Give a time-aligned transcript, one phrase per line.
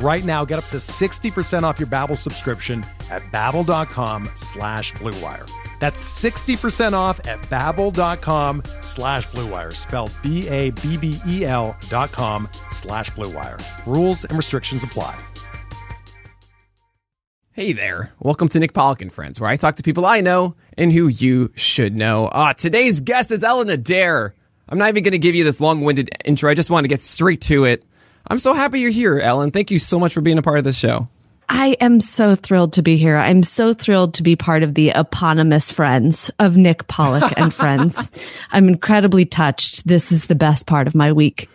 [0.00, 5.50] Right now, get up to 60% off your Babbel subscription at babbel.com slash bluewire.
[5.80, 13.60] That's 60% off at babbel.com slash bluewire, spelled B-A-B-B-E-L dot com slash bluewire.
[13.86, 15.18] Rules and restrictions apply.
[17.52, 18.12] Hey there.
[18.20, 21.08] Welcome to Nick Pollack and Friends, where I talk to people I know and who
[21.08, 22.28] you should know.
[22.32, 24.32] Ah, today's guest is Ellen Adair.
[24.68, 26.50] I'm not even going to give you this long-winded intro.
[26.50, 27.82] I just want to get straight to it.
[28.30, 29.50] I'm so happy you're here, Ellen.
[29.50, 31.08] Thank you so much for being a part of this show.
[31.48, 33.16] I am so thrilled to be here.
[33.16, 38.10] I'm so thrilled to be part of the eponymous friends of Nick Pollack and Friends.
[38.50, 39.88] I'm incredibly touched.
[39.88, 41.48] This is the best part of my week.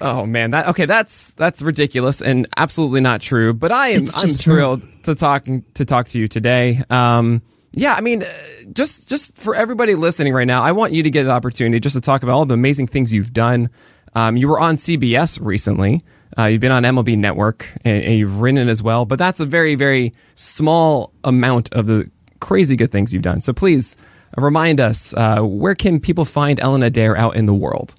[0.00, 4.28] Oh man, that okay, that's that's ridiculous and absolutely not true, but I am I'm
[4.28, 4.54] true.
[4.54, 6.80] thrilled to talking to talk to you today.
[6.88, 8.26] Um yeah, I mean, uh,
[8.72, 11.94] just just for everybody listening right now, I want you to get the opportunity just
[11.94, 13.70] to talk about all the amazing things you've done.
[14.14, 16.02] Um, you were on CBS recently.
[16.38, 19.46] Uh, you've been on MLB Network and, and you've written as well, but that's a
[19.46, 23.40] very, very small amount of the crazy good things you've done.
[23.40, 23.96] So please
[24.36, 27.94] uh, remind us uh, where can people find Ellen Adair out in the world?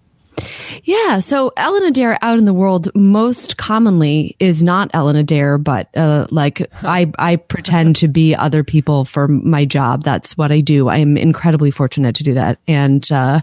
[0.84, 1.20] Yeah.
[1.20, 6.28] So Ellen Adair out in the world most commonly is not Ellen Adair, but uh,
[6.30, 10.04] like I, I pretend to be other people for my job.
[10.04, 10.90] That's what I do.
[10.90, 12.60] I'm incredibly fortunate to do that.
[12.68, 13.42] And, uh,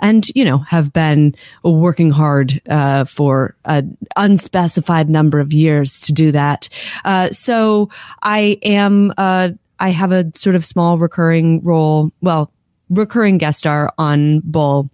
[0.00, 6.12] and, you know, have been working hard, uh, for an unspecified number of years to
[6.12, 6.68] do that.
[7.04, 7.88] Uh, so
[8.22, 12.50] I am, uh, I have a sort of small recurring role, well,
[12.88, 14.90] recurring guest star on Bull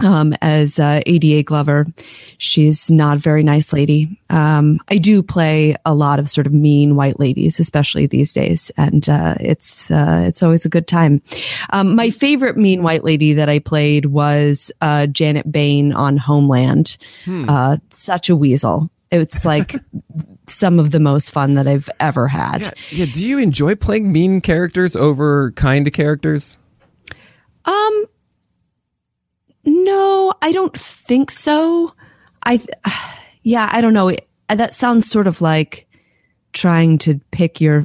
[0.00, 1.86] um, as uh, ADA Glover.
[2.38, 4.18] She's not a very nice lady.
[4.30, 8.70] Um, I do play a lot of sort of mean white ladies, especially these days,
[8.76, 11.22] and uh, it's uh, it's always a good time.
[11.70, 16.96] Um, my favorite mean white lady that I played was uh, Janet Bayne on Homeland.
[17.48, 18.90] Uh, such a weasel.
[19.10, 19.74] It's like
[20.46, 22.62] some of the most fun that I've ever had.
[22.62, 23.06] Yeah, yeah.
[23.12, 26.58] Do you enjoy playing mean characters over kind characters?
[27.64, 28.04] Um,
[29.64, 31.92] no, I don't think so.
[32.44, 32.60] I,
[33.42, 34.08] yeah, I don't know.
[34.08, 35.86] It- That sounds sort of like
[36.52, 37.84] trying to pick your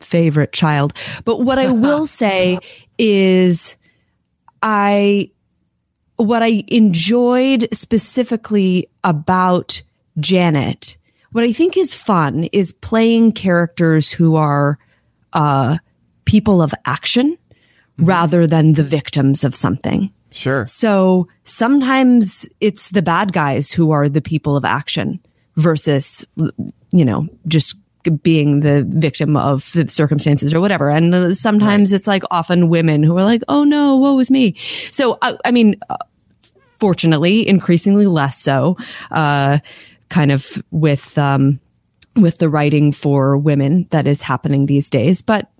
[0.00, 0.92] favorite child.
[1.24, 2.58] But what I will say
[2.98, 3.76] is,
[4.62, 5.30] I,
[6.16, 9.82] what I enjoyed specifically about
[10.18, 10.96] Janet,
[11.32, 14.78] what I think is fun is playing characters who are,
[15.32, 15.78] uh,
[16.24, 17.36] people of action
[17.98, 20.12] rather than the victims of something.
[20.32, 20.66] Sure.
[20.66, 25.20] So sometimes it's the bad guys who are the people of action
[25.56, 26.26] versus,
[26.92, 27.76] you know, just
[28.22, 30.88] being the victim of circumstances or whatever.
[30.88, 34.54] And uh, sometimes it's like often women who are like, oh no, woe is me.
[34.90, 35.96] So, I, I mean, uh,
[36.78, 38.76] fortunately, increasingly less so,
[39.10, 39.58] uh,
[40.08, 41.60] kind of with, um,
[42.16, 45.22] with the writing for women that is happening these days.
[45.22, 45.50] But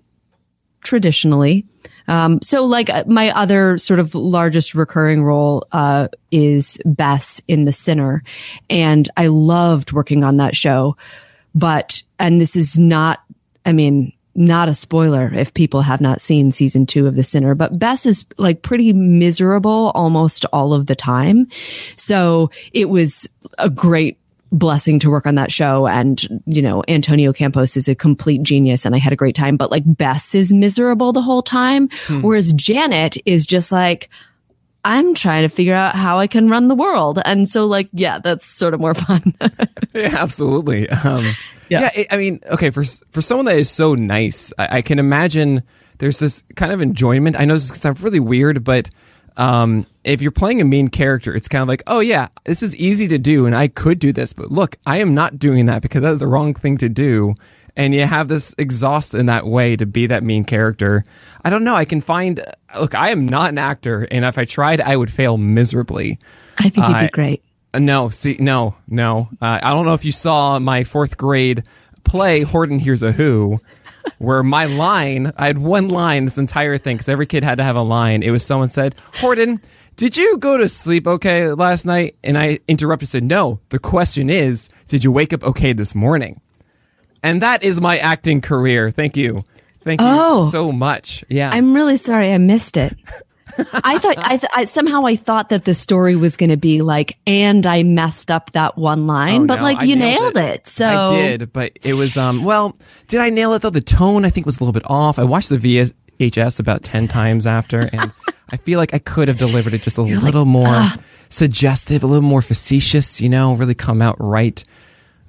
[0.83, 1.65] traditionally.
[2.07, 7.65] Um, so like uh, my other sort of largest recurring role, uh, is Bess in
[7.65, 8.23] The Sinner.
[8.69, 10.97] And I loved working on that show.
[11.53, 13.23] But, and this is not,
[13.65, 17.53] I mean, not a spoiler if people have not seen season two of The Sinner,
[17.53, 21.47] but Bess is like pretty miserable almost all of the time.
[21.97, 23.27] So it was
[23.57, 24.17] a great
[24.51, 25.87] blessing to work on that show.
[25.87, 29.55] And, you know, Antonio Campos is a complete genius and I had a great time,
[29.57, 31.89] but like Bess is miserable the whole time.
[32.21, 34.09] Whereas Janet is just like,
[34.83, 37.19] I'm trying to figure out how I can run the world.
[37.23, 39.21] And so like, yeah, that's sort of more fun.
[39.93, 40.89] Yeah, absolutely.
[40.89, 41.23] Um,
[41.69, 41.89] yeah, Yeah.
[41.95, 45.63] it- I mean, okay, for for someone that is so nice, I, I can imagine
[45.99, 47.39] there's this kind of enjoyment.
[47.39, 48.89] I know this is sound really weird, but
[49.37, 52.75] um, if you're playing a mean character, it's kind of like, oh yeah, this is
[52.79, 55.81] easy to do, and I could do this, but look, I am not doing that
[55.81, 57.35] because that's the wrong thing to do.
[57.77, 61.05] And you have this exhaust in that way to be that mean character.
[61.45, 61.73] I don't know.
[61.75, 62.41] I can find.
[62.79, 66.19] Look, I am not an actor, and if I tried, I would fail miserably.
[66.59, 67.43] I think you'd I- be great.
[67.73, 69.29] Uh, No, see, no, no.
[69.41, 71.63] Uh, I don't know if you saw my fourth grade
[72.03, 73.61] play, Horton Hears a Who,
[74.17, 77.63] where my line, I had one line this entire thing, because every kid had to
[77.63, 78.21] have a line.
[78.21, 79.61] It was someone said, Horton,
[80.01, 82.15] did you go to sleep okay last night?
[82.23, 83.59] And I interrupted, and said, no.
[83.69, 86.41] The question is, did you wake up okay this morning?
[87.21, 88.89] And that is my acting career.
[88.89, 89.43] Thank you.
[89.81, 90.49] Thank you Oh.
[90.49, 91.23] so much.
[91.29, 91.51] Yeah.
[91.53, 92.95] I'm really sorry I missed it.
[93.83, 96.81] I thought I, th- I somehow I thought that the story was going to be
[96.81, 100.35] like, and I messed up that one line, Oh, but no, like I you nailed
[100.37, 100.65] it.
[100.67, 102.43] So I did, but it was um.
[102.43, 102.75] Well,
[103.07, 103.69] did I nail it though?
[103.69, 105.19] The tone I think was a little bit off.
[105.19, 108.11] I watched the VHS about ten times after, and
[108.51, 110.87] I feel like I could have delivered it just a little more
[111.29, 113.21] suggestive, a little more facetious.
[113.21, 114.63] You know, really come out right.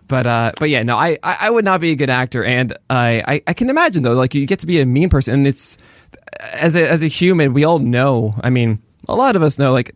[0.09, 3.23] But uh, but yeah, no, I, I would not be a good actor, and I,
[3.27, 5.79] I I can imagine though, like you get to be a mean person, and it's
[6.61, 8.35] as a as a human, we all know.
[8.43, 9.93] I mean, a lot of us know, like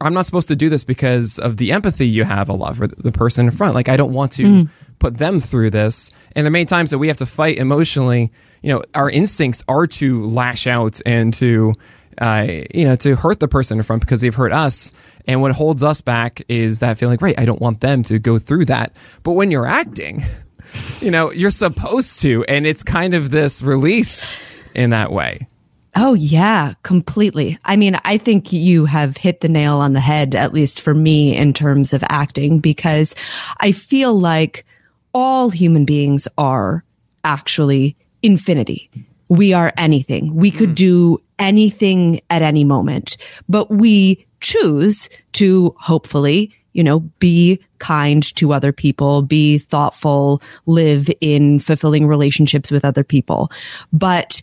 [0.00, 2.86] I'm not supposed to do this because of the empathy you have a lot for
[2.86, 3.74] the person in front.
[3.74, 4.68] Like I don't want to
[5.00, 6.12] put them through this.
[6.36, 8.30] And the many times that we have to fight emotionally.
[8.62, 11.74] You know, our instincts are to lash out and to,
[12.18, 14.92] uh, you know, to hurt the person in front because they've hurt us.
[15.26, 17.38] And what holds us back is that feeling, right?
[17.38, 18.96] I don't want them to go through that.
[19.22, 20.22] But when you're acting,
[21.00, 24.36] you know, you're supposed to, and it's kind of this release
[24.74, 25.46] in that way.
[25.94, 27.58] Oh, yeah, completely.
[27.64, 30.94] I mean, I think you have hit the nail on the head, at least for
[30.94, 33.14] me, in terms of acting, because
[33.60, 34.64] I feel like
[35.12, 36.82] all human beings are
[37.24, 38.90] actually infinity.
[39.28, 40.34] We are anything.
[40.34, 43.16] We could do anything at any moment,
[43.48, 51.08] but we choose to hopefully, you know, be kind to other people, be thoughtful, live
[51.20, 53.50] in fulfilling relationships with other people.
[53.92, 54.40] But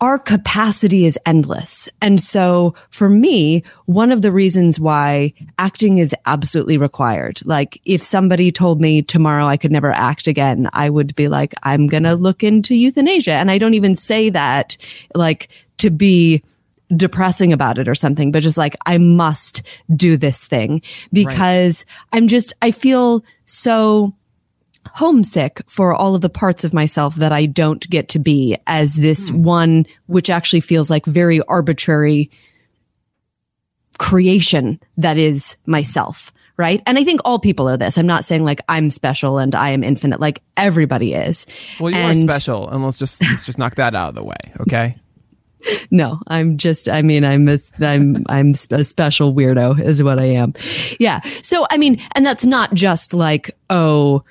[0.00, 1.88] our capacity is endless.
[2.02, 8.02] And so for me, one of the reasons why acting is absolutely required, like if
[8.02, 12.02] somebody told me tomorrow I could never act again, I would be like, I'm going
[12.02, 13.32] to look into euthanasia.
[13.32, 14.76] And I don't even say that
[15.14, 15.48] like
[15.78, 16.42] to be
[16.94, 20.82] depressing about it or something, but just like, I must do this thing
[21.12, 24.14] because I'm just, I feel so
[24.92, 28.94] homesick for all of the parts of myself that I don't get to be as
[28.94, 29.42] this hmm.
[29.42, 32.30] one, which actually feels like very arbitrary
[33.98, 36.32] creation that is myself.
[36.56, 36.80] Right.
[36.86, 37.98] And I think all people are this.
[37.98, 40.20] I'm not saying like I'm special and I am infinite.
[40.20, 41.48] Like everybody is.
[41.80, 44.36] Well, you are special, and let's just let's just knock that out of the way,
[44.60, 44.94] okay?
[45.90, 50.24] No, I'm just, I mean, I'm, a, I'm, I'm a special weirdo is what I
[50.24, 50.54] am.
[50.98, 51.20] Yeah.
[51.42, 54.24] So, I mean, and that's not just like, oh,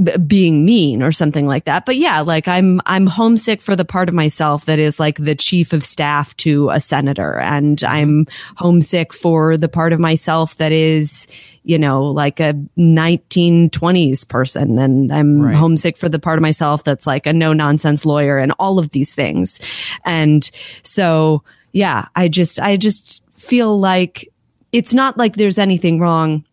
[0.00, 1.84] b- being mean or something like that.
[1.86, 5.34] But yeah, like I'm, I'm homesick for the part of myself that is like the
[5.34, 7.38] chief of staff to a senator.
[7.38, 7.94] And mm-hmm.
[7.94, 11.26] I'm homesick for the part of myself that is,
[11.62, 14.78] you know, like a 1920s person.
[14.78, 15.54] And I'm Right.
[15.54, 18.90] homesick for the part of myself that's like a no nonsense lawyer and all of
[18.90, 19.60] these things.
[20.04, 20.48] And
[20.82, 21.42] so,
[21.72, 24.28] yeah, I just, I just feel like
[24.72, 26.44] it's not like there's anything wrong.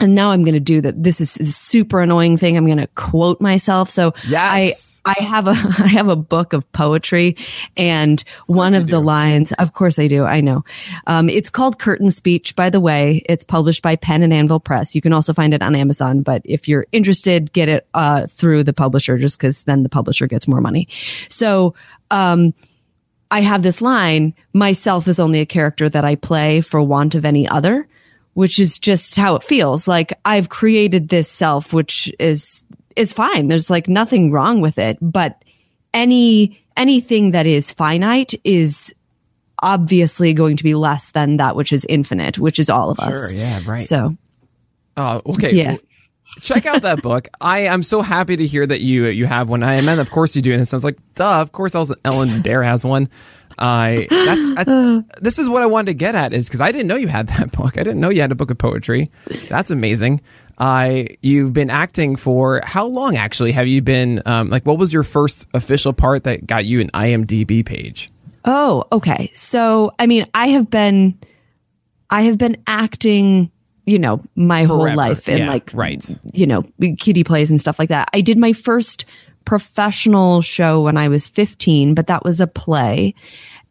[0.00, 1.02] And now I'm going to do that.
[1.02, 2.56] This is a super annoying thing.
[2.56, 3.90] I'm going to quote myself.
[3.90, 5.00] So Yes.
[5.04, 7.36] I, I have a, I have a book of poetry
[7.76, 9.04] and one of the do.
[9.04, 10.24] lines, of course I do.
[10.24, 10.64] I know.
[11.06, 13.24] Um, it's called Curtain Speech, by the way.
[13.28, 14.94] It's published by Pen and Anvil Press.
[14.94, 18.62] You can also find it on Amazon, but if you're interested, get it, uh, through
[18.64, 20.86] the publisher just cause then the publisher gets more money.
[21.28, 21.74] So,
[22.10, 22.54] um,
[23.30, 27.24] I have this line, myself is only a character that I play for want of
[27.24, 27.86] any other,
[28.38, 29.88] which is just how it feels.
[29.88, 32.64] Like I've created this self, which is,
[32.94, 33.48] is fine.
[33.48, 35.44] There's like nothing wrong with it, but
[35.92, 38.94] any, anything that is finite is
[39.60, 43.32] obviously going to be less than that which is infinite, which is all of us.
[43.32, 43.82] Sure, yeah, right.
[43.82, 44.16] So
[44.96, 45.54] Oh, okay.
[45.54, 45.76] Yeah.
[46.40, 47.26] Check out that book.
[47.40, 49.64] I am so happy to hear that you you have one.
[49.64, 50.52] I meant, of course you do.
[50.52, 53.08] And it sounds like, duh, of course Ellen Adair has one.
[53.58, 56.86] I that's, that's this is what I wanted to get at is because I didn't
[56.86, 57.76] know you had that book.
[57.78, 59.08] I didn't know you had a book of poetry.
[59.48, 60.20] That's amazing.
[60.58, 63.16] I you've been acting for how long?
[63.16, 64.66] Actually, have you been um, like?
[64.66, 68.10] What was your first official part that got you an IMDb page?
[68.44, 69.30] Oh, okay.
[69.34, 71.18] So, I mean, I have been,
[72.08, 73.50] I have been acting,
[73.84, 76.18] you know, my whole life and Yeah, like, right.
[76.32, 76.64] you know,
[76.98, 78.08] kiddie plays and stuff like that.
[78.14, 79.04] I did my first
[79.48, 83.14] professional show when I was 15, but that was a play.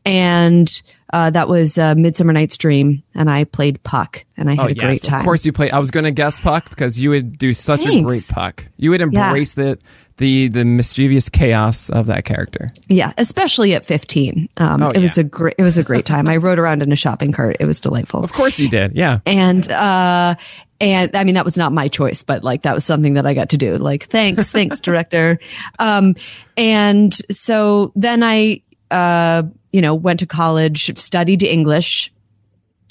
[0.06, 0.68] And
[1.14, 4.68] Uh, that was uh, Midsummer Night's Dream, and I played Puck, and I had Oh
[4.68, 5.20] a yes, great time.
[5.20, 5.72] of course you play.
[5.72, 8.66] I was going to guess Puck because you would do such a great Puck.
[8.76, 9.78] You would embrace the
[10.18, 12.72] the the mischievous chaos of that character.
[12.90, 14.50] Yeah, especially at 15.
[14.58, 16.28] Um, Oh, it was a great it was a great time.
[16.28, 17.56] I rode around in a shopping cart.
[17.62, 18.22] It was delightful.
[18.22, 18.92] Of course you did.
[18.94, 19.20] Yeah.
[19.26, 20.36] And uh
[20.80, 23.34] and I mean that was not my choice, but like that was something that I
[23.34, 23.78] got to do.
[23.78, 25.40] Like thanks, thanks director.
[25.80, 26.16] Um
[26.56, 32.12] and so then I uh you know went to college, studied English.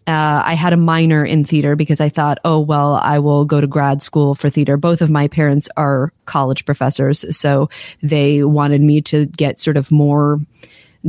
[0.09, 3.61] Uh, I had a minor in theater because I thought, oh, well, I will go
[3.61, 4.77] to grad school for theater.
[4.77, 7.37] Both of my parents are college professors.
[7.37, 7.69] So
[8.03, 10.41] they wanted me to get sort of more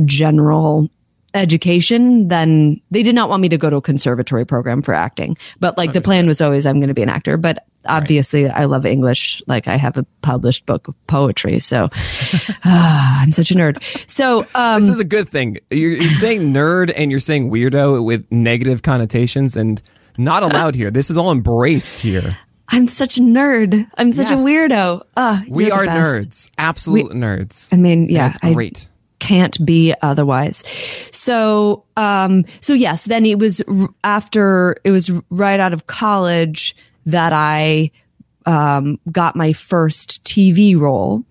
[0.04, 0.90] general
[1.34, 5.36] education then they did not want me to go to a conservatory program for acting.
[5.60, 7.36] But like the plan was always I'm going to be an actor.
[7.36, 9.42] But obviously I love English.
[9.46, 11.58] Like I have a published book of poetry.
[11.60, 11.88] So
[12.64, 13.82] ah, I'm such a nerd.
[14.08, 15.58] So, um, This is a good thing.
[15.70, 19.82] You're, you're saying nerd and you're saying weirdo with negative connotations and
[20.16, 20.90] not allowed here.
[20.90, 22.38] This is all embraced here.
[22.70, 23.88] I'm such a nerd.
[23.96, 24.42] I'm such Yes.
[24.42, 25.02] a weirdo.
[25.16, 26.50] Ah, We are nerds.
[26.58, 27.72] Absolute nerds.
[27.72, 28.87] I mean, yeah, I great.
[29.18, 30.58] Can't be otherwise.
[31.12, 33.62] So, um, so yes, then it was
[34.04, 37.90] after it was right out of college that I
[38.48, 41.22] um, got my first TV role.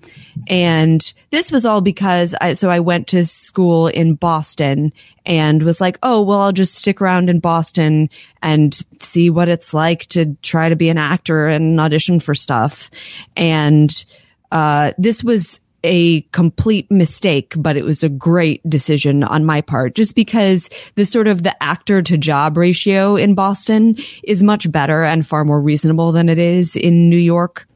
[0.47, 1.01] And
[1.31, 4.93] this was all because I, so I went to school in Boston
[5.25, 8.11] and was like, oh, well, I'll just stick around in Boston
[8.43, 12.91] and see what it's like to try to be an actor and audition for stuff.
[13.35, 14.05] And,
[14.51, 19.95] uh, this was a complete mistake, but it was a great decision on my part
[19.95, 25.03] just because the sort of the actor to job ratio in Boston is much better
[25.03, 27.67] and far more reasonable than it is in New York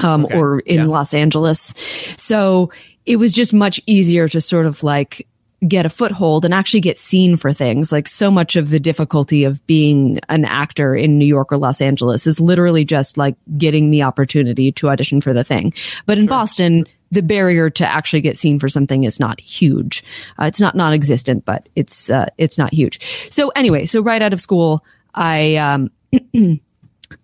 [0.00, 1.74] um, or in Los Angeles.
[2.16, 2.70] So
[3.06, 5.26] it was just much easier to sort of like
[5.66, 7.90] get a foothold and actually get seen for things.
[7.90, 11.80] Like so much of the difficulty of being an actor in New York or Los
[11.80, 15.72] Angeles is literally just like getting the opportunity to audition for the thing.
[16.06, 20.04] But in Boston, the barrier to actually get seen for something is not huge.
[20.38, 23.00] Uh, it's not non-existent, but it's uh, it's not huge.
[23.30, 25.90] So anyway, so right out of school, I um,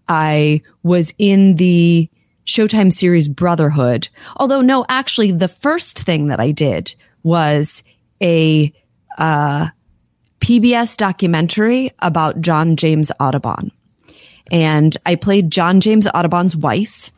[0.09, 2.09] I was in the
[2.47, 4.09] Showtime series Brotherhood.
[4.37, 7.85] Although, no, actually, the first thing that I did was
[8.21, 8.73] a
[9.19, 9.69] uh,
[10.41, 13.71] PBS documentary about John James Audubon.
[14.51, 17.13] And I played John James Audubon's wife.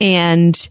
[0.00, 0.68] And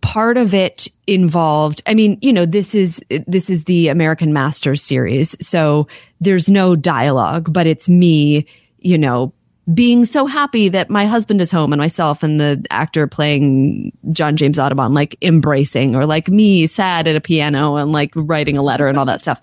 [0.00, 4.82] part of it involved i mean you know this is this is the american masters
[4.82, 5.86] series so
[6.20, 8.46] there's no dialogue but it's me
[8.78, 9.32] you know
[9.74, 14.36] being so happy that my husband is home and myself and the actor playing john
[14.36, 18.62] james audubon like embracing or like me sad at a piano and like writing a
[18.62, 19.40] letter and all that stuff.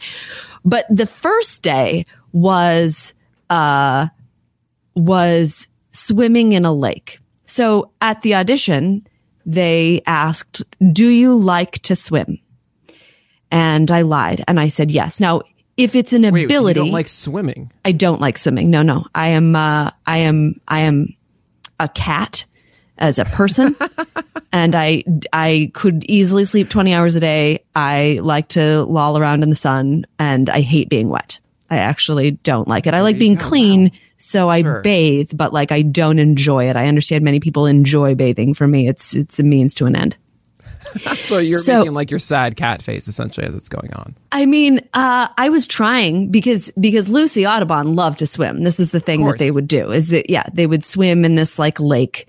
[0.64, 3.14] But the first day was
[3.50, 4.08] uh
[4.96, 7.20] was swimming in a lake.
[7.46, 9.06] So at the audition
[9.46, 12.40] they asked, Do you like to swim?
[13.52, 15.20] And I lied and I said yes.
[15.20, 15.42] Now,
[15.78, 17.72] if it's an Wait, ability, you don't like swimming.
[17.84, 18.70] I don't like swimming.
[18.70, 19.06] No, no.
[19.14, 21.16] I am, uh, I am, I am
[21.80, 22.46] a cat
[22.98, 23.76] as a person
[24.54, 27.64] and I, I could easily sleep 20 hours a day.
[27.76, 31.40] I like to loll around in the sun and I hate being wet.
[31.70, 32.94] I actually don't like it.
[32.94, 33.92] I like being clean.
[34.18, 34.82] So I Sure.
[34.82, 36.76] bathe, but like I don't enjoy it.
[36.76, 38.54] I understand many people enjoy bathing.
[38.54, 40.18] For me, it's, it's a means to an end.
[41.16, 44.16] So you're So- making like your sad cat face essentially as it's going on.
[44.32, 48.64] I mean, uh, I was trying because because Lucy Audubon loved to swim.
[48.64, 51.36] This is the thing that they would do is that yeah, they would swim in
[51.36, 52.28] this like lake.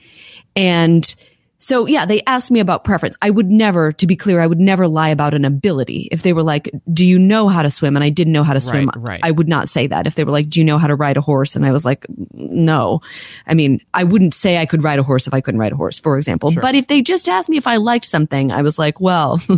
[0.56, 1.14] And
[1.58, 3.16] so yeah, they asked me about preference.
[3.22, 6.08] I would never, to be clear, I would never lie about an ability.
[6.12, 8.52] If they were like, "Do you know how to swim?" and I didn't know how
[8.52, 9.20] to swim, Right, right.
[9.22, 10.06] I would not say that.
[10.06, 11.84] If they were like, "Do you know how to ride a horse?" and I was
[11.84, 13.00] like, "No."
[13.46, 15.76] I mean, I wouldn't say I could ride a horse if I couldn't ride a
[15.76, 16.52] horse, for example.
[16.60, 19.40] But if they just asked me if I liked something, I was like, "Well,"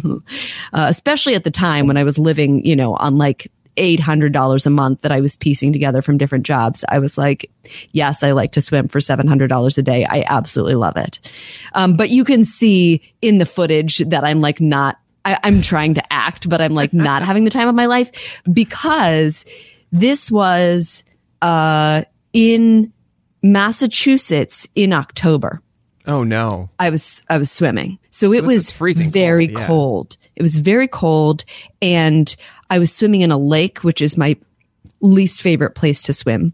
[0.73, 4.71] uh, especially at the time when I was living, you know, on like $800 a
[4.71, 6.85] month that I was piecing together from different jobs.
[6.89, 7.51] I was like,
[7.93, 10.05] yes, I like to swim for $700 a day.
[10.05, 11.33] I absolutely love it.
[11.73, 15.95] Um, but you can see in the footage that I'm like not, I, I'm trying
[15.95, 18.11] to act, but I'm like not having the time of my life
[18.53, 19.45] because
[19.93, 21.05] this was,
[21.41, 22.93] uh, in
[23.43, 25.63] Massachusetts in October.
[26.07, 26.71] Oh no.
[26.79, 27.99] I was I was swimming.
[28.11, 29.67] So it was freezing very cold, yeah.
[29.67, 30.17] cold.
[30.39, 31.45] It was very cold
[31.83, 32.35] and
[32.71, 34.37] I was swimming in a lake, which is my
[35.01, 36.53] least favorite place to swim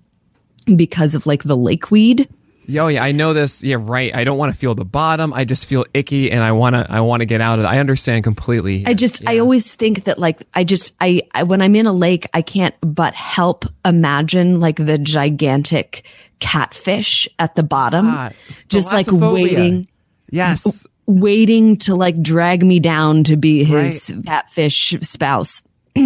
[0.74, 2.28] because of like the lake weed.
[2.66, 3.62] Yo, yeah, I know this.
[3.62, 4.14] Yeah, right.
[4.14, 5.34] I don't want to feel the bottom.
[5.34, 7.68] I just feel icky, and I wanna, I want to get out of it.
[7.68, 8.84] I understand completely.
[8.86, 11.92] I just, I always think that like, I just, I, I, when I'm in a
[11.92, 16.06] lake, I can't but help imagine like the gigantic
[16.40, 18.30] catfish at the bottom, Ah,
[18.70, 19.86] just like waiting,
[20.30, 25.62] yes, waiting to like drag me down to be his catfish spouse.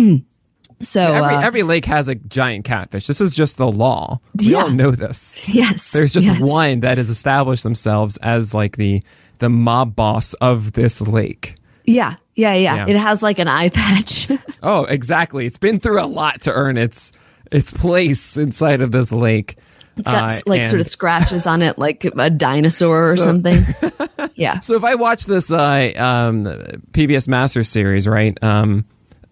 [0.81, 3.07] so, every uh, every lake has a giant catfish.
[3.07, 4.21] This is just the law.
[4.39, 4.63] We Yeah.
[4.63, 5.49] all know this.
[5.53, 6.41] yes, There's just yes.
[6.41, 9.03] one that has established themselves as like the
[9.39, 11.55] the mob boss of this lake.
[11.85, 12.87] Yeah, yeah, yeah, Yeah.
[12.89, 14.29] It has like an eye patch.
[14.63, 15.47] Oh, exactly.
[15.47, 17.13] It's been through a lot to earn its
[17.53, 19.57] its place inside of this lake.
[19.97, 23.61] It's got Uh, like sort of scratches on it, like a dinosaur or So- something.
[24.39, 24.61] Yeah.
[24.61, 26.45] So if I watch this uh, um,
[26.93, 28.85] PBS Masters series, right, um,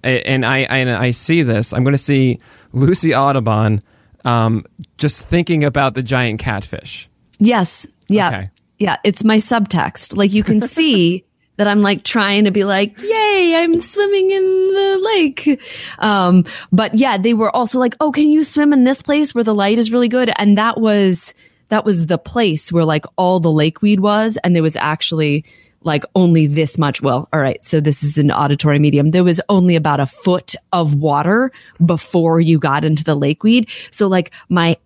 [0.02, 2.38] and I, I and I see this, I'm going to see
[2.72, 3.82] Lucy Audubon
[4.24, 4.64] um,
[4.98, 7.08] just thinking about the giant catfish.
[7.38, 7.86] Yes.
[8.08, 8.28] Yeah.
[8.28, 8.50] Okay.
[8.78, 8.96] Yeah.
[9.04, 10.16] It's my subtext.
[10.16, 11.24] Like you can see
[11.56, 15.62] that I'm like trying to be like, yay, I'm swimming in the lake.
[16.00, 19.44] Um, but yeah, they were also like, oh, can you swim in this place where
[19.44, 20.30] the light is really good?
[20.36, 21.32] And that was,
[21.68, 24.38] that was the place where like all the lakeweed was.
[24.44, 25.44] And there was actually
[25.82, 27.00] like only this much.
[27.00, 27.64] Well, all right.
[27.64, 29.12] So this is an auditory medium.
[29.12, 31.52] There was only about a foot of water
[31.84, 33.68] before you got into the lakeweed.
[33.90, 34.76] So like my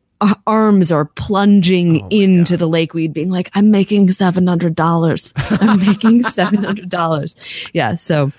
[0.46, 5.62] arms are plunging into the lakeweed, being like, I'm making $700.
[5.62, 7.70] I'm making $700.
[7.72, 7.94] Yeah.
[7.94, 8.30] So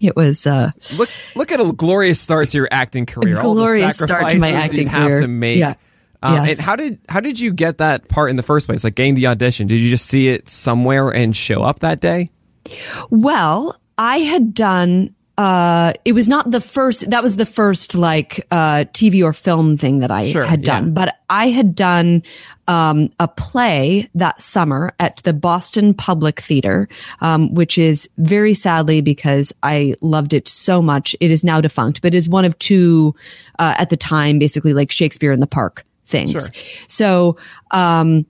[0.00, 3.38] it was, uh, Look, look at a glorious start to your acting career.
[3.38, 5.20] All the glorious start to my sacrifices acting you have career.
[5.22, 5.58] to make.
[5.58, 5.74] Yeah.
[6.22, 6.58] Um, Yes.
[6.58, 8.84] And how did how did you get that part in the first place?
[8.84, 9.66] Like getting the audition?
[9.66, 12.30] Did you just see it somewhere and show up that day?
[13.10, 18.46] Well, I had done uh it was not the first that was the first like
[18.50, 20.90] uh TV or film thing that I Sure, had done, yeah.
[20.92, 22.22] but I had done
[22.68, 26.88] um a play that summer at the Boston Public Theater,
[27.20, 31.14] um which is very sadly because I loved it so much.
[31.20, 33.14] It is now defunct, but is one of two
[33.58, 36.50] uh at the time basically like Shakespeare in the Park things.
[36.88, 37.36] So,
[37.70, 38.26] um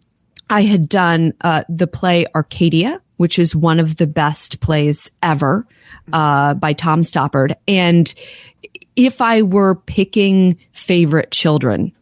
[0.49, 5.67] I had done uh, the play Arcadia, which is one of the best plays ever
[6.13, 7.55] uh, by Tom Stoppard.
[7.67, 8.13] And
[8.95, 11.93] if I were picking favorite children,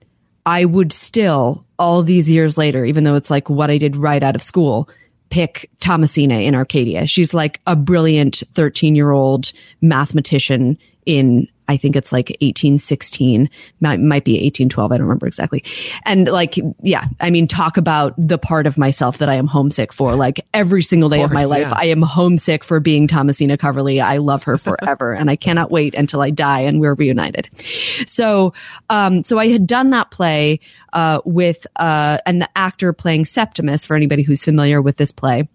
[0.45, 4.23] I would still, all these years later, even though it's like what I did right
[4.23, 4.91] out of school,
[5.31, 7.07] pick Thomasina in Arcadia.
[7.07, 13.49] She's like a brilliant 13 year old mathematician in, I think it's like 1816,
[13.81, 14.93] might, might be 1812.
[14.93, 15.65] I don't remember exactly.
[16.05, 19.93] And like, yeah, I mean, talk about the part of myself that I am homesick
[19.93, 20.15] for.
[20.15, 21.75] Like every single day of, my life, yeah.
[21.75, 24.03] I am homesick for being Thomasina Coverley.
[24.03, 27.49] I love her forever and I cannot wait until I die and we're reunited.
[27.59, 28.53] So,
[28.91, 30.61] um, so I had done that play,
[30.93, 35.49] uh, with, uh, and the actor playing Septimus, for anybody who's familiar with this play,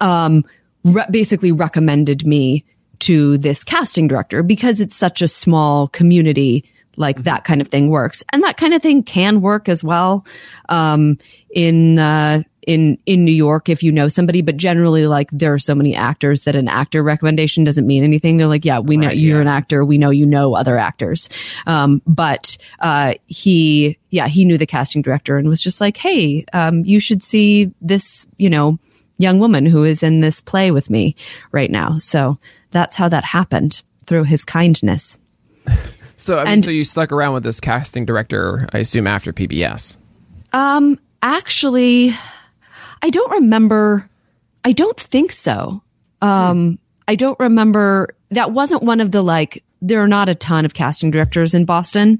[0.00, 0.44] um,
[0.84, 2.64] re- basically recommended me
[3.00, 6.64] to this casting director because it's such a small community.
[6.96, 10.26] Like that kind of thing works, and that kind of thing can work as well
[10.68, 11.16] um,
[11.54, 14.42] in uh, in in New York if you know somebody.
[14.42, 18.36] But generally, like there are so many actors that an actor recommendation doesn't mean anything.
[18.36, 19.42] They're like, yeah, we know Right, you're yeah.
[19.42, 19.84] an actor.
[19.84, 21.30] We know you know other actors.
[21.66, 26.44] Um, but uh, he, yeah, he knew the casting director and was just like, hey,
[26.52, 28.78] um, you should see this, you know,
[29.16, 31.16] young woman who is in this play with me
[31.52, 31.96] right now.
[31.98, 32.38] So
[32.70, 35.18] that's how that happened through his kindness.
[36.20, 39.32] So I mean, And- so you stuck around with this casting director, I assume, after
[39.32, 39.98] PBS.
[40.52, 42.10] Um, actually,
[43.04, 44.10] I don't remember.
[44.64, 45.80] I don't think so.
[46.20, 48.16] Um, I don't remember.
[48.30, 49.62] That wasn't one of the like.
[49.80, 52.18] There are not a ton of casting directors in Boston,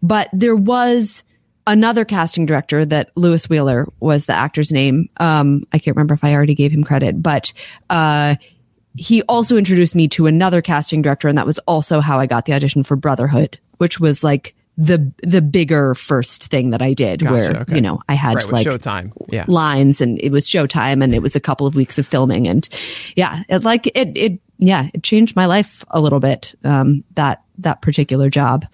[0.00, 1.24] but there was
[1.66, 5.08] another casting director that Lewis Wheeler was the actor's name.
[5.16, 7.52] Um, I can't remember if I already gave him credit, but
[7.90, 8.36] uh,
[8.96, 12.46] he also introduced me to another casting director, and that was also how I got
[12.46, 17.22] the audition for Brotherhood, which was like the the bigger first thing that I did,
[17.22, 17.76] where okay.
[17.76, 19.12] you know I had Right, like Showtime.
[19.28, 19.44] Yeah.
[19.48, 22.68] lines, and it was showtime, and it was a couple of weeks of filming, and
[23.16, 26.54] yeah, it like it it yeah it changed my life a little bit.
[26.64, 28.64] Um, that that particular job.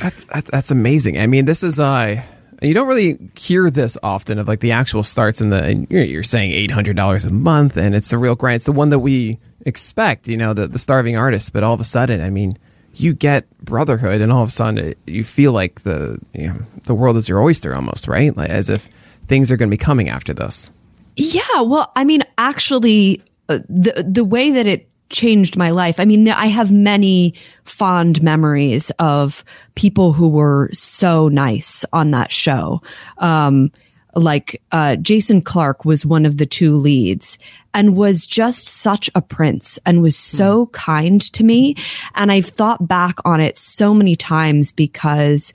[0.00, 1.18] That, that's amazing.
[1.18, 2.22] I mean, this is uh
[2.60, 6.22] you don't really hear this often of like the actual starts in the and you're,
[6.22, 8.56] saying eight hundred dollars a month, and it's the real grind.
[8.56, 11.52] It's the one that we expect, you know, the the starving artist.
[11.52, 12.58] But all of a sudden, I mean,
[12.94, 16.58] you get brotherhood, and all of a sudden, it, you feel like the you know
[16.84, 18.36] the world is your oyster almost, right?
[18.36, 18.86] Like as if
[19.26, 20.72] things are going to be coming after this.
[21.16, 26.00] Yeah, well, I mean, actually, uh, the the way that it changed my life.
[26.00, 29.44] I mean, I have many fond memories of
[29.74, 32.80] people who were so nice on that show.
[33.18, 33.70] Um,
[34.16, 37.38] like uh, Jason Clarke was one of the two leads
[37.74, 41.76] and was just such a prince and was so kind to me.
[42.14, 45.54] And I've thought back on it so many times because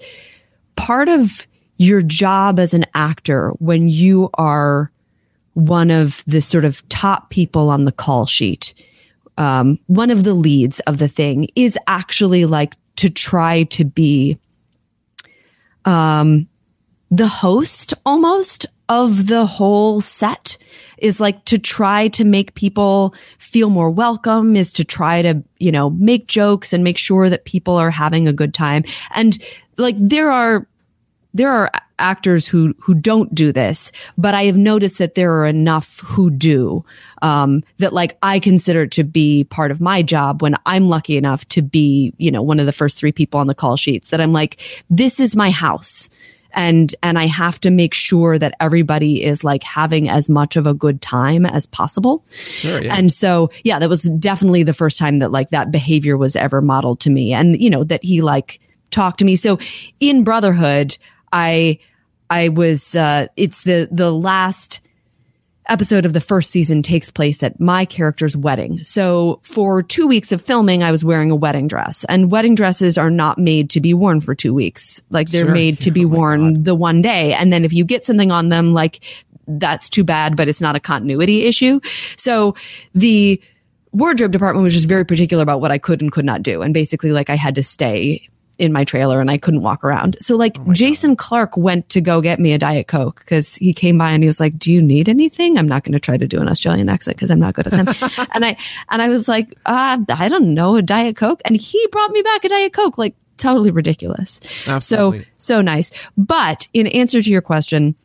[0.76, 4.92] part of your job as an actor when you are
[5.54, 8.74] one of the sort of top people on the call sheet,
[9.38, 14.38] um, one of the leads of the thing is actually like to try to be
[15.84, 16.48] um,
[17.12, 20.58] the host almost of the whole set
[20.98, 25.72] is like to try to make people feel more welcome is to try to you
[25.72, 28.84] know make jokes and make sure that people are having a good time.
[29.14, 29.38] And
[29.78, 30.68] like there are
[31.36, 31.70] there are
[32.00, 36.32] actors who who don't do this, but I have noticed that there are enough who
[36.32, 36.84] do.
[37.22, 41.46] Um, that like I consider to be part of my job when I'm lucky enough
[41.50, 44.10] to be, you know, one of the first three people on the call sheets.
[44.10, 46.10] That I'm like, this is my house.
[46.58, 50.66] And, and I have to make sure that everybody is like having as much of
[50.66, 52.24] a good time as possible.
[52.32, 52.96] Sure, yeah.
[52.96, 56.62] And so, yeah, that was definitely the first time that like that behavior was ever
[56.62, 57.34] modeled to me.
[57.34, 59.36] And, you know, that he like talked to me.
[59.36, 59.60] So
[60.00, 60.98] in Brotherhood,
[61.36, 61.80] I
[62.30, 64.82] I was uh it's the the last
[65.68, 68.84] episode of the first season takes place at my character's wedding.
[68.84, 72.98] So for 2 weeks of filming I was wearing a wedding dress and wedding dresses
[72.98, 75.02] are not made to be worn for 2 weeks.
[75.10, 75.54] Like they're Sure.
[75.54, 78.50] made to be Oh worn the one day and then if you get something on
[78.50, 79.00] them like
[79.48, 81.80] that's too bad but it's not a continuity issue.
[82.16, 82.56] So
[82.94, 83.42] the
[83.92, 86.62] wardrobe department was just very particular about what I could and could not do.
[86.62, 90.18] And basically, like, I had to stay in my trailer and I couldn't walk around.
[90.20, 93.98] So, like, Jason Clarke went to go get me a Diet Coke because he came
[93.98, 95.58] by and he was like, Do you need anything?
[95.58, 97.74] I'm not going to try to do an Australian accent because I'm not good at
[97.74, 97.88] them.
[98.34, 98.58] and I,
[98.90, 101.42] and I was like, uh, I don't know, a Diet Coke.
[101.46, 104.40] And he brought me back a Diet Coke, like, totally ridiculous.
[104.68, 105.24] Absolutely.
[105.24, 105.92] So, so nice.
[106.18, 107.96] But in answer to your question,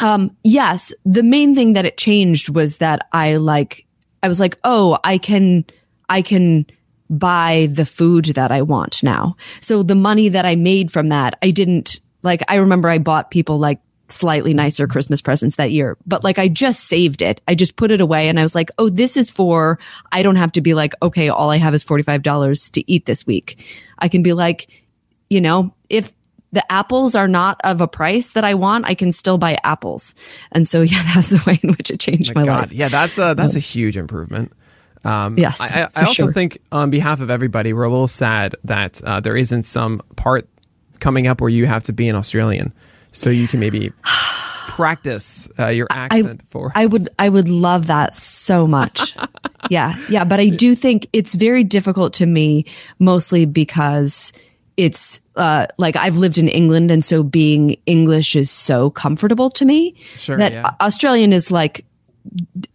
[0.00, 3.86] um, yes, the main thing that it changed was that I like,
[4.22, 5.64] I was like, oh, I can,
[6.08, 6.66] I can
[7.10, 9.36] buy the food that I want now.
[9.60, 13.30] So the money that I made from that, I didn't like, I remember I bought
[13.30, 17.40] people like slightly nicer Christmas presents that year, but like I just saved it.
[17.48, 19.78] I just put it away and I was like, oh, this is for,
[20.12, 23.26] I don't have to be like, okay, all I have is $45 to eat this
[23.26, 23.64] week.
[23.98, 24.68] I can be like,
[25.28, 26.12] you know, if
[26.52, 30.14] the apples are not of a price that I want, I can still buy apples.
[30.52, 32.72] And so, yeah, that's the way in which it changed my, God, life.
[32.72, 34.52] yeah, that's a that's a huge improvement.
[35.06, 36.32] Um, Yes, I, I, I also sure.
[36.32, 40.48] think on behalf of everybody, we're a little sad that uh, there isn't some part
[41.00, 42.72] coming up where you have to be an Australian,
[43.12, 43.92] so you can maybe
[44.68, 46.72] practice uh, your accent for.
[46.74, 49.14] I would I would love that so much.
[49.70, 49.94] yeah.
[50.10, 52.64] Yeah, but I do think it's very difficult to me
[52.98, 54.32] mostly because
[54.76, 59.64] it's uh like I've lived in England and so being English is so comfortable to
[59.64, 60.70] me Sure, that yeah.
[60.82, 61.86] Australian is like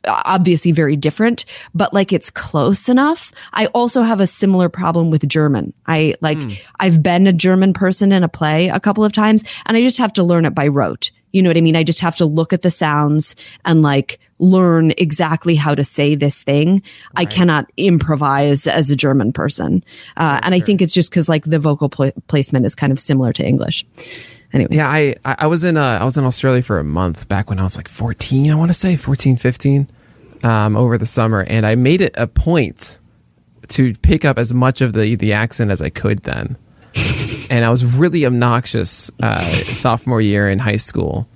[0.06, 3.32] obviously very different, but like it's close enough.
[3.54, 5.74] I also have a similar problem with German.
[5.88, 6.38] I like,
[6.80, 9.98] I've been a German person in a play a couple of times and I just
[9.98, 11.12] have to learn it by rote.
[11.32, 11.76] You know what I mean?
[11.76, 16.16] I just have to look at the sounds and like learn exactly how to say
[16.16, 16.82] this thing.
[17.16, 19.84] I cannot improvise as a German person.
[20.18, 23.00] Uh, and I think it's just because like the vocal pla- placement is kind of
[23.00, 23.86] similar to English.
[24.54, 24.70] Anyway.
[24.72, 27.60] yeah, I I was in uh, I was in Australia for a month back when
[27.60, 29.88] I was like 14, I want to say 14, 15,
[30.44, 33.00] um, over the summer, and I made it a point
[33.70, 36.58] to pick up as much of the the accent as I could then.
[37.50, 41.28] and I was really obnoxious uh, sophomore year in high school,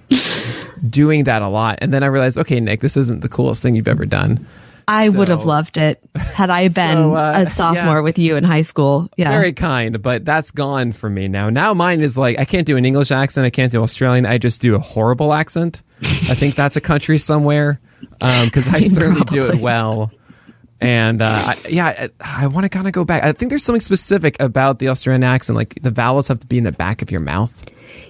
[0.89, 1.80] doing that a lot.
[1.82, 4.45] And then I realized, okay, Nick, this isn't the coolest thing you've ever done.
[4.88, 8.00] I would have loved it had I been So, uh, a sophomore yeah.
[8.02, 9.10] with you in high school.
[9.17, 9.32] Yeah.
[9.32, 11.50] Very kind, but that's gone for me now.
[11.50, 14.26] Now mine is like I can't do an English accent, I can't do Australian.
[14.26, 15.84] I just do a horrible accent.
[16.02, 17.80] I think that's a country somewhere
[18.19, 20.12] because I mean, certainly do it well.
[20.82, 23.24] And uh, I, yeah, I, I want to kind of go back.
[23.24, 25.56] I think there's something specific about the Australian accent.
[25.56, 27.63] Like the vowels have to be in the back of your mouth,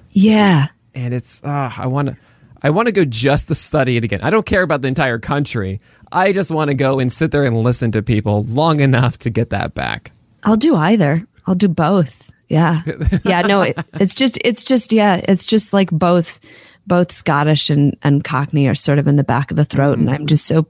[0.09, 0.67] yeah.
[0.93, 2.17] and it's uh, I want to.
[2.65, 4.21] I want to go just to study it again.
[4.23, 5.77] I don't care about the entire country.
[6.11, 9.29] I just want to go and sit there and listen to people long enough to
[9.29, 10.11] get that back.
[10.43, 11.27] I'll do either.
[11.45, 12.31] I'll do both.
[12.47, 12.81] Yeah.
[13.23, 13.41] Yeah.
[13.41, 16.39] No, it, it's just, it's just, yeah, it's just like both,
[16.87, 19.99] both Scottish and, and Cockney are sort of in the back of the throat.
[19.99, 20.65] And I'm just so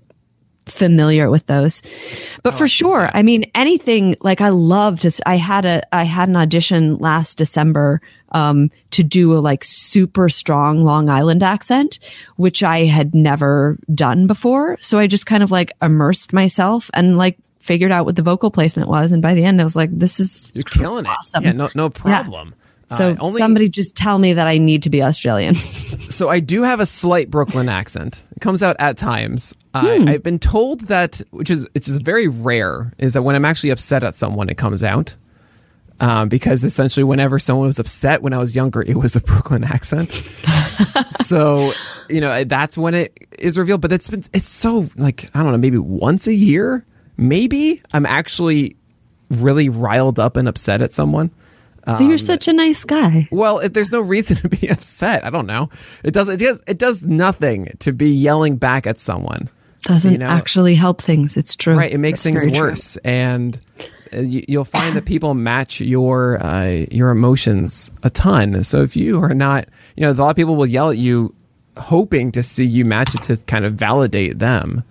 [0.65, 1.81] familiar with those.
[2.43, 6.29] But for sure, I mean, anything like I love to, I had a, I had
[6.29, 8.01] an audition last December,
[8.31, 11.99] um, to do a like super strong Long Island accent,
[12.35, 14.77] which I had never done before.
[14.81, 18.51] So I just kind of like immersed myself and like figured out what the vocal
[18.51, 19.11] placement was.
[19.11, 21.11] And by the end, I was like, this is You're killing it.
[21.41, 22.55] Yeah, no, no problem.
[22.89, 25.55] So Uh, only somebody just tell me that I need to be Australian.
[26.15, 28.23] So I do have a slight Brooklyn accent.
[28.37, 29.53] It comes out at times.
[29.75, 30.07] Hmm.
[30.07, 33.43] I, I've been told that, which is which is very rare, is that when I'm
[33.43, 35.17] actually upset at someone, it comes out.
[35.99, 39.65] Um, because essentially, whenever someone was upset when I was younger, it was a Brooklyn
[39.65, 40.09] accent.
[41.09, 41.71] so
[42.07, 43.81] you know that's when it is revealed.
[43.81, 46.85] But it's been it's so like I don't know, maybe once a year,
[47.17, 48.77] maybe I'm actually
[49.29, 51.31] really riled up and upset at someone.
[51.87, 53.27] Um, You're such a nice guy.
[53.31, 55.23] Well, if there's no reason to be upset.
[55.23, 55.69] I don't know.
[56.03, 56.27] It does.
[56.29, 56.61] It does.
[56.67, 59.49] It does nothing to be yelling back at someone.
[59.83, 61.37] Doesn't You know- actually help things.
[61.37, 61.77] It's true.
[61.77, 61.91] Right.
[61.93, 62.67] It makes That's things very true.
[62.69, 63.61] worse, and
[64.15, 68.63] uh, you, you'll find that people match your uh, your emotions a ton.
[68.63, 71.35] So if you are not, you know, a lot of people will yell at you,
[71.77, 74.83] hoping to see you match it to kind of validate them.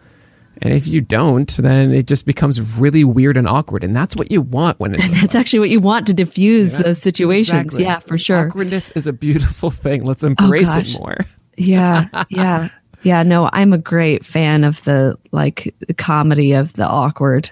[0.62, 4.30] And if you don't, then it just becomes really weird and awkward, and that's what
[4.30, 7.60] you want when it's That's actually what you want to diffuse those situations.
[7.60, 7.84] Exactly.
[7.84, 8.48] Yeah, for sure.
[8.48, 10.04] Awkwardness is a beautiful thing.
[10.04, 11.16] Let's oh, embrace it more.
[11.56, 12.68] Yeah, yeah,
[13.02, 13.22] yeah.
[13.22, 17.50] No, I'm a great fan of the like comedy of the awkward,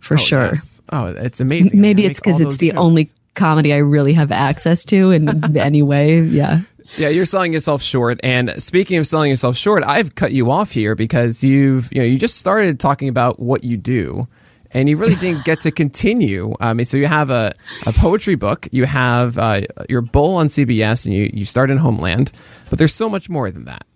[0.00, 0.44] for oh, sure.
[0.46, 0.82] Yes.
[0.92, 1.80] Oh, it's amazing.
[1.80, 2.78] Maybe it's because it's the jokes.
[2.78, 6.20] only comedy I really have access to in any way.
[6.20, 6.60] Yeah.
[6.96, 8.20] Yeah, you're selling yourself short.
[8.22, 12.06] And speaking of selling yourself short, I've cut you off here because you've you know
[12.06, 14.28] you just started talking about what you do,
[14.70, 16.50] and you really didn't get to continue.
[16.50, 17.52] Um, I mean, so you have a,
[17.86, 21.78] a poetry book, you have uh, your bull on CBS, and you you start in
[21.78, 22.32] Homeland,
[22.70, 23.86] but there's so much more than that.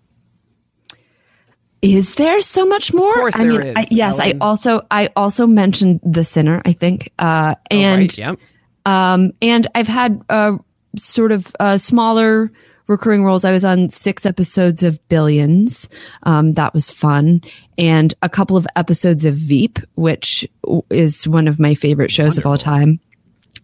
[1.81, 3.15] Is there so much more?
[3.15, 4.19] course I there mean, I, yes.
[4.19, 4.43] Ellen.
[4.43, 6.63] I also I also mentioned the sinner.
[6.65, 8.19] I think, uh, and right?
[8.19, 8.39] Yep.
[8.87, 10.57] Um, and I've had uh,
[10.97, 12.51] sort of uh, smaller
[12.89, 13.45] recurring roles.
[13.45, 15.89] I was on six episodes of Billions.
[16.25, 17.43] Um, that was fun.
[17.77, 20.49] And a couple of episodes of Veep, which
[20.91, 22.99] is one of my favorite shows of all time.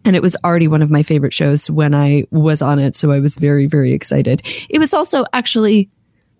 [0.05, 2.95] And it was already one of my favorite shows when I was on it.
[2.95, 4.43] So I was very, very excited.
[4.69, 5.89] It was also actually,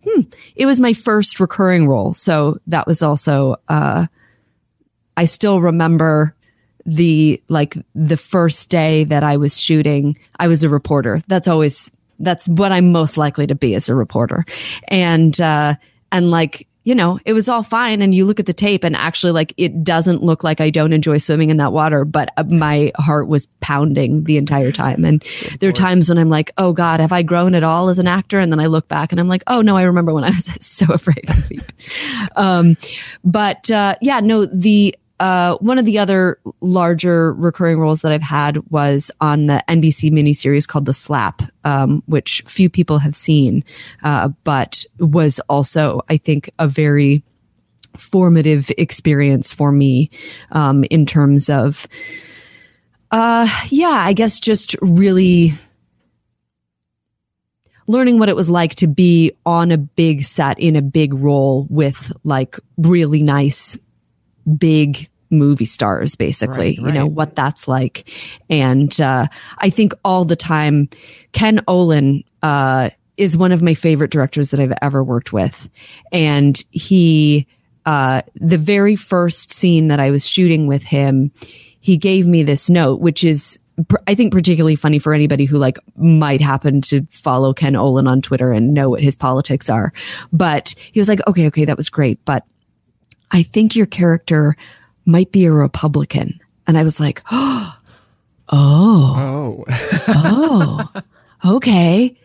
[0.07, 0.21] hmm,
[0.55, 2.13] it was my first recurring role.
[2.13, 4.05] So that was also, uh,
[5.17, 6.35] I still remember
[6.85, 11.21] the like the first day that I was shooting, I was a reporter.
[11.27, 14.45] That's always that's what I'm most likely to be as a reporter.
[14.87, 15.75] And uh
[16.11, 18.95] and like, you know, it was all fine and you look at the tape and
[18.95, 22.43] actually like it doesn't look like I don't enjoy swimming in that water, but uh,
[22.43, 25.03] my heart was pounding the entire time.
[25.03, 25.21] And
[25.59, 28.07] there are times when I'm like, "Oh god, have I grown at all as an
[28.07, 30.29] actor?" And then I look back and I'm like, "Oh no, I remember when I
[30.29, 31.61] was so afraid of Veep."
[32.35, 32.77] um
[33.23, 38.21] but uh yeah, no, the uh, one of the other larger recurring roles that I've
[38.21, 43.63] had was on the NBC miniseries called The Slap, um, which few people have seen,
[44.03, 47.23] uh, but was also, I think, a very
[47.97, 50.09] formative experience for me
[50.51, 51.87] um, in terms of,
[53.11, 55.53] uh, yeah, I guess just really
[57.87, 61.67] learning what it was like to be on a big set in a big role
[61.69, 63.77] with like really nice
[64.57, 68.09] big movie stars basically Right, you know what that's like
[68.49, 69.27] and uh,
[69.57, 70.89] i think all the time
[71.31, 75.69] ken olin uh, is one of my favorite directors that i've ever worked with
[76.11, 77.47] and he
[77.85, 81.31] uh, the very first scene that i was shooting with him
[81.79, 85.57] he gave me this note which is pr- I think particularly funny for anybody who
[85.57, 89.91] like might happen to follow Ken Olin on Twitter and know what his politics are.
[90.31, 92.23] But he was like, okay, okay, that was great.
[92.25, 92.45] But
[93.31, 94.55] I think your character
[95.05, 96.39] might be a Republican.
[96.67, 97.77] And I was like, oh,
[98.49, 99.63] Oh,
[100.07, 100.91] oh,
[101.55, 102.15] okay.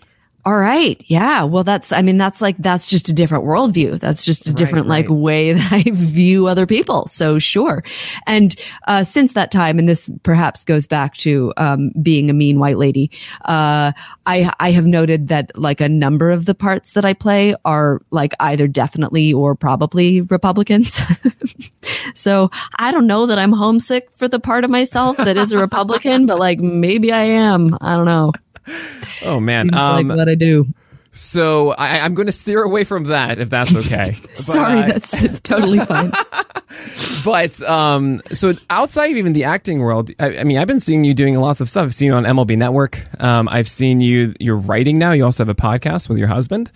[0.46, 1.03] All right.
[1.07, 1.44] Yeah.
[1.44, 4.00] Well, that's, I mean, that's like, that's just a different worldview.
[4.00, 5.14] That's just a different like right.
[5.14, 7.07] way that I view other people.
[7.09, 7.85] So sure.
[8.26, 8.55] And,
[8.88, 12.79] uh, since that time, and this perhaps goes back to, um, being a mean white
[12.79, 13.11] lady,
[13.44, 13.92] uh,
[14.24, 18.00] I, I have noted that like a number of the parts that I play are
[18.11, 21.03] like either definitely or probably Republicans.
[22.14, 25.59] so I don't know that I'm homesick for the part of myself that is a
[25.59, 27.76] Republican, but like maybe I am.
[27.81, 28.33] I don't know.
[29.24, 29.74] Oh man.
[29.74, 30.66] Um, like what I do.
[31.12, 34.12] so I, I'm going to steer away from that if that's okay.
[34.35, 36.12] Sorry, that's totally fine.
[37.24, 41.04] but um, so outside of even the acting world, I, I mean, I've been seeing
[41.04, 41.85] you doing lots of stuff.
[41.85, 43.04] I've seen you on MLB Network.
[43.22, 44.35] Um, I've seen you.
[44.40, 45.12] You're writing now.
[45.12, 46.70] You also have a podcast with your husband.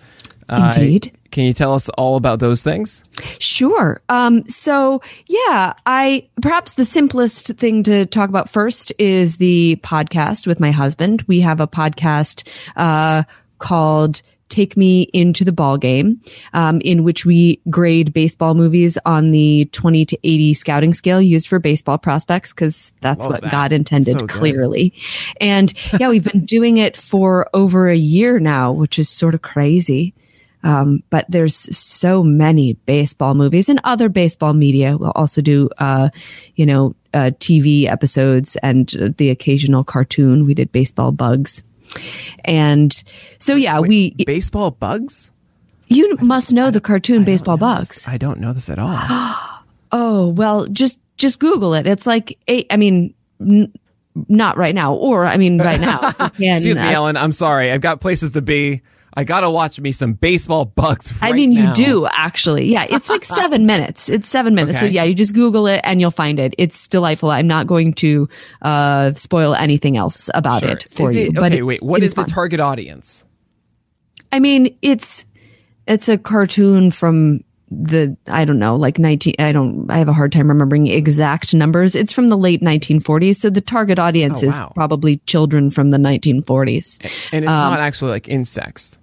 [0.47, 1.11] Uh, Indeed.
[1.35, 3.03] Can you tell us all about those things?
[3.39, 4.01] Sure.
[4.07, 10.47] Um, so yeah, I perhaps the simplest thing to talk about first is the podcast
[10.47, 11.25] with my husband.
[11.27, 13.23] We have a podcast uh,
[13.59, 16.21] called take me into the ball game,
[16.53, 21.49] um, in which we grade baseball movies on the 20 to 80 scouting scale used
[21.49, 23.51] for baseball prospects, because that's Love what that.
[23.51, 24.29] God intended So good.
[24.29, 24.93] clearly.
[25.41, 29.41] And yeah, we've been doing it for over a year now, which is sort of
[29.41, 30.13] crazy.
[30.65, 34.97] Um, but there's so many baseball movies and other baseball media.
[34.97, 36.09] We'll also do, uh,
[36.55, 40.45] you know, uh, TV episodes and uh, the occasional cartoon.
[40.45, 41.63] We did baseball bugs.
[42.43, 42.91] And
[43.37, 45.31] so, yeah, we, Baseball bugs?
[45.87, 48.07] you must know the cartoon baseball bugs.
[48.07, 48.97] I don't know this at all.
[49.91, 51.87] Oh, well, just, just Google it.
[51.87, 53.71] It's like, eight, I mean, n-
[54.27, 56.11] not right now, or I mean, right now.
[56.11, 57.15] Can, Excuse me, uh, Ellen.
[57.15, 57.71] I'm sorry.
[57.71, 58.81] I've got places to be.
[59.17, 61.13] I gotta watch me some baseball bugs.
[61.21, 61.69] I right mean, now.
[61.69, 62.65] you do actually.
[62.65, 64.09] Yeah, it's like seven minutes.
[64.09, 64.79] It's seven minutes.
[64.79, 66.53] So yeah, you just Google it and you'll find it.
[66.57, 67.31] It's delightful.
[67.31, 68.27] I'm not going to
[68.61, 70.71] uh, spoil anything else about Sure.
[70.71, 71.27] it for you.
[71.27, 71.81] it- but okay, it- wait.
[71.81, 72.29] what is, is, the fun.
[72.29, 73.25] target audience?
[74.31, 75.25] I mean, it's
[75.87, 80.13] it's a cartoon from the I don't know, like 19 I don't I have a
[80.13, 81.95] hard time remembering exact numbers.
[81.95, 85.97] It's from the late 1940s, so the target audience Oh, is probably children from the
[85.97, 86.99] 1940s.
[87.31, 88.99] And it's Um, not actually like insects.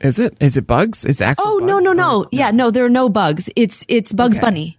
[0.00, 0.36] Is it?
[0.40, 1.04] Is it bugs?
[1.04, 2.26] Is it actual Oh, no, bugs no, or- no.
[2.32, 3.48] Yeah, no, there are no bugs.
[3.56, 4.46] It's it's Bugs Okay.
[4.46, 4.78] Bunny.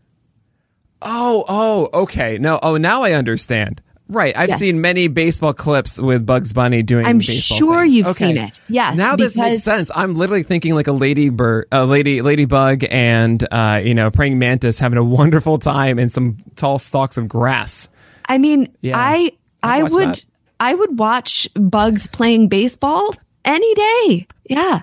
[1.02, 2.38] Oh, oh, okay.
[2.38, 3.82] No, oh, now I understand.
[4.10, 4.36] Right.
[4.38, 4.60] I've Yes.
[4.60, 7.94] seen many baseball clips with Bugs Bunny doing I'm sure things.
[7.96, 8.28] you've Okay.
[8.28, 8.58] seen it.
[8.70, 9.92] Yes, Now this makes sense.
[9.94, 14.40] I'm literally thinking like a lady bird, a lady, ladybug and, uh, you know, praying
[14.40, 17.90] mantis having a wonderful time in some tall stalks of grass.
[18.28, 18.98] I mean, Yeah.
[18.98, 20.26] I I'd would that.
[20.60, 24.28] I would watch Bugs playing baseball any day.
[24.50, 24.82] Yeah.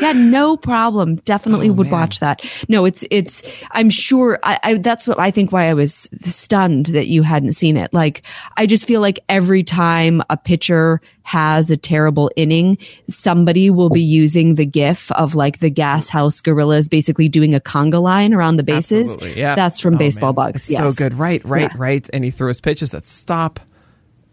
[0.00, 1.16] Yeah, no problem.
[1.16, 2.40] Definitely Oh, would watch that.
[2.68, 3.42] No, it's it's.
[3.72, 4.38] I'm sure.
[4.42, 5.52] I, I that's what I think.
[5.52, 7.92] Why I was stunned that you hadn't seen it.
[7.92, 8.22] Like
[8.56, 12.78] I just feel like every time a pitcher has a terrible inning,
[13.08, 17.60] somebody will be using the GIF of like the Gas House Gorillas basically doing a
[17.60, 19.12] conga line around the bases.
[19.12, 19.40] Absolutely.
[19.40, 19.54] Yeah.
[19.54, 20.34] That's from Oh, Baseball man.
[20.46, 20.56] Bugs.
[20.68, 20.96] It's yes.
[20.96, 21.18] So good.
[21.18, 21.76] Right, right, Yeah.
[21.76, 22.10] right.
[22.12, 23.60] And he throws pitches that stop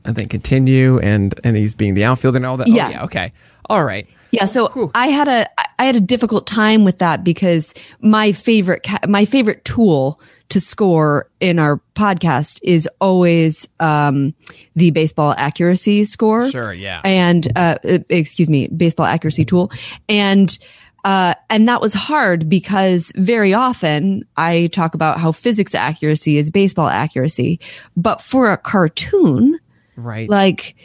[0.06, 2.70] and then continue and, and he's being the outfielder and all that.
[2.70, 2.88] Oh, yeah.
[2.88, 3.04] Oh, yeah.
[3.04, 3.32] Okay.
[3.70, 4.08] All right.
[4.32, 5.48] Yeah, so I had a
[5.80, 11.30] I had a difficult time with that because my favorite my favorite tool to score
[11.40, 14.34] in our podcast is always um,
[14.76, 16.50] the baseball accuracy score.
[16.50, 17.02] Sure, yeah.
[17.06, 19.72] and uh, uh, excuse me, baseball accuracy tool,
[20.08, 20.58] and
[21.06, 26.52] uh, and that was hard because very often I talk about how physics accuracy is
[26.52, 27.60] baseball accuracy,
[27.96, 29.60] but for a cartoon,
[29.96, 30.30] Right.
[30.30, 30.76] like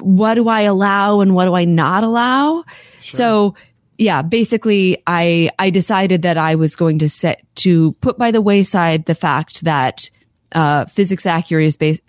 [0.00, 2.64] what do I allow and what do I not allow?
[3.00, 3.54] So
[3.98, 8.42] yeah, basically I I decided that I was going to set to put by the
[8.42, 10.10] wayside the fact that
[10.52, 12.00] uh, physics accuracy is base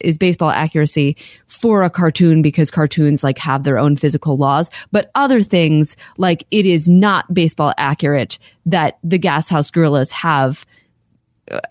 [0.00, 1.14] is baseball accuracy
[1.46, 6.46] for a cartoon because cartoons like have their own physical laws but other things like
[6.50, 10.64] it is not baseball accurate that the gas house gorillas have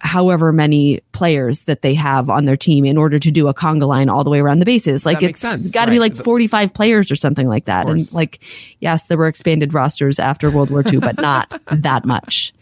[0.01, 3.87] however many players that they have on their team in order to do a conga
[3.87, 5.05] line all the way around the bases.
[5.05, 7.87] Like That it's got to be like 45 players or something like that.
[7.87, 8.43] And like,
[8.79, 12.53] yes, there were expanded rosters after World War II, but not that much.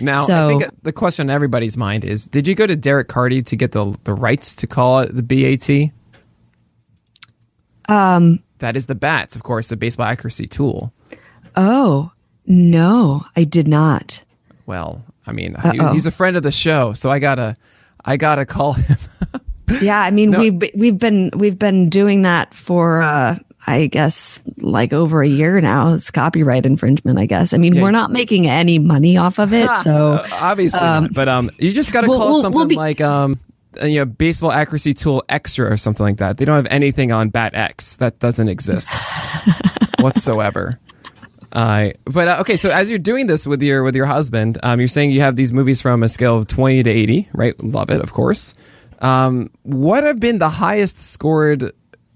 [0.00, 3.08] Now, I So- think the question on everybody's mind is: Did you go to Derek
[3.08, 5.92] Carty to get the the rights to call it the BAT?
[7.88, 10.92] Um, that is the bats, of course, the baseball accuracy tool.
[11.54, 12.12] Oh,
[12.46, 14.24] no, I did not.
[14.66, 17.56] Well, I mean, he- he's a friend of the show, so I gotta,
[18.04, 18.96] I gotta call him.
[19.82, 23.36] Yeah, I mean, we've we've been we've been doing that for uh
[23.66, 25.92] I guess like over a year now.
[25.94, 27.52] It's copyright infringement, I guess.
[27.52, 31.12] I mean, we're not making any money off of it, so Obviously, not.
[31.14, 33.40] but um, you just gotta we'll- call we'll- something we'll be- like um,
[33.82, 36.36] uh, you know, baseball accuracy tool extra or something like that.
[36.38, 38.88] They don't have anything on Bat X that doesn't exist
[39.98, 40.78] whatsoever.
[41.56, 44.78] Uh, but uh, okay, so as you're doing this with your with your husband, um,
[44.78, 47.58] you're saying you have these movies from a scale of 20 to 80, right?
[47.64, 48.54] Love it, of course.
[48.98, 51.62] Um, what have been the highest scored,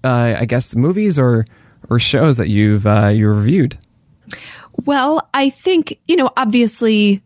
[0.03, 1.47] uh, I guess, movies or
[1.89, 3.79] or shows that you've uh, you reviewed?
[4.85, 6.29] Well, I think you know.
[6.37, 7.23] Obviously,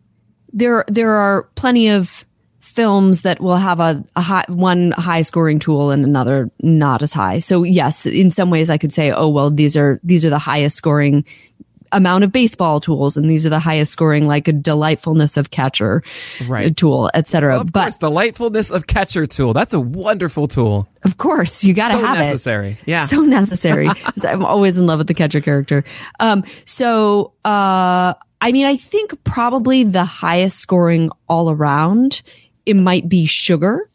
[0.54, 2.24] there there are plenty of
[2.60, 7.12] films that will have a, a high, one high scoring tool and another not as
[7.12, 7.38] high.
[7.40, 10.38] So yes, in some ways, I could say, oh well, these are these are the
[10.38, 11.26] highest scoring
[11.92, 16.02] amount of baseball tools, and these are the highest scoring like a delightfulness of catcher
[16.48, 16.76] Right.
[16.76, 17.58] tool, etc.
[17.60, 19.52] Of But course, delightfulness of catcher tool.
[19.52, 20.88] That's a wonderful tool.
[21.04, 22.70] of course, you got to So have necessary.
[22.72, 22.76] it.
[22.86, 23.06] Yeah.
[23.06, 23.88] so necessary
[24.24, 25.84] I'm always in love with the catcher character.
[26.20, 32.22] Um, so uh, I mean, I think probably the highest scoring all around.
[32.66, 33.88] It might be Sugar.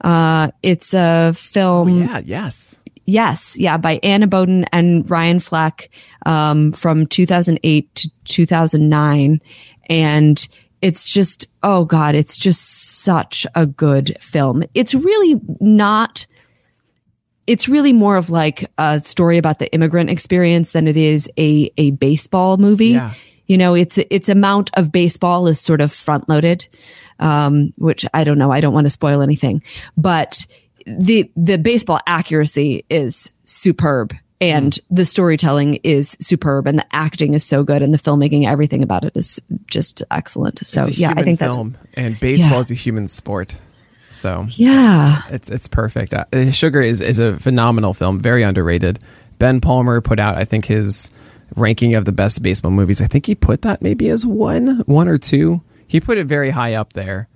[0.00, 2.00] Uh, it's a film.
[2.02, 2.20] Yeah.
[2.24, 2.78] Yes.
[3.06, 5.90] Yes, yeah, by Anna Boden and Ryan Fleck
[6.26, 9.40] um, from 2008 to 2009,
[9.88, 10.48] and
[10.82, 14.64] it's just oh god, it's just such a good film.
[14.74, 16.26] It's really not.
[17.46, 21.70] It's really more of like a story about the immigrant experience than it is a
[21.76, 22.88] a baseball movie.
[22.88, 23.12] Yeah.
[23.46, 26.66] You know, its its amount of baseball is sort of front loaded,
[27.20, 28.50] um, which I don't know.
[28.50, 29.62] I don't want to spoil anything,
[29.96, 30.44] but
[30.86, 37.42] the the baseball accuracy is superb and the storytelling is superb and the acting is
[37.44, 41.38] so good and the filmmaking everything about it is just excellent so yeah i think
[41.38, 42.60] that's film, and baseball Yeah.
[42.60, 43.58] is a human sport.
[44.10, 46.14] So yeah it's it's perfect.
[46.14, 48.98] Uh, Sugar is is a phenomenal film, very underrated.
[49.38, 51.10] Ben Palmer put out, I think, his
[51.56, 53.00] ranking of the best baseball movies.
[53.02, 55.60] I think he put that maybe as one, one or two.
[55.86, 57.28] He put it very high up there.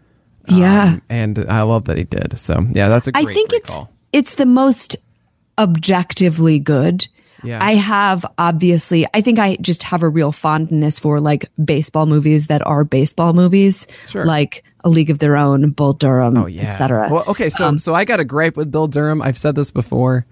[0.48, 2.38] Yeah Um, and I love that he did.
[2.38, 3.90] So yeah, that's a great, I think it's call.
[4.12, 4.96] it's the most
[5.58, 7.06] objectively good
[7.42, 7.62] Yeah.
[7.62, 12.46] i have obviously i think i just have a real fondness for like baseball movies
[12.46, 14.24] that are baseball movies Sure.
[14.24, 17.94] like a league of their own bull durham Oh yeah, etc Well, okay, so so
[17.94, 19.20] I got a gripe with Bull Durham.
[19.20, 20.24] I've said this before.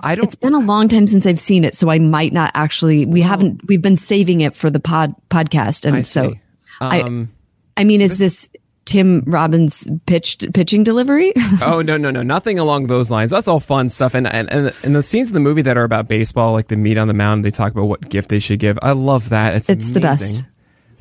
[0.00, 0.24] I don't.
[0.24, 3.06] It's been a long time since I've seen it, so I might not actually.
[3.06, 3.66] We haven't.
[3.66, 6.34] We've been saving it for the pod podcast, and I so.
[6.82, 7.30] Um,
[7.76, 7.80] I.
[7.80, 8.50] I mean, is this
[8.86, 11.32] Tim Robbins pitched pitching delivery?
[11.62, 12.22] oh no no no.
[12.22, 13.30] Nothing along those lines.
[13.32, 14.14] That's all fun stuff.
[14.14, 16.76] And, and and and the scenes in the movie that are about baseball like the
[16.76, 18.78] meet on the mound they talk about what gift they should give.
[18.82, 19.54] I love that.
[19.54, 20.44] It's It's the best.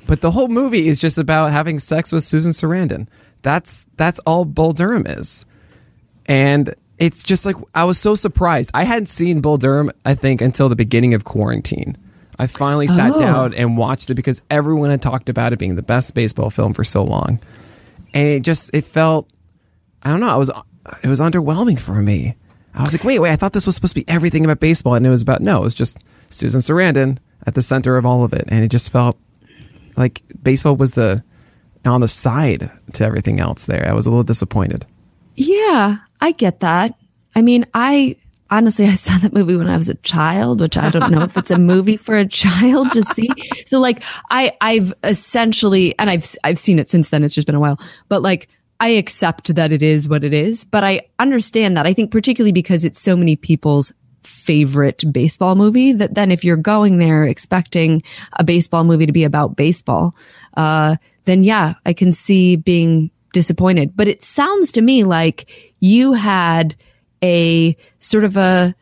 [0.07, 3.07] but the whole movie is just about having sex with susan sarandon.
[3.43, 5.45] That's that's all bull durham is.
[6.25, 8.71] And it's just like i was so surprised.
[8.73, 11.95] I hadn't seen bull durham i think until the beginning of quarantine.
[12.39, 13.19] I finally sat Oh.
[13.19, 16.73] down and watched it because everyone had talked about it being the best baseball film
[16.73, 17.39] for so long
[18.15, 19.29] and it just it felt
[20.01, 20.29] I don't know.
[20.29, 20.49] I was
[21.03, 22.35] it was underwhelming for me.
[22.73, 23.31] I was like, wait, wait.
[23.31, 25.61] I thought this was supposed to be everything about baseball, and it was about no.
[25.61, 25.97] It was just
[26.29, 29.17] Susan Sarandon at the center of all of it, and it just felt
[29.95, 31.23] like baseball was the
[31.85, 33.65] on the side to everything else.
[33.65, 34.85] There, I was a little disappointed.
[35.35, 36.95] yeah, I get that.
[37.35, 38.15] I mean, I
[38.49, 41.37] honestly I saw that movie when I was a child, which I don't know if
[41.37, 43.29] it's a movie for a child to see.
[43.65, 47.23] So like, I I've essentially, and I've I've seen it since then.
[47.23, 47.79] It's just been a while,
[48.09, 48.49] but like.
[48.77, 51.85] I accept that it is what it is, but I understand that.
[51.85, 53.93] I think particularly because it's so many people's
[54.23, 58.01] favorite baseball movie that then if you're going there expecting
[58.33, 60.13] a baseball movie to be about baseball,
[60.57, 63.95] uh, then yeah, I can see being disappointed.
[63.95, 66.75] But it sounds to me like you had
[67.23, 68.75] a sort of a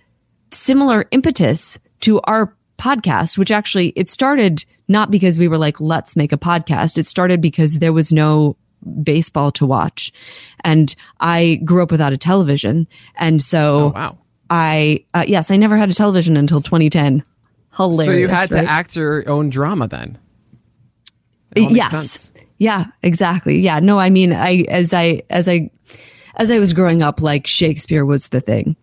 [0.52, 6.16] similar impetus to our podcast, which actually it started not because we were like, let's
[6.16, 6.98] make a podcast.
[6.98, 8.58] It started because there was no
[9.04, 10.12] baseball to watch.
[10.64, 12.88] And I grew up without a television.
[13.16, 14.18] And so Oh wow!
[14.50, 17.24] I, uh, yes, I never had a television until 2010.
[17.76, 18.06] Hilarious.
[18.06, 18.66] So you had right?
[18.66, 20.20] to act your own drama then.
[21.56, 22.32] It all makes yes sense.
[22.58, 25.70] yeah exactly yeah no i mean i as i as i
[26.36, 28.76] as i was growing up like shakespeare was the thing.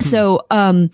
[0.00, 0.90] So um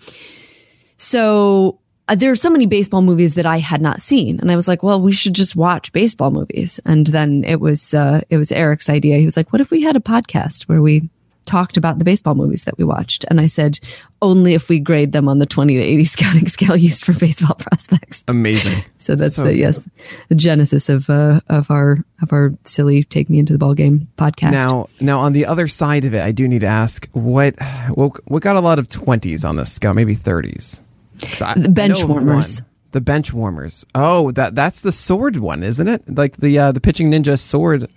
[0.97, 4.55] so uh, there are so many baseball movies that i had not seen and i
[4.55, 6.79] was like well we should just watch baseball movies.
[6.85, 9.17] And then it was uh it was eric's idea.
[9.17, 11.09] He was like what if we had a podcast where we
[11.45, 13.79] talked about the baseball movies that we watched and i said
[14.21, 17.55] only if we grade them on the 20 to 80 scouting scale used for baseball
[17.55, 18.83] prospects Amazing.
[18.99, 19.57] so that's So the good.
[19.59, 19.89] yes,
[20.29, 24.07] the genesis of uh, of our of our silly "Take Me Into the Ball Game"
[24.17, 24.51] podcast.
[24.51, 27.55] Now, now on the other side of it, I do need to ask what
[27.95, 30.83] what, what got a lot of twenties on this scale, maybe thirties.
[31.17, 32.61] The bench warmers.
[32.91, 33.85] The bench warmers.
[33.95, 36.03] Oh, that that's the sword one, isn't it?
[36.15, 37.87] Like the uh, the pitching ninja sword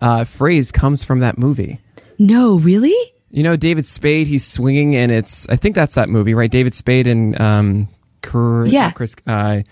[0.00, 1.80] uh, phrase comes from that movie.
[2.26, 2.94] No, really?
[3.30, 6.50] You know, David Spade, he's swinging, and it's I think that's that movie, right?
[6.50, 7.88] David Spade and um,
[8.22, 8.90] Chris, Yeah.
[8.90, 9.16] Chris.
[9.26, 9.62] Uh,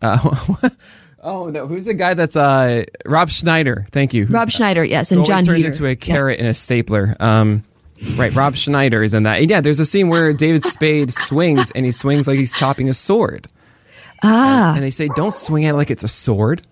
[0.00, 0.68] uh,
[1.22, 3.86] oh no, who's the guy that's uh, Rob Schneider?
[3.90, 4.26] Thank you.
[4.26, 5.68] Rob Schneider, yes, and John turns Heater.
[5.70, 5.94] into a Yeah.
[5.96, 7.16] carrot and a stapler.
[7.18, 7.64] Um,
[8.16, 9.40] right, Rob Schneider is in that.
[9.40, 12.88] And yeah, there's a scene where David Spade swings, and he swings like he's chopping
[12.88, 13.48] a sword.
[14.22, 16.62] Ah, And they say, "Don't swing at it like it's a sword."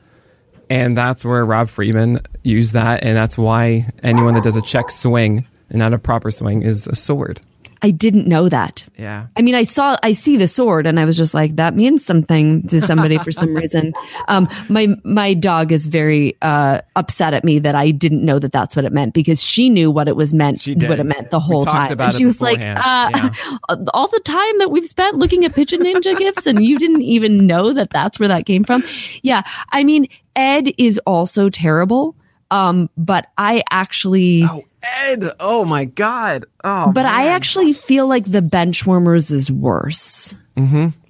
[0.68, 4.90] And that's where Rob Friedman used that, and that's why anyone that does a check
[4.90, 7.40] swing and not a proper swing is a sword.
[7.82, 8.86] I didn't know that.
[8.96, 9.26] Yeah.
[9.36, 12.04] I mean, I saw, I see the sword, and I was just like, that means
[12.04, 13.92] something to somebody for some reason.
[14.28, 18.52] Um, my my dog is very uh, upset at me that I didn't know that
[18.52, 21.40] that's what it meant because she knew what it was meant, what it meant the
[21.40, 23.30] whole time, and she was like, uh,
[23.94, 27.46] all the time that we've spent looking at Pitch Ninja gifts, and you didn't even
[27.46, 28.82] know that that's where that came from.
[29.22, 32.16] Yeah, I mean, Ed is also terrible.
[32.50, 34.62] Um, but I actually, Oh,
[35.08, 35.24] Ed.
[35.40, 36.44] Oh my God.
[36.62, 40.42] Oh, but I actually feel like the Benchwarmers is worse.
[40.56, 40.62] So,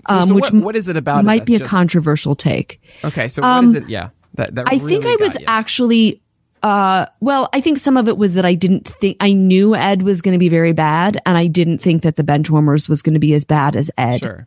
[0.08, 1.24] um, so which what, what is it about?
[1.24, 2.80] Might that's be a just- controversial take.
[3.04, 3.88] Okay, so what is it?
[3.88, 5.44] Yeah, that, that I think I was you.
[5.48, 6.20] actually
[6.62, 10.02] uh well, I think some of it was that I didn't think I knew Ed
[10.02, 13.12] was going to be very bad and I didn't think that the Benchwarmers was going
[13.14, 14.18] to be as bad as Ed.
[14.20, 14.46] sure.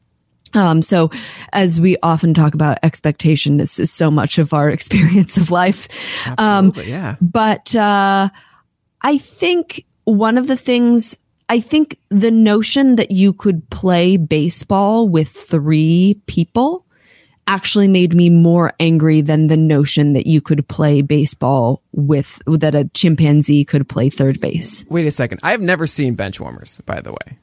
[0.54, 1.10] Um so
[1.54, 5.88] as we often talk about expectation this is so much of our experience of life.
[6.38, 7.16] Um Absolutely, yeah.
[7.22, 8.30] but uh
[9.02, 11.18] I think one of the things
[11.50, 16.86] I think the notion that you could play baseball with three people
[17.48, 22.76] actually made me more angry than the notion that you could play baseball with that
[22.76, 24.86] a chimpanzee could play third base.
[24.90, 25.40] Wait a second.
[25.44, 27.40] I've never seen bench warmers, by the way.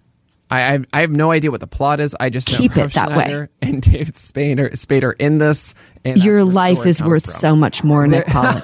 [0.51, 2.15] I I've, no idea what the plot is.
[2.21, 3.49] I just know Keep it that way.
[3.63, 5.75] And David Spader, Spader in this.
[6.05, 7.33] And Your life is worth from.
[7.33, 8.63] so much more, Nick Pollack.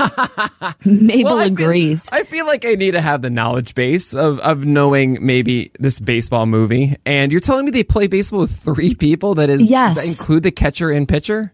[0.84, 2.08] Mabel Well, I feel- agrees.
[2.12, 5.98] I feel like I need to have the knowledge base of, of knowing maybe this
[5.98, 6.94] baseball movie.
[7.04, 9.96] And you're telling me they play baseball with three people that is Yes.
[9.96, 11.52] that include the catcher and pitcher?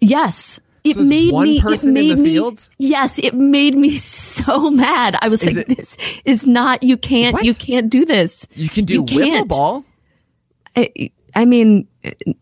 [0.00, 0.60] Yes.
[0.84, 1.60] It So made one me.
[1.60, 2.28] person it in made the me.
[2.34, 2.68] field?
[2.78, 5.16] Yes, it made me so mad.
[5.20, 6.82] I was Is like, it- "This is not.
[6.82, 7.34] You can't.
[7.34, 7.44] What?
[7.44, 8.46] You can't do this.
[8.54, 9.48] You can do wiffle can't.
[9.48, 9.84] ball.
[10.76, 11.88] I, I mean,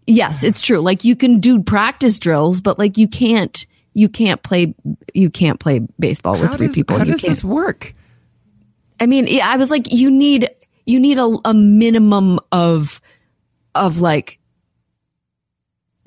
[0.06, 0.78] yes, it's true.
[0.80, 3.64] Like you can do practice drills, but like you can't.
[3.94, 4.74] You can't play.
[5.14, 6.98] You can't play baseball with three does, people.
[6.98, 7.94] how You does this work?
[9.00, 10.50] I mean, I was like, you need.
[10.84, 13.00] You need a, a minimum of,
[13.74, 14.38] of like.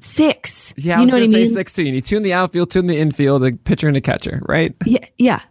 [0.01, 0.73] Six.
[0.77, 1.47] Yeah, I you was know what going I to mean?
[1.47, 1.77] say six.
[1.77, 4.41] You need two in the outfield, two in the infield, a pitcher and a catcher,
[4.47, 4.73] right?
[4.85, 5.41] Yeah, yeah.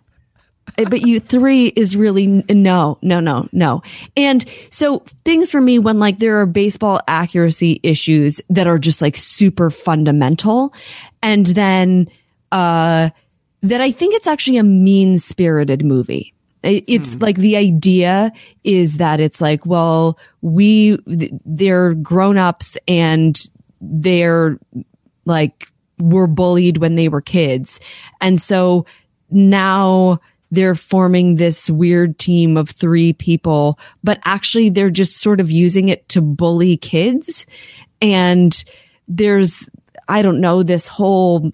[0.78, 3.82] Uh, but you three is really no, no, no, no.
[4.16, 9.00] And so things for me when like there are baseball accuracy issues that are just
[9.00, 10.74] like super fundamental,
[11.22, 12.08] and then
[12.52, 13.08] uh
[13.62, 16.32] that I think it's actually a mean spirited movie.
[16.62, 18.30] It- It's like the idea
[18.62, 23.36] is that it's like, well, we th- they're grown ups and
[23.80, 24.58] they're
[25.24, 25.68] like
[26.00, 27.80] were bullied when they were kids.
[28.20, 28.86] And so
[29.30, 30.20] now
[30.50, 35.88] they're forming this weird team of three people, but actually they're just sort of using
[35.88, 37.46] it to bully kids.
[38.00, 38.64] And
[39.06, 39.68] there's,
[40.08, 41.52] I don't know, this whole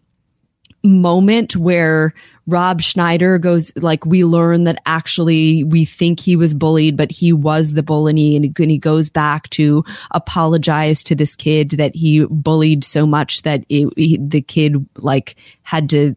[0.85, 2.15] moment where
[2.47, 7.33] Rob Schneider goes like we learn that actually we think he was bullied, but he
[7.33, 12.85] was the bully, and he goes back to apologize to this kid that he bullied
[12.85, 16.15] so much that it, he, the kid like had to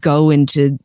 [0.00, 0.78] go into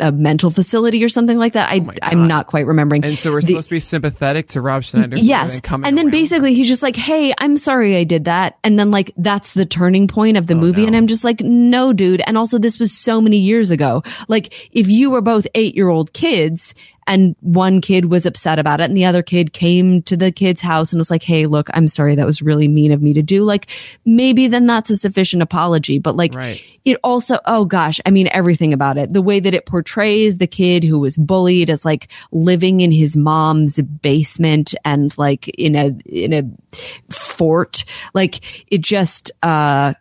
[0.00, 1.70] a mental facility or something like that.
[1.70, 3.04] I oh I'm not quite remembering.
[3.04, 5.16] And so we're The- supposed to be sympathetic to Rob Schneider.
[5.18, 5.56] Yes.
[5.56, 8.58] And, coming And then basically he's just like, Hey, I'm sorry I did that.
[8.64, 10.86] And then like, that's the turning point of the oh, movie.
[10.86, 12.22] And I'm just like, no, dude.
[12.26, 14.02] And also this was so many years ago.
[14.28, 16.74] Like if you were both eight year old kids
[17.08, 20.60] and one kid was upset about it and the other kid came to the kid's
[20.60, 22.14] house and was like, Hey, look, I'm sorry.
[22.14, 23.42] That was really mean of me to do.
[23.42, 23.66] Like
[24.04, 26.62] maybe then that's a sufficient apology, but like Right.
[26.84, 29.12] it also, oh gosh, I mean, everything about it.
[29.12, 33.16] The way that it portrays the kid who was bullied as like living in his
[33.16, 36.42] mom's basement and like in a, in a
[37.12, 37.84] fort.
[38.12, 38.40] Like
[38.70, 39.94] it just, uh,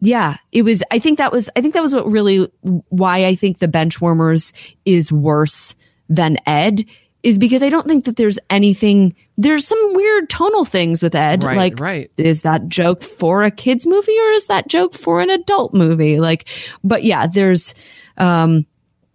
[0.00, 3.36] yeah, it was, I think that was, I think that was what really, why I
[3.36, 4.52] think the Benchwarmers
[4.84, 5.76] is worse
[6.14, 6.84] than Ed
[7.22, 11.44] is because I don't think that there's anything, there's some weird tonal things with Ed.
[11.44, 12.10] Right, like, right.
[12.16, 16.18] is that joke for a kids movie or is that joke for an adult movie
[16.18, 16.48] like
[16.82, 17.74] but yeah there's
[18.18, 18.66] um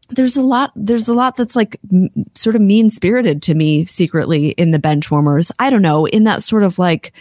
[0.09, 3.83] there's a lot there's a lot that's like m- sort of mean spirited to me
[3.83, 7.13] secretly in the benchwarmers i don't know in that sort of like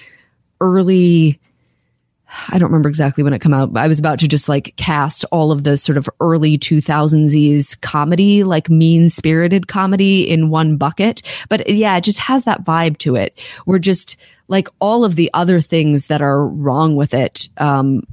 [0.60, 1.40] early
[2.48, 3.72] I don't remember exactly when it came out.
[3.72, 7.80] but I was about to just like cast all of the sort of early 2000s
[7.80, 11.22] comedy, like mean spirited comedy in one bucket.
[11.48, 13.38] But yeah, it just has that vibe to it.
[13.64, 14.16] We're just
[14.48, 17.48] like all of the other things that are wrong with it.
[17.58, 18.06] Um,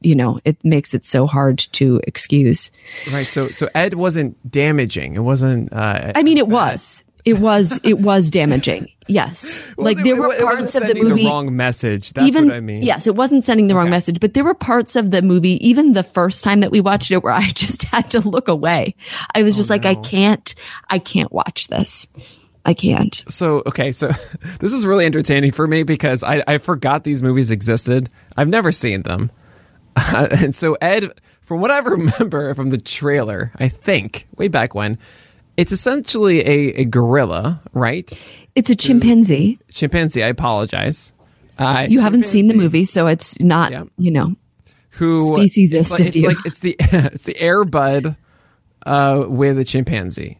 [0.00, 2.70] you know, it makes it so hard to excuse.
[3.12, 3.26] Right.
[3.26, 5.14] So so Ed wasn't damaging.
[5.16, 5.72] It wasn't.
[5.72, 7.04] Uh, I mean, it was.
[7.28, 7.78] It was.
[7.84, 8.88] It was damaging.
[9.06, 11.24] Yes, like there it- were it parts of the movie.
[11.24, 12.12] wrong message.
[12.12, 12.82] That's even what I mean.
[12.82, 13.90] yes, it wasn't sending the wrong Okay.
[13.90, 17.10] message, but there were parts of the movie, even the first time that we watched
[17.10, 18.94] it, where I just had to look away.
[19.34, 20.54] I was oh, just like, I can't,
[20.90, 22.08] I can't watch this.
[22.66, 23.24] I can't.
[23.28, 24.08] So okay, so
[24.60, 28.10] this is really entertaining for me because I, I forgot these movies existed.
[28.36, 29.30] I've never seen them,
[30.12, 31.10] and so Ed,
[31.40, 34.98] from what I remember from the trailer, I think way back when,
[35.58, 38.10] it's essentially a, a gorilla, right?
[38.54, 39.58] It's a chimpanzee.
[39.70, 40.22] Chimpanzee.
[40.22, 41.12] I apologize.
[41.58, 43.84] Uh, You haven't seen the movie, so it's not, Yeah.
[43.98, 44.34] you know,
[44.92, 46.28] Who Speciesist it's like, of it's you.
[46.28, 48.16] like it's the it's the Air Bud
[48.86, 50.38] uh, with a chimpanzee.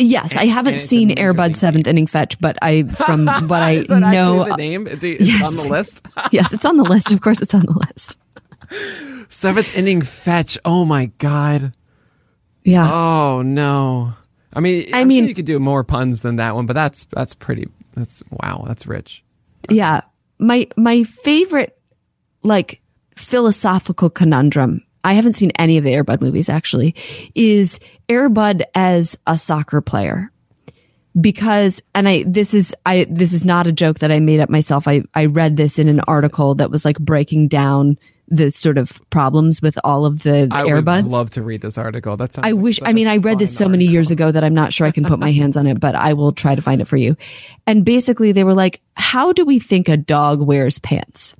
[0.00, 3.70] Yes, I haven't seen a major Airbud seventh inning fetch, but I from what I
[3.72, 4.86] Is that know, actually the name?
[4.86, 5.46] It's it's yes.
[5.46, 6.06] on the list.
[6.32, 7.10] yes, it's on the list.
[7.12, 8.18] Of course, it's on the list.
[9.30, 10.56] Seventh inning fetch.
[10.64, 11.72] Oh my god.
[12.62, 14.12] Yeah, Oh no.
[14.52, 16.72] I mean, I I'm mean- sure you could do more puns than that one, but
[16.74, 17.68] that's that's pretty.
[17.94, 18.64] That's wow.
[18.66, 19.24] That's rich.
[19.70, 20.02] yeah.
[20.38, 21.78] My my favorite
[22.42, 22.80] like
[23.16, 24.84] philosophical conundrum.
[25.04, 26.94] I haven't seen any of the Airbud movies actually.
[27.34, 30.30] Is Airbud as a soccer player?
[31.20, 34.50] because and i this is i this is not a joke that i made up
[34.50, 37.98] myself i i read this in an article that was like breaking down
[38.30, 41.78] the sort of problems with all of the I airbuds would love to read this
[41.78, 42.16] article.
[42.16, 42.38] That's.
[42.38, 42.80] I like wish.
[42.84, 45.04] I mean, I read this so many years ago that I'm not sure I can
[45.04, 47.16] put my hands on it, but I will try to find it for you.
[47.66, 51.34] And basically, they were like, "How do we think a dog wears pants?"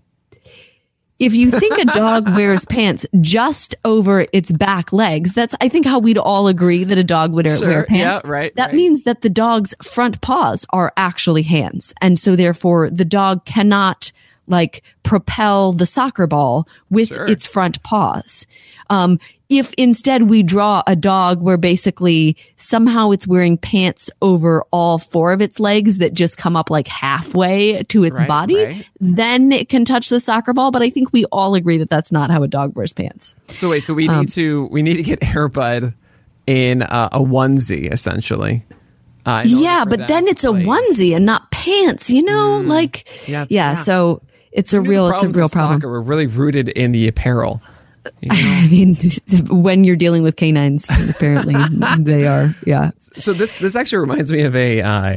[1.19, 5.85] If you think a dog wears pants just over its back legs, that's I think
[5.85, 8.23] how we'd all agree that a dog would Sure, wear pants.
[8.25, 8.75] yeah, right, That right.
[8.77, 14.13] means that the dog's front paws are actually hands, and so therefore the dog cannot
[14.49, 17.27] like propel the soccer ball with Sure.
[17.27, 18.47] its front paws.
[18.91, 19.19] Um,
[19.51, 25.33] if instead we draw a dog where basically somehow it's wearing pants over all four
[25.33, 28.89] of its legs that just come up like halfway to its Right, body, right.
[29.01, 30.71] then it can touch the soccer ball.
[30.71, 33.37] But I think we all agree that that's not how a dog wears pants.
[33.47, 35.95] So wait, so we Um, need to we need to get Airbud
[36.47, 38.65] in uh, a onesie essentially.
[39.27, 42.61] Uh, Yeah, but then it's a onesie and not pants, you know?
[42.65, 43.29] like, Mm.
[43.29, 43.75] Yeah, yeah, yeah.
[43.75, 44.23] So
[44.53, 45.81] it's a real, it's a real problem.
[45.81, 47.63] Soccer were really rooted in the apparel.
[48.21, 48.37] You know?
[48.37, 48.97] I mean,
[49.63, 51.55] when you're dealing with canines, apparently
[51.99, 52.55] they are.
[52.67, 52.93] Yeah.
[53.01, 55.17] so this this actually reminds me of a uh,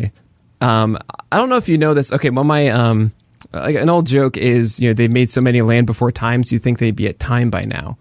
[0.61, 0.97] um
[1.31, 2.11] I don't know if you know this.
[2.11, 3.13] Okay, well my um
[3.53, 6.59] like an old joke is you know they've made so many Land Before Times you
[6.59, 7.97] think they'd be at time by now,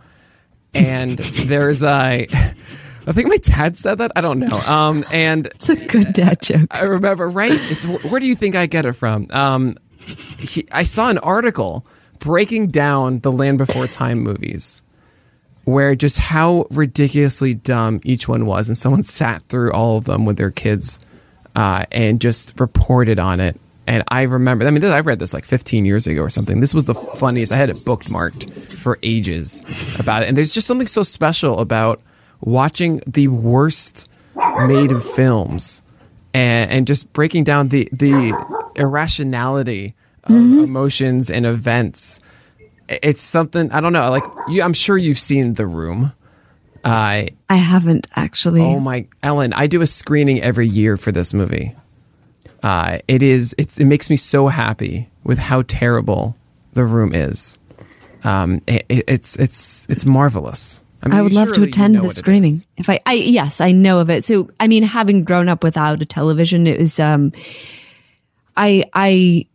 [0.75, 2.27] and there's a.
[3.07, 4.13] I think my dad said that.
[4.15, 4.57] I don't know.
[4.67, 6.69] Um, and It's a good dad joke.
[6.71, 7.51] I remember, right?
[7.53, 9.27] It's where do you think I get it from?
[9.31, 9.77] Um,
[10.07, 11.87] he, I saw an article
[12.19, 14.83] breaking down the Land Before Time movies,
[15.65, 20.25] where just how ridiculously dumb each one was, and someone sat through all of them
[20.25, 21.01] with their kids,
[21.57, 23.59] uh, and just reported on it.
[23.87, 26.61] And I remember, I mean, this, I read this like 15 years ago or something.
[26.61, 27.53] This was the funniest.
[27.53, 30.29] I had it bookmarked for ages about it.
[30.29, 32.01] And there's just something so special about
[32.41, 35.83] watching the worst made films
[36.35, 38.33] and, and just breaking down the, the
[38.77, 42.21] irrationality of emotions and events.
[42.89, 46.13] It's something, I don't know, like, you, I'm sure you've seen The Room.
[46.85, 48.63] Uh, I haven't actually.
[48.63, 49.53] Oh my, Ellen!
[49.53, 51.77] I do a screening every year for this movie.
[52.63, 53.55] Uh, it is.
[53.59, 56.37] It, it makes me so happy with how terrible
[56.73, 57.59] the room is.
[58.25, 60.83] Um, it- it's it's it's marvelous.
[61.09, 62.55] Mean, I would love to attend the screening.
[62.77, 64.25] If I, I, yes, I know of it.
[64.25, 67.33] So, I mean, having grown up without a television, it was, um,
[68.57, 69.47] I, I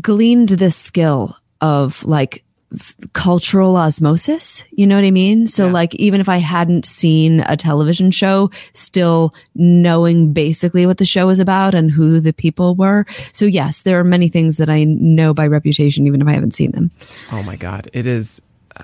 [0.00, 4.64] gleaned the skill of like f- cultural osmosis.
[4.70, 5.46] You know what I mean?
[5.46, 11.04] So, like, even if I hadn't seen a television show, still knowing basically what the
[11.04, 13.04] show was about and who the people were.
[13.32, 16.54] So, yes, there are many things that I know by reputation, even if I haven't
[16.54, 16.90] seen them.
[17.32, 17.88] Oh my god!
[17.92, 18.40] It is.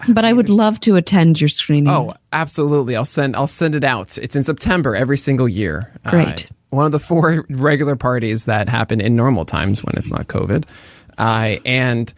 [0.09, 1.93] But I would love to attend your screening.
[1.93, 2.97] Oh, absolutely!
[2.97, 4.19] I'll send I'll send it out.
[4.19, 5.93] It's in September every single year.
[6.05, 6.51] Uh, Great.
[6.71, 10.65] one of the four regular parties that happen in normal times when it's not COVID.
[11.17, 12.13] Uh, and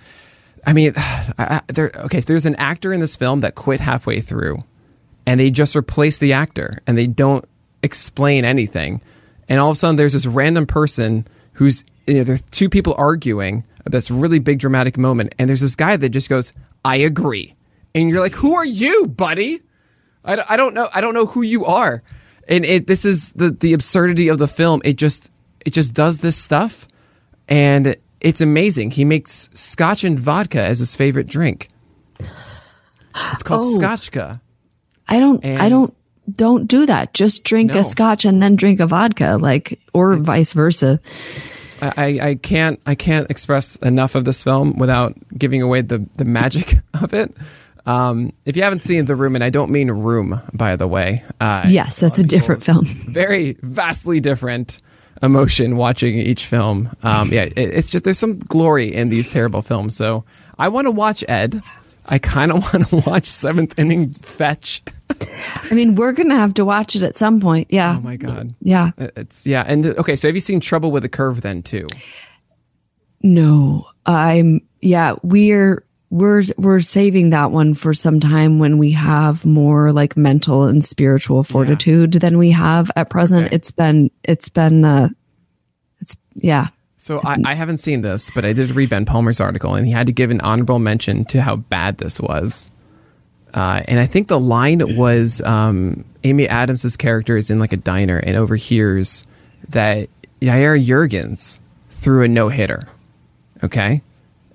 [0.66, 1.90] I mean, I, there.
[1.96, 4.64] Okay, so there's an actor in this film that quit halfway through,
[5.26, 7.44] and they just replace the actor, and they don't
[7.82, 9.00] explain anything.
[9.48, 12.94] And all of a sudden, there's this random person who's you know, there's two people
[12.96, 16.52] arguing this really big dramatic moment, and there's this guy that just goes,
[16.84, 17.54] "I agree,"
[17.95, 19.61] and you're like, "Who are you, buddy?"
[20.24, 20.86] I, don't- I don't know.
[20.95, 22.03] I don't know who you are.
[22.49, 24.80] And it, this is the, the absurdity of the film.
[24.84, 25.30] It just
[25.64, 26.86] it just does this stuff,
[27.49, 28.91] and it's amazing.
[28.93, 31.68] He makes scotch and vodka as his favorite drink.
[33.32, 33.78] It's called Oh.
[33.78, 34.41] scotchka.
[35.09, 35.95] I don't I don't
[36.32, 37.12] don't do that.
[37.14, 37.80] Just drink No.
[37.80, 41.01] a scotch and then drink a vodka, like or vice versa.
[41.82, 46.07] I, I- I can't I can't express enough of this film without giving away the
[46.16, 47.34] the magic of it.
[47.87, 51.22] Um, if you haven't seen The Room, and I don't mean Room, by the way.
[51.41, 52.85] Uh, Yes, that's a different film.
[53.09, 54.81] very vastly different
[55.22, 56.89] emotion watching each film.
[57.03, 59.97] Um, yeah, it, it's just there's some glory in these terrible films.
[59.97, 60.24] So
[60.59, 61.55] I want to watch Ed.
[62.09, 64.83] I kind of want to watch Seventh Inning Fetch.
[65.70, 67.68] I mean, we're gonna have to watch it at some point.
[67.70, 67.97] Yeah.
[67.99, 68.55] Oh my god.
[68.62, 68.91] Yeah.
[68.97, 70.16] It's yeah, and okay.
[70.16, 71.87] So have you seen Trouble with the Curve then too?
[73.22, 73.87] No.
[74.07, 79.92] I'm yeah, we're we're we're saving that one for some time when we have more
[79.92, 83.46] like mental and spiritual fortitude than we have at present.
[83.46, 83.56] Okay.
[83.56, 85.08] It's been it's been uh
[86.00, 86.68] it's yeah.
[86.96, 89.92] So I, I haven't seen this, but I did read Ben Palmer's article, and he
[89.92, 92.70] had to give an honorable mention to how bad this was.
[93.54, 97.78] Uh, and I think the line was um, Amy Adams's character is in like a
[97.78, 99.24] diner and overhears
[99.70, 100.08] that
[100.42, 102.84] Jair Jurrjens threw a no hitter.
[103.64, 104.02] Okay.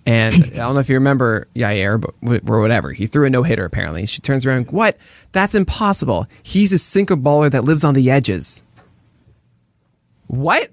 [0.05, 2.91] And I don't know if you remember Jair, but or whatever.
[2.91, 4.05] He threw a no hitter apparently.
[4.05, 4.97] She turns around, what?
[5.31, 6.27] That's impossible.
[6.43, 8.63] He's a sinker baller that lives on the edges.
[10.27, 10.69] What?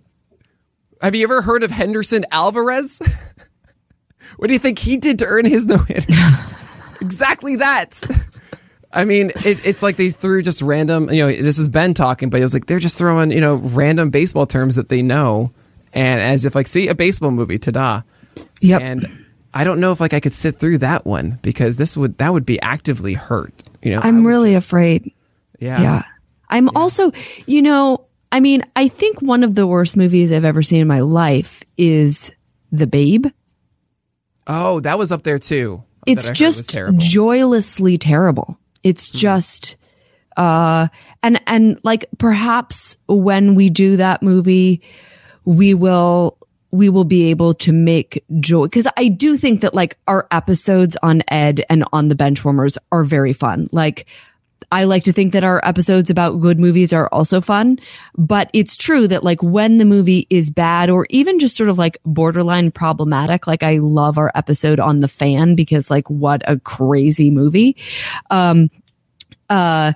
[1.00, 3.00] Have you ever heard of Henderson Alvarez?
[4.36, 6.12] what do you think he did to earn his no hitter?
[7.00, 8.02] exactly that.
[8.92, 12.28] I mean, it, it's like they threw just random, you know, this is Ben talking,
[12.28, 15.50] but it was like they're just throwing, you know, random baseball terms that they know.
[15.94, 18.02] And as if like, see a baseball movie, ta-da.
[18.60, 18.82] Yep.
[18.82, 19.21] And
[19.54, 22.32] I don't know if like I could sit through that one because this would, that
[22.32, 23.52] would be actively hurt.
[23.82, 25.12] You know, I'm really just- afraid.
[25.58, 25.80] Yeah.
[25.80, 26.02] Yeah.
[26.48, 27.12] I'm also,
[27.46, 30.88] you know, I mean, I think one of the worst movies I've ever seen in
[30.88, 32.34] my life is
[32.70, 33.26] The Babe.
[34.46, 35.82] Oh, that was up there too.
[36.06, 36.98] It's just terrible.
[36.98, 38.58] joylessly terrible.
[38.82, 39.76] It's just
[40.36, 40.88] uh
[41.22, 44.80] and and like perhaps when we do that movie
[45.44, 46.38] we will
[46.72, 50.96] we will be able to make joy because I do think that like our episodes
[51.02, 53.68] on Ed and on the Benchwarmers are very fun.
[53.72, 54.06] Like
[54.72, 57.78] I like to think that our episodes about good movies are also fun,
[58.16, 61.76] but it's true that like when the movie is bad or even just sort of
[61.76, 66.58] like borderline problematic, like I love our episode on The Fan because like what a
[66.58, 67.76] crazy movie.
[68.30, 68.70] Um
[69.50, 69.92] uh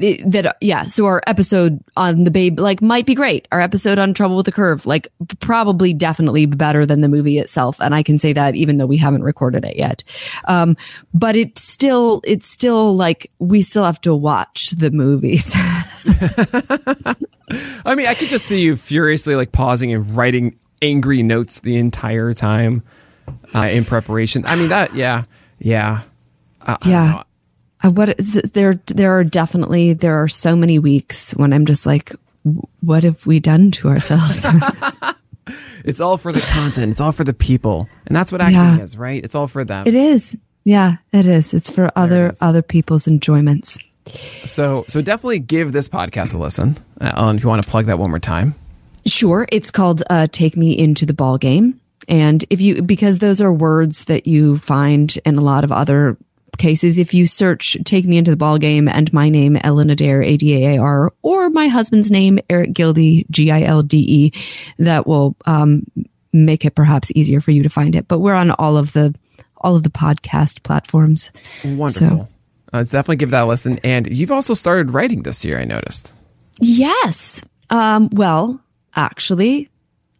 [0.00, 4.14] that yeah so our episode on the babe like might be great our episode on
[4.14, 5.08] trouble with the curve like
[5.40, 8.96] probably definitely better than the movie itself and i can say that even though we
[8.96, 10.02] haven't recorded it yet
[10.46, 10.76] um
[11.12, 15.54] but it's still it's still like we still have to watch the movies
[17.84, 21.76] I mean, I could just see you furiously like pausing and writing angry notes the
[21.78, 22.82] entire time
[23.54, 24.46] uh, in preparation.
[24.46, 25.24] I mean, that, yeah,
[25.58, 26.02] yeah.
[26.62, 27.22] I- I don't Yeah.
[27.82, 31.86] Uh, what it- there there are definitely there are so many weeks when i'm just
[31.86, 32.12] like
[32.80, 34.46] what have we done to ourselves
[35.82, 36.92] It's all for the content.
[36.92, 38.80] It's all for the people, and that's what acting Yeah.
[38.80, 39.24] is, right?
[39.24, 39.86] It's all for them.
[39.86, 42.42] it is yeah it is it's for other is.
[42.42, 43.78] other people's enjoyments
[44.44, 46.76] So, so definitely give this podcast a listen.
[47.00, 48.54] Uh, Ellen, if you want to plug that one more time.
[49.06, 49.46] Sure.
[49.50, 51.80] It's called uh, Take Me Into the Ball Game.
[52.08, 56.16] And if you, because those are words that you find in a lot of other
[56.60, 60.22] cases, if you search Take Me Into the Ball Game and my name, Ellen Adair,
[60.22, 63.96] A D A I R, or my husband's name, Eric Gilde, G I L D
[63.96, 64.32] E,
[64.78, 65.82] that will um,
[66.32, 68.06] make it perhaps easier for you to find it.
[68.06, 69.12] But we're on all of the,
[69.56, 71.32] all of the podcast platforms.
[71.64, 72.28] Wonderful.
[72.72, 73.80] Uh, definitely give that a listen.
[73.82, 75.58] And you've also started writing this year.
[75.58, 76.14] I noticed.
[76.60, 77.42] Yes.
[77.68, 78.62] Um, well,
[78.94, 79.68] actually,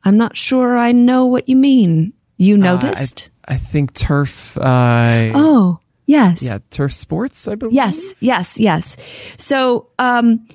[0.05, 2.13] I'm not sure I know what you mean.
[2.39, 3.31] You Uh, I, noticed?
[3.47, 4.57] I think turf.
[4.59, 5.79] Uh, oh,
[6.11, 6.43] yes.
[6.43, 7.47] yeah, turf sports.
[7.49, 7.75] I believe.
[7.75, 8.97] Yes, yes, yes.
[9.39, 10.47] So, um,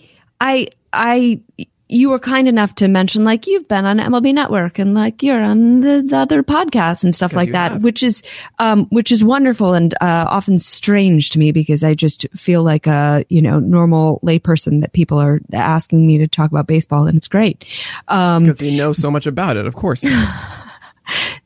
[0.42, 1.42] I, I,
[1.88, 5.42] you were kind enough to mention like you've been on MLB Network and like you're
[5.42, 7.84] on the, the other podcasts and stuff like that, have.
[7.84, 8.24] which is,
[8.58, 12.88] um, which is wonderful and uh, often strange to me because I just feel like
[12.88, 17.18] a you know normal layperson that people are asking me to talk about baseball and
[17.18, 17.64] it's great.
[18.08, 19.68] Um, because you know so much about it.
[19.68, 20.04] Of course.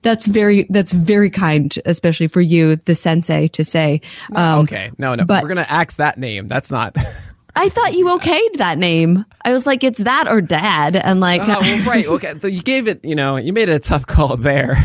[0.02, 4.02] that's very that's very kind, especially for you, the sensei, to say.
[4.36, 4.91] Um, okay.
[4.97, 5.26] No, no.
[5.26, 6.47] but- We're gonna axe that name.
[6.47, 6.95] That's not.
[7.56, 9.26] I thought you okayed that name.
[9.43, 12.08] I was like, it's that or dad, and like, oh, well, right.
[12.08, 12.34] Okay.
[12.39, 13.04] So you gave it.
[13.04, 14.76] You know, you made it a tough call there.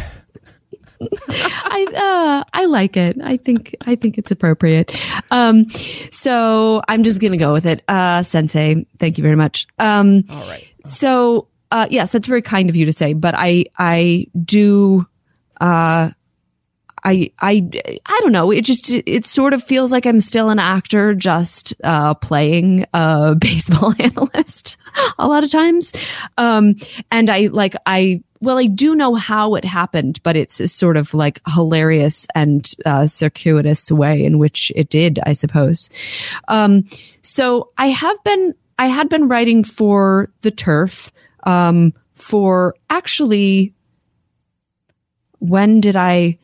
[1.30, 3.16] I uh, I like it.
[3.22, 4.90] I think I think it's appropriate.
[5.30, 5.68] Um,
[6.10, 7.82] so I'm just gonna go with it.
[7.88, 9.66] Uh, sensei, thank you very much.
[9.78, 10.66] Um, All right.
[10.86, 15.06] so uh, yes, that's very kind of you to say, but I I do.
[15.60, 16.10] Uh,
[17.04, 17.68] I I
[18.06, 18.50] I don't know.
[18.50, 23.34] It just it sort of feels like I'm still an actor, just uh, playing a
[23.38, 24.78] baseball analyst
[25.18, 25.92] a lot of times.
[26.38, 26.76] Um,
[27.10, 31.14] and I like I well, I do know how it happened, but it's sort of
[31.14, 35.88] like hilarious and uh, circuitous way in which it did, I suppose.
[36.48, 36.86] Um,
[37.22, 41.10] so I have been I had been writing for the turf
[41.44, 43.74] um, for actually
[45.38, 46.38] when did I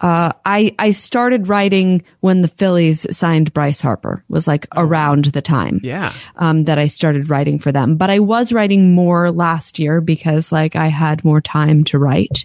[0.00, 5.40] uh, I I started writing when the Phillies signed Bryce Harper was like around the
[5.40, 6.12] time Yeah.
[6.36, 7.96] um, that I started writing for them.
[7.96, 12.44] But I was writing more last year because like I had more time to write,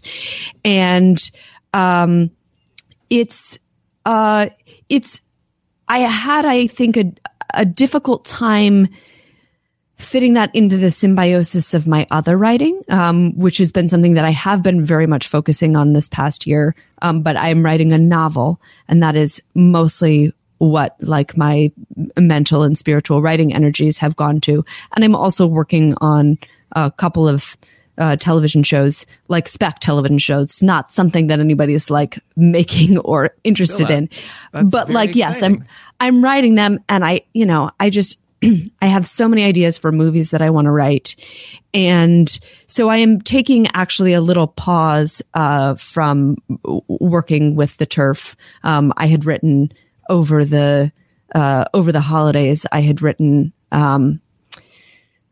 [0.63, 1.19] and
[1.73, 2.31] um,
[3.09, 3.59] it's
[4.05, 4.47] uh,
[4.87, 5.21] it's
[5.89, 7.11] I had I think a
[7.53, 8.87] a difficult time
[10.02, 14.26] fitting that into the symbiosis of my other writing, um, which has been something that
[14.26, 16.76] I have been very much focusing on this past year.
[17.02, 21.72] Um, but I'm writing a novel, and that is mostly what like my
[22.18, 24.64] mental and spiritual writing energies have gone to.
[24.95, 26.38] And I'm also working on
[26.74, 27.58] a couple of
[27.97, 33.36] uh, television shows, like spec television shows, not something that anybody is like making or
[33.43, 34.10] interested in.
[34.52, 35.43] that's But like, yes.
[35.43, 35.66] I'm
[35.99, 38.20] I'm writing them, and I, you know, I just
[38.81, 41.15] I have so many ideas for movies that I want to write,
[41.73, 42.27] and
[42.65, 46.37] so I am taking actually a little pause uh, from
[46.87, 48.35] working with the turf.
[48.63, 49.71] Um, I had written
[50.09, 50.91] over the
[51.35, 52.65] uh, over the holidays.
[52.71, 53.53] I had written.
[53.71, 54.21] Um,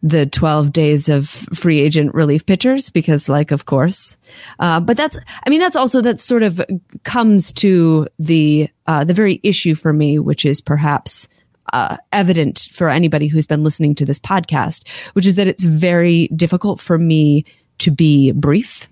[0.01, 4.17] the 12 days of free agent relief pitchers because like of course
[4.59, 6.61] uh, but that's i mean that's also that sort of
[7.03, 11.27] comes to the uh, the very issue for me which is perhaps
[11.73, 16.27] uh, evident for anybody who's been listening to this podcast which is that it's very
[16.29, 17.45] difficult for me
[17.77, 18.89] to be brief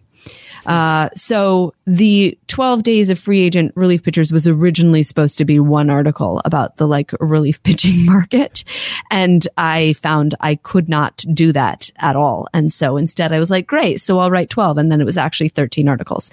[0.68, 5.59] uh, so the 12 days of free agent relief pitchers was originally supposed to be
[5.59, 8.63] one article about the like relief pitching market.
[9.09, 12.47] And I found I could not do that at all.
[12.53, 13.99] And so instead I was like, great.
[14.01, 14.78] So I'll write 12.
[14.78, 16.32] And then it was actually 13 articles.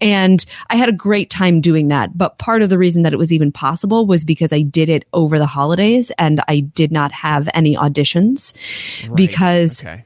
[0.00, 2.18] And I had a great time doing that.
[2.18, 5.04] But part of the reason that it was even possible was because I did it
[5.12, 8.54] over the holidays and I did not have any auditions
[9.14, 10.04] because Okay.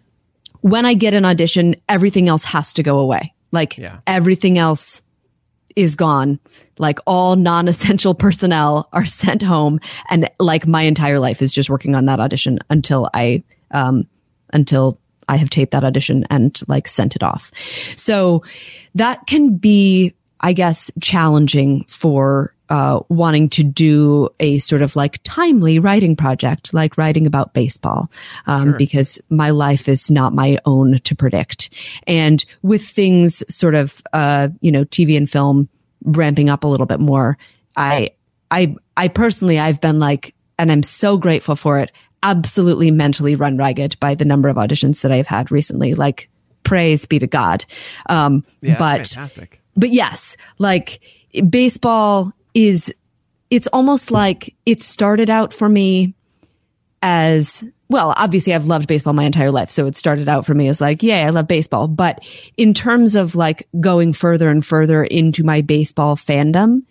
[0.60, 3.32] when I get an audition, everything else has to go away.
[3.52, 3.98] Like Yeah.
[4.06, 5.02] everything else
[5.76, 6.38] is gone.
[6.78, 9.80] Like all non essential personnel are sent home.
[10.08, 14.06] And like my entire life is just working on that audition until I, um,
[14.52, 14.98] until
[15.28, 17.52] I have taped that audition and like sent it off.
[17.96, 18.42] So
[18.96, 25.20] that can be, I guess, challenging for uh, wanting to do a sort of like
[25.24, 28.10] timely writing project, like writing about baseball,
[28.46, 31.70] um, because my life is not my own to predict.
[32.06, 35.68] And with things sort of, uh, you know, TV and film
[36.04, 37.36] ramping up a little bit more,
[37.76, 38.10] I,
[38.50, 41.90] I, I personally, I've been like, and I'm so grateful for it,
[42.22, 45.94] absolutely mentally run ragged by the number of auditions that I've had recently.
[45.94, 46.30] Like,
[46.62, 47.64] praise be to God.
[48.08, 49.60] Um, Yeah, but fantastic.
[49.76, 51.00] but yes, like
[51.48, 52.94] baseball is
[53.50, 56.14] it's almost like it started out for me
[57.02, 59.68] as well, obviously I've loved baseball my entire life.
[59.68, 61.88] So it started out for me as like, yay, I love baseball.
[61.88, 62.24] But
[62.56, 66.82] in terms of like going further and further into my baseball fandom,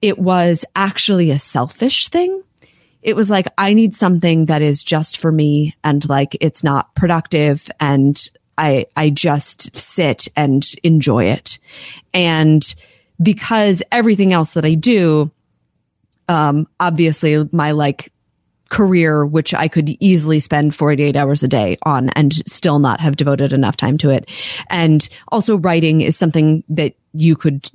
[0.00, 2.44] it was actually a selfish thing.
[3.02, 6.94] It was like, I need something that is just for me and like it's not
[6.94, 8.16] productive and
[8.56, 11.58] I, I just sit and enjoy it.
[12.14, 12.62] And
[13.22, 15.30] because everything else that I do,
[16.28, 18.12] um, obviously my like
[18.70, 23.16] career, which I could easily spend 48 hours a day on and still not have
[23.16, 24.30] devoted enough time to it.
[24.68, 27.68] And also writing is something that you could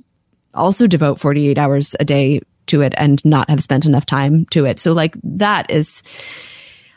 [0.54, 4.64] also devote 48 hours a day to it and not have spent enough time to
[4.64, 4.78] it.
[4.78, 6.02] So like that is,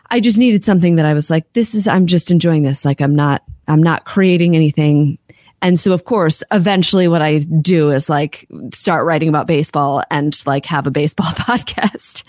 [0.10, 2.86] I just needed something that I was like, this is, I'm just enjoying this.
[2.86, 5.20] Like I'm not, I'm not creating anything.
[5.62, 10.36] And so, of course, eventually what I do is like start writing about baseball and
[10.46, 12.24] like have a baseball podcast.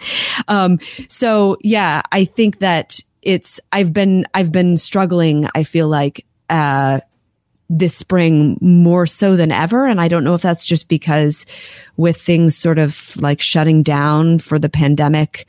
[0.49, 0.79] Um,
[1.09, 5.49] so yeah, I think that it's, I've been, I've been struggling.
[5.55, 7.01] I feel like, uh,
[7.73, 9.87] this spring more so than ever.
[9.87, 11.47] And I don't know if that's just because
[11.97, 15.47] with things sort of like shutting down for the pandemic,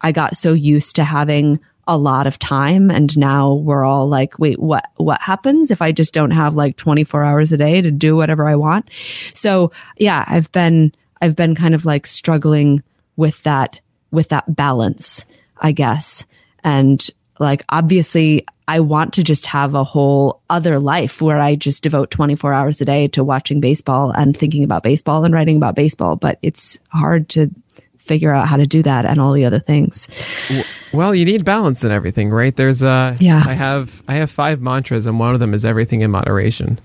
[0.00, 2.90] I got so used to having a lot of time.
[2.90, 6.76] And now we're all like wait what what happens if i just don't have like
[6.76, 8.88] 24 hours a day to do whatever i want?
[9.32, 12.82] So yeah i've been i've been kind of like struggling
[13.16, 13.80] with that
[14.12, 15.24] with that balance
[15.56, 16.26] i guess.
[16.62, 17.04] And
[17.40, 22.10] like obviously i want to just have a whole other life where i just devote
[22.10, 26.16] 24 hours a day to watching baseball and thinking about baseball and writing about baseball.
[26.16, 27.50] But it's hard to
[28.08, 30.08] figure out how to do that and all the other things
[30.92, 32.56] Well, you need balance in everything, right?
[32.56, 33.42] There's a Yeah.
[33.46, 36.78] I have I have five mantras, and one of them is everything in moderation.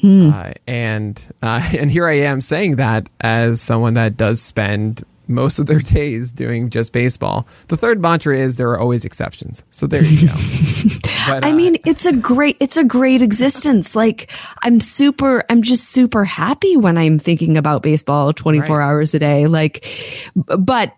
[0.00, 0.30] Hmm.
[0.34, 5.58] Uh, and uh, and here I am saying that as someone that does spend most
[5.58, 7.46] of their days doing just baseball.
[7.68, 9.64] The third mantra is there are always exceptions.
[9.70, 10.34] So there you go.
[11.28, 13.96] but, I uh, mean, it's a great, it's a great existence.
[13.96, 14.30] Like
[14.62, 18.84] I'm super, I'm just super happy when I'm thinking about baseball 24 Right.
[18.84, 19.46] hours a day.
[19.46, 19.86] Like,
[20.34, 20.94] but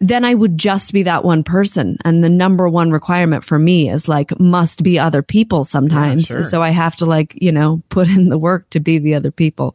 [0.00, 1.98] then I would just be that one person.
[2.04, 6.30] And the number one requirement for me is like, must be other people sometimes.
[6.30, 6.42] Yeah, sure.
[6.44, 9.32] So I have to like, you know, put in the work to be the other
[9.32, 9.74] people.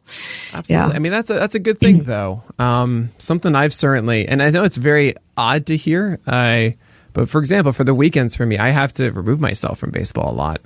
[0.54, 0.90] Absolutely.
[0.90, 0.96] Yeah.
[0.96, 2.42] I mean, that's a, that's a good thing though.
[2.58, 6.18] Um, something I've certainly, and I know it's very odd to hear.
[6.26, 6.78] I,
[7.12, 10.32] but for example, for the weekends for me, I have to remove myself from baseball
[10.32, 10.60] a lot,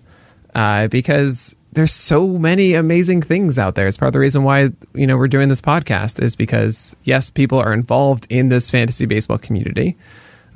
[0.55, 3.87] uh, because there's so many amazing things out there.
[3.87, 7.31] It's part of the reason why, you know, we're doing this podcast is because yes,
[7.31, 9.97] people are involved in this fantasy baseball community,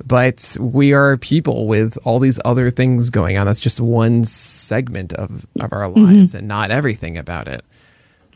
[0.05, 3.45] but we are people with all these other things going on.
[3.45, 7.63] That's just one segment of, of our lives and not everything about it.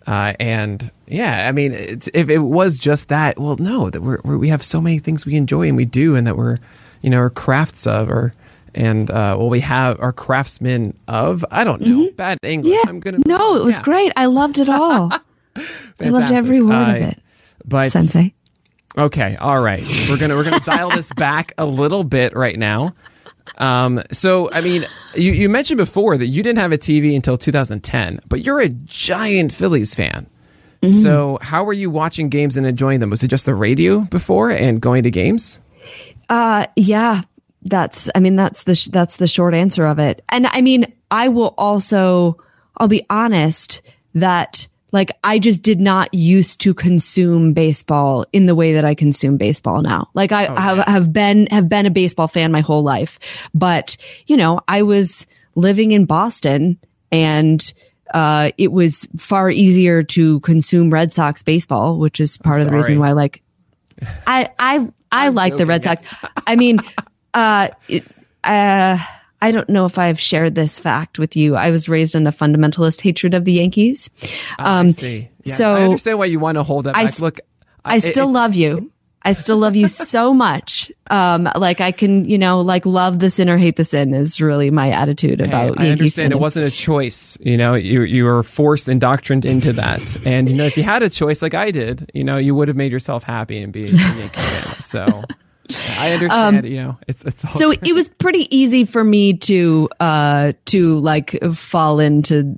[0.05, 4.19] Uh, and yeah, I mean, it's, if it was just that, well, no, that we're,
[4.23, 6.59] we're, we have so many things we enjoy and we do, and that we're,
[7.01, 8.33] you know, are crafts of, or
[8.77, 11.43] and uh, well, we have our craftsmen of.
[11.51, 12.73] I don't know, bad English.
[12.73, 12.83] Yeah.
[12.89, 13.19] I'm gonna.
[13.25, 14.13] no, it was yeah, great.
[14.15, 15.11] I loved it all.
[15.99, 17.19] I loved every word Uh, of it.
[17.65, 18.33] But Sensei.
[18.97, 19.83] Okay, all right.
[20.09, 22.93] We're gonna we're gonna dial this back a little bit right now.
[23.57, 24.83] Um, so I mean,
[25.15, 28.69] you, you mentioned before that you didn't have a TV until 2010, but you're a
[28.69, 30.27] giant Phillies fan.
[30.87, 33.09] So how were you watching games and enjoying them?
[33.09, 35.59] Was it just the radio before and going to games?
[36.29, 37.23] Uh, yeah,
[37.69, 38.09] that's.
[38.15, 40.23] I mean, that's the sh- that's the short answer of it.
[40.29, 42.37] And I mean, I will also.
[42.79, 43.81] I'll be honest
[44.13, 48.95] that like I just did not used to consume baseball in the way that I
[48.95, 50.09] consume baseball now.
[50.13, 53.97] Like I have, have been have been a baseball fan my whole life, but
[54.27, 56.79] you know, I was living in Boston
[57.11, 57.73] and.
[58.13, 62.71] Uh, it was far easier to consume Red Sox baseball, which is part of the
[62.71, 63.43] reason why, like,
[64.25, 66.03] I I I like the Red Sox.
[66.47, 66.79] I mean,
[67.37, 68.03] uh, it,
[68.43, 68.97] uh,
[69.41, 71.55] I don't know if I've shared this fact with you.
[71.55, 74.09] I was raised in a fundamentalist hatred of the Yankees.
[74.57, 75.29] Um, I see.
[75.43, 77.09] Yeah, so I understand why you want to hold that I back.
[77.09, 77.39] s- Look,
[77.85, 78.91] I still love you.
[79.21, 80.89] I still love you so much.
[81.11, 84.39] Um, like I can, you know, like love the sin or hate the sin is
[84.41, 85.79] really my attitude Hey, about.
[85.79, 87.37] I Yankees understand it wasn't a choice.
[87.41, 90.01] You know, you you were forced, indoctrined into that.
[90.25, 92.69] And you know, if you had a choice like I did, you know, you would
[92.69, 94.75] have made yourself happy and be a Yankee fan.
[94.81, 95.23] So
[95.99, 96.65] I understand.
[96.65, 100.53] you know, it's it's all Um, so it was pretty easy for me to uh
[100.65, 102.55] to like fall into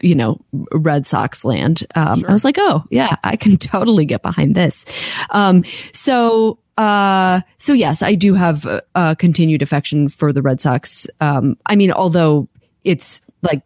[0.00, 0.40] you know
[0.72, 1.84] red sox land.
[1.94, 4.84] Um i was like oh yeah i can totally get behind this.
[5.30, 10.60] Um so uh so yes i do have a, a continued affection for the red
[10.60, 11.06] sox.
[11.20, 12.48] Um i mean although
[12.84, 13.62] it's like uh,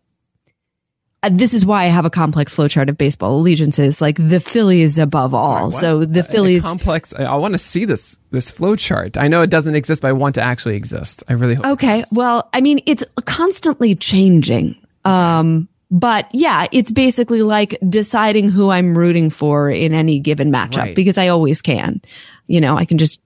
[1.31, 4.01] this is why I have a complex flowchart of baseball allegiances.
[4.01, 5.67] Like the Phillies above all.
[5.67, 5.75] what?
[5.75, 7.13] So the A Phillies, complex.
[7.15, 9.17] I, I want to see this this flow chart.
[9.17, 11.23] I know it doesn't exist, but I want to actually exist.
[11.29, 11.67] I really hope.
[11.67, 12.05] Okay.
[12.13, 14.77] Well, I mean, it's constantly changing.
[15.05, 20.77] Um, but yeah, it's basically like deciding who I'm rooting for in any given matchup
[20.79, 20.97] Right.
[20.97, 22.01] because I always can.
[22.47, 23.21] You know, I can just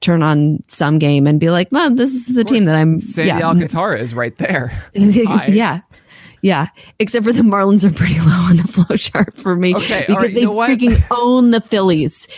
[0.00, 2.98] turn on some game and be like, well, this is the team that I'm.
[3.00, 3.46] Sandy yeah.
[3.46, 4.72] Alcantara is right there.
[4.94, 5.80] Yeah.
[6.42, 6.66] Yeah.
[6.98, 10.16] Except for the Marlins are pretty low on the flow chart for me Okay, because
[10.16, 12.28] right, you they freaking own the Phillies.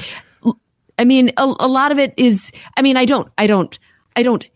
[0.98, 3.76] I mean, a, a lot of it is, I mean, I don't, I don't,
[4.14, 4.46] I don't,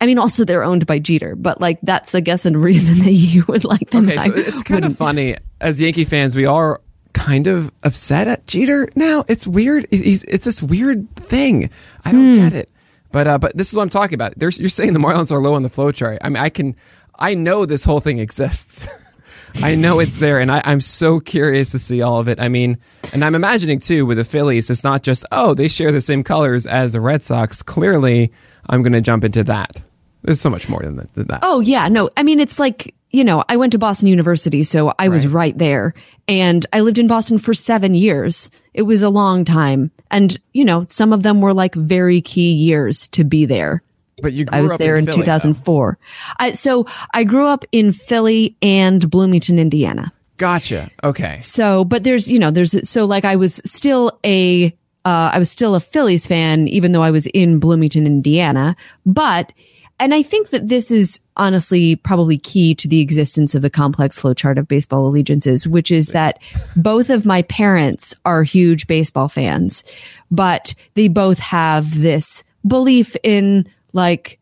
[0.00, 3.12] I mean, also they're owned by Jeter, but like that's, I guess, a reason that
[3.12, 4.06] you would like them.
[4.08, 4.98] Okay, so it's kind of wouldn't.
[4.98, 5.36] funny.
[5.60, 6.80] As Yankee fans, we are
[7.12, 9.24] kind of upset at Jeter now.
[9.28, 9.84] It's weird.
[9.90, 11.70] It- He's, it's this weird thing.
[12.04, 12.40] I don't Hmm.
[12.40, 12.70] get it.
[13.12, 14.34] But uh, but this is what I'm talking about.
[14.36, 16.18] There's, you're saying the Marlins are low on the flow chart.
[16.22, 16.76] I mean, I can,
[17.18, 18.86] I know this whole thing exists.
[19.62, 22.40] I know it's there, and I, I'm so curious to see all of it.
[22.40, 22.78] I mean,
[23.12, 26.22] and I'm imagining too with the Phillies, it's not just oh they share the same
[26.22, 27.62] colors as the Red Sox.
[27.62, 28.32] Clearly,
[28.68, 29.84] I'm going to jump into that.
[30.22, 31.12] There's so much more than that.
[31.12, 31.40] Than that.
[31.42, 32.10] Oh yeah, no.
[32.16, 35.56] I mean, it's like you know, I went to Boston University, so I was right
[35.56, 35.94] there,
[36.28, 38.50] and I lived in Boston for seven years.
[38.74, 42.52] It was a long time, and you know, some of them were like very key
[42.52, 43.82] years to be there.
[44.22, 45.98] But you grew I was up there in, Philly, 2004.
[46.38, 50.12] I, so I grew up in Philly and Bloomington, Indiana.
[50.38, 50.90] Gotcha.
[51.04, 51.38] Okay.
[51.40, 54.66] So, but there's, you know, there's, so like I was still a,
[55.04, 58.74] uh, I was still a Phillies fan, even though I was in Bloomington, Indiana.
[59.04, 59.52] But,
[60.00, 64.20] and I think that this is honestly probably key to the existence of the complex
[64.20, 66.38] flowchart of baseball allegiances, which is that
[66.76, 69.84] both of my parents are huge baseball fans,
[70.30, 74.38] but they both have this belief in like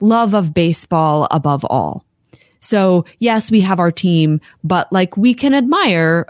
[0.00, 2.06] love of baseball above all.
[2.60, 6.26] So yes, we have our team, but like we can admire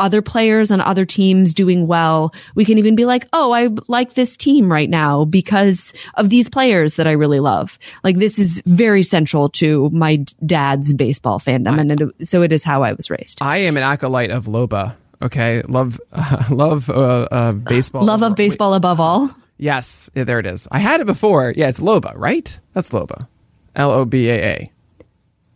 [0.00, 2.32] other players and other teams doing well.
[2.54, 6.48] We can even be like, oh, I like this team right now because of these
[6.48, 7.78] players that I really love.
[8.02, 12.64] Like this is very central to my dad's baseball fandom, and it, so it is
[12.64, 13.42] how I was raised.
[13.42, 14.96] I am an acolyte of Loba.
[15.22, 16.00] Okay, love,
[16.50, 18.02] love uh, uh, baseball.
[18.04, 19.30] Love of baseball above all.
[19.60, 20.66] Yes, yeah, there it is.
[20.72, 21.52] I had it before.
[21.54, 22.58] Yeah, it's Loba, right?
[22.72, 23.28] That's Loba.
[23.76, 24.70] L O B A A.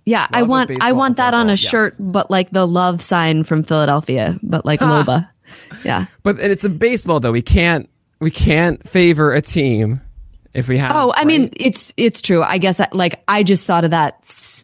[0.05, 1.61] Yeah, I Love of want I want that above on a yes.
[1.61, 5.29] shirt, but like the love sign from Philadelphia, but like Loba.
[5.85, 6.07] Yeah.
[6.23, 7.33] But and it's a baseball though.
[7.33, 7.89] We can't
[8.21, 10.01] we can't favor a team
[10.53, 10.95] if we have.
[10.95, 12.43] Oh, I mean, it's it's true.
[12.43, 14.64] I guess I, like I just thought of that s- We can-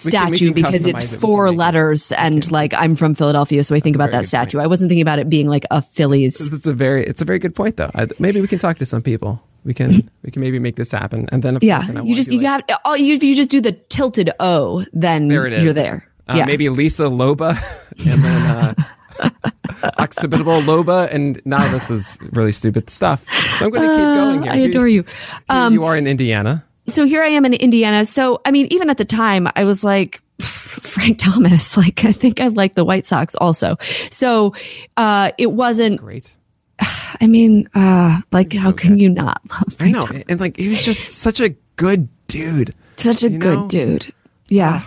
[0.00, 0.94] statue because it's it.
[0.94, 1.52] We can four it.
[1.52, 4.58] letters and like I'm from Philadelphia, so I think about that statue.
[4.58, 6.52] I wasn't thinking about it being like a Phillies.
[6.52, 7.90] it's a very it's a very good point though.
[7.94, 9.42] I, maybe we can talk to some people.
[9.64, 11.28] We can we can maybe make this happen.
[11.32, 13.34] And then of Yeah, course, then I you just you like- have oh you you
[13.34, 15.64] just do the tilted O, then there it is.
[15.64, 16.06] you're there.
[16.28, 17.58] Uh, yeah, Maybe Lisa Loba
[17.98, 18.74] and then uh,
[19.98, 23.24] Occipital Loba, and now this is really stupid stuff.
[23.56, 24.52] So I'm going to keep going here.
[24.52, 25.04] Uh, I adore you.
[25.50, 26.64] here you are in Indiana.
[26.90, 28.04] So here I am in Indiana.
[28.04, 31.76] So I mean, even at the time, I was like Frank Thomas.
[31.80, 33.76] Like I think I like the White Sox also.
[34.10, 34.54] So
[34.96, 35.98] uh, it wasn't.
[35.98, 36.36] Great.
[37.20, 40.24] I mean, uh, like how can you not love Frank I know, Thomas?
[40.28, 42.74] and like he was just such a good dude.
[42.96, 43.68] Such a good know?
[43.68, 44.12] dude.
[44.48, 44.82] Yeah,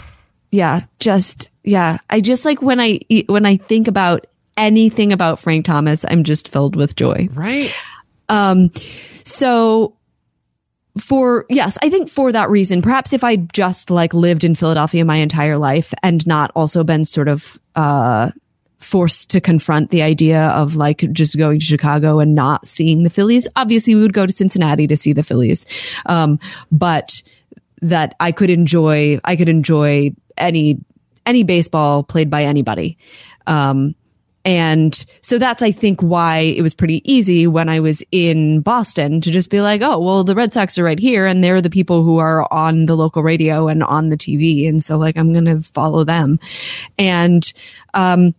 [0.51, 0.81] yeah.
[0.99, 1.97] Just yeah.
[2.09, 4.27] I just like when I when I think about
[4.57, 7.27] anything about Frank Thomas, I'm just filled with joy.
[7.33, 7.73] Right?
[8.29, 8.71] Um,
[9.23, 9.95] so
[10.99, 15.03] for yes, I think for that reason, perhaps if I just like lived in Philadelphia
[15.05, 18.31] my entire life and not also been sort of uh
[18.79, 23.09] forced to confront the idea of like just going to Chicago and not seeing the
[23.09, 23.47] Phillies.
[23.55, 25.65] Obviously, we would go to Cincinnati to see the Phillies.
[26.05, 26.37] Um,
[26.69, 27.23] but
[27.81, 30.79] that I could enjoy I could enjoy any
[31.25, 32.97] any baseball played by anybody.
[33.45, 33.95] Um
[34.45, 39.21] and so that's, I think, why it was pretty easy when I was in Boston
[39.21, 41.69] to just be like, oh, well, the Red Sox are right here and they're the
[41.69, 44.67] people who are on the local radio and on the TV.
[44.67, 46.39] And so, like, I'm going to follow them.
[46.97, 47.51] And,
[47.93, 48.35] um,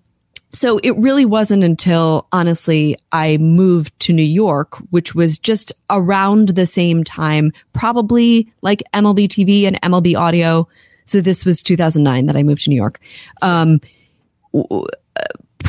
[0.53, 6.51] so it really wasn't until honestly I moved to New York, which was just around
[6.51, 10.69] the same time, probably like MLB TV and MLB audio.
[11.07, 13.01] So this was 2009 that I moved to New York.
[13.43, 13.81] Um,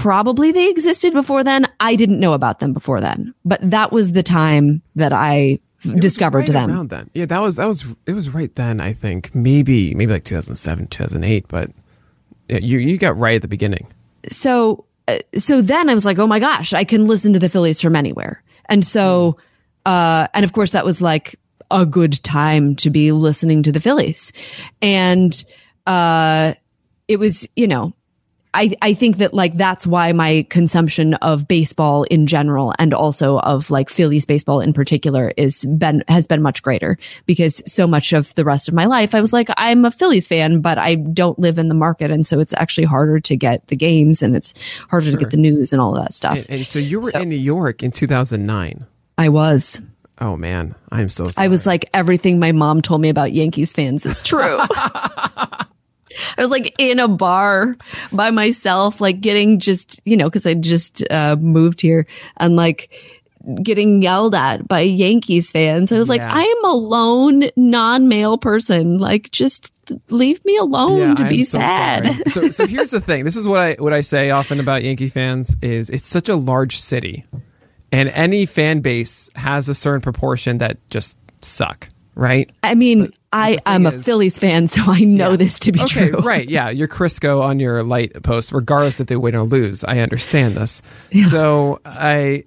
[0.06, 1.66] probably they existed before then.
[1.80, 5.58] I didn't know about them before then, but that was the time that I
[5.98, 6.70] discovered right them.
[6.70, 7.10] around then.
[7.16, 8.80] Yeah, that was that was it was right then.
[8.80, 11.72] I think maybe maybe like 2007, 2008, but
[12.50, 13.88] yeah, you you got right at the beginning.
[14.28, 17.50] so uh, so then I was like, oh my gosh, I can listen to the
[17.50, 18.44] Phillies from anywhere.
[18.70, 19.38] And so,
[19.88, 21.40] uh, and of course, that was like
[21.72, 24.34] a good time to be listening to the Phillies.
[24.84, 25.34] And
[25.88, 26.54] uh,
[27.08, 27.96] it was, you know,
[28.56, 33.40] I, I think that like that's why my consumption of baseball in general and also
[33.40, 38.14] of like Phillies baseball in particular is been has been much greater because so much
[38.14, 40.96] of the rest of my life I was like I'm a Phillies fan but I
[40.96, 44.36] don't live in the market and so it's actually harder to get the games and
[44.36, 44.54] it's
[44.90, 46.38] harder to get the news and all of that stuff.
[46.38, 48.86] And, and so you were So- in New York in 2009.
[49.18, 49.82] I was
[50.20, 51.46] Oh man, I'm so sorry.
[51.46, 54.60] I was like everything my mom told me about Yankees fans is true.
[56.38, 57.78] I was like in a bar
[58.12, 62.08] by myself, like getting just, you know, because I just uh, moved here
[62.38, 62.92] and like
[63.62, 65.92] getting yelled at by Yankees fans.
[65.92, 66.34] I was like, Yeah.
[66.34, 68.98] I am a lone non male person.
[68.98, 69.72] Like, just
[70.10, 72.28] leave me alone to be so sad.
[72.32, 73.24] so so here's the thing.
[73.24, 76.36] This is what I what I say often about Yankee fans is it's such a
[76.36, 77.26] large city.
[77.92, 82.52] And any fan base has a certain proportion that just suck, right?
[82.64, 86.10] I mean, I am a is- Phillies fan, so I know this to be Okay,
[86.10, 86.20] true.
[86.22, 86.50] right.
[86.50, 89.84] Yeah, you're Crisco on your light post, regardless if they win or lose.
[89.84, 90.82] I understand this.
[91.30, 92.46] So I,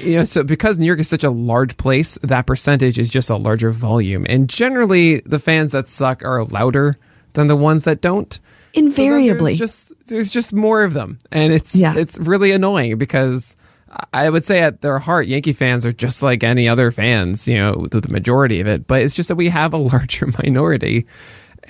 [0.00, 3.28] you know, so because New York is such a large place, that percentage is just
[3.30, 6.96] a larger volume, and generally the fans that suck are louder
[7.34, 8.32] than the ones that don't.
[8.32, 8.40] So
[8.82, 9.52] Invariably.
[9.56, 11.94] there's just there's just more of them, and it's Yeah.
[11.96, 13.56] it's really annoying because.
[14.12, 17.56] I would say at their heart, Yankee fans are just like any other fans, you
[17.56, 18.86] know, the, the majority of it.
[18.86, 21.06] But it's just that we have a larger minority,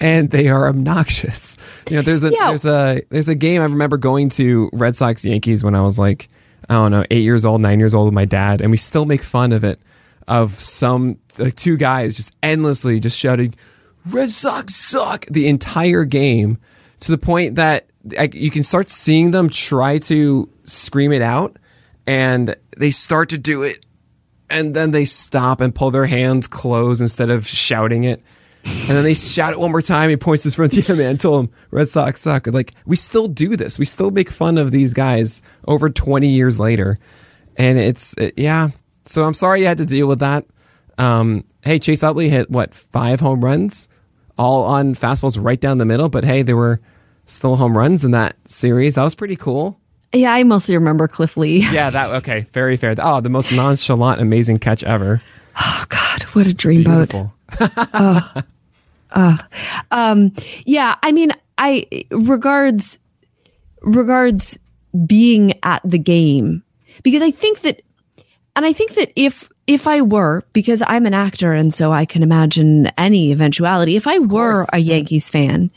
[0.01, 1.57] and they are obnoxious.
[1.91, 2.49] You know, there's a Yeah.
[2.49, 5.99] there's a there's a game I remember going to Red Sox Yankees when I was
[5.99, 6.29] like
[6.69, 9.05] I don't know eight years old, nine years old with my dad, and we still
[9.07, 9.79] make fun of it
[10.27, 13.55] of some like two guys just endlessly just shouting
[14.11, 16.59] Red Sox suck the entire game
[17.01, 21.57] to the point that like, you can start seeing them try to scream it out,
[22.07, 23.85] and they start to do it
[24.51, 28.23] and then they stop and pull their hands close instead of shouting it.
[28.65, 30.11] And then they shout it one more time.
[30.11, 30.89] He points to his friends.
[30.89, 32.47] Yeah, man, told him Red Sox suck.
[32.49, 33.79] Like we still do this.
[33.79, 36.99] We still make fun of these guys over 20 years later,
[37.57, 38.71] and it's it- yeah.
[39.05, 40.47] So I'm sorry you had to deal with that.
[40.99, 43.89] Um, hey, Chase Utley hit what five home runs,
[44.37, 46.09] all on fastballs right down the middle.
[46.09, 46.81] But hey, there were
[47.25, 48.97] still home runs in that series.
[48.97, 49.79] That was pretty cool.
[50.13, 51.59] Yeah, I mostly remember Cliff Lee.
[51.71, 52.95] Yeah, that okay, very fair.
[52.99, 55.21] Oh, the most nonchalant, amazing catch ever.
[55.59, 56.85] Oh God, what a dreamboat.
[56.85, 57.33] Beautiful.
[57.95, 58.33] Oh,
[59.15, 59.39] oh.
[59.91, 60.33] Um,
[60.65, 62.99] yeah, I mean, I regards
[63.83, 64.59] regards
[65.07, 66.63] being at the game
[67.03, 67.83] because I think that
[68.57, 72.05] and I think that if if I were because I'm an actor and so I
[72.05, 75.71] can imagine any eventuality if I were a Yankees fan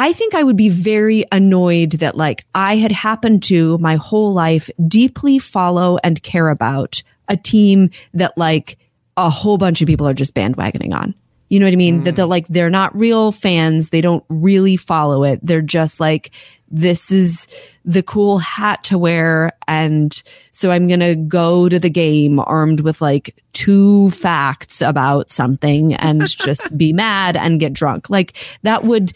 [0.00, 4.32] I think I would be very annoyed that like I had happened to my whole
[4.32, 8.78] life deeply follow and care about a team that like
[9.18, 11.14] a whole bunch of people are just bandwagoning on.
[11.50, 12.04] You know what I mean?
[12.04, 12.16] That mm.
[12.16, 13.90] they're like they're not real fans.
[13.90, 15.38] They don't really follow it.
[15.42, 16.30] They're just like
[16.70, 17.48] this is
[17.84, 20.22] the cool hat to wear and
[20.52, 25.94] so I'm going to go to the game armed with like two facts about something
[25.94, 28.08] and just be mad and get drunk.
[28.08, 29.12] Like that would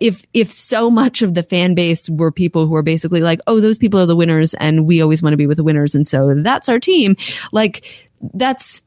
[0.00, 3.60] if if so much of the fan base were people who are basically like, "Oh,
[3.60, 6.06] those people are the winners and we always want to be with the winners and
[6.06, 7.16] so that's our team."
[7.52, 8.82] Like that's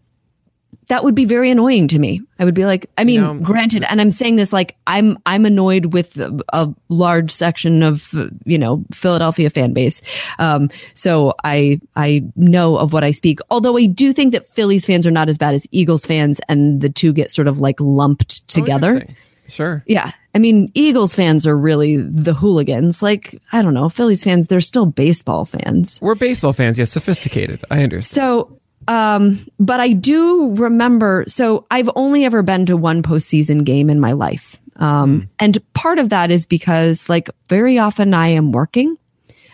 [0.91, 2.21] that would be very annoying to me.
[2.37, 5.45] I would be like, I mean, know- granted, and I'm saying this like I'm I'm
[5.45, 8.13] annoyed with a, a large section of
[8.43, 10.01] you know Philadelphia fan base.
[10.37, 13.39] Um, so I I know of what I speak.
[13.49, 16.81] Although I do think that Phillies fans are not as bad as Eagles fans, and
[16.81, 19.05] the two get sort of like lumped together.
[19.09, 19.13] Oh,
[19.47, 19.83] Sure.
[19.85, 20.11] Yeah.
[20.33, 23.03] I mean, Eagles fans are really the hooligans.
[23.03, 25.99] Like, I don't know, Phillies fans, they're still baseball fans.
[26.01, 27.61] We're baseball fans, yeah, sophisticated.
[27.69, 28.21] I understand.
[28.21, 28.60] So,
[28.91, 31.23] um, but I do remember.
[31.25, 34.59] So I've only ever been to one postseason game in my life.
[34.75, 38.97] Um, and part of that is because like very often I am working,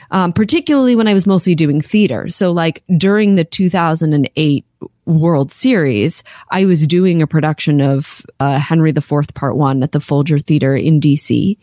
[0.09, 2.29] um, particularly when I was mostly doing theater.
[2.29, 4.65] So like during the 2008
[5.07, 9.99] World Series, I was doing a production of uh, Henry IV Part One at the
[9.99, 11.57] Folger Theater in DC,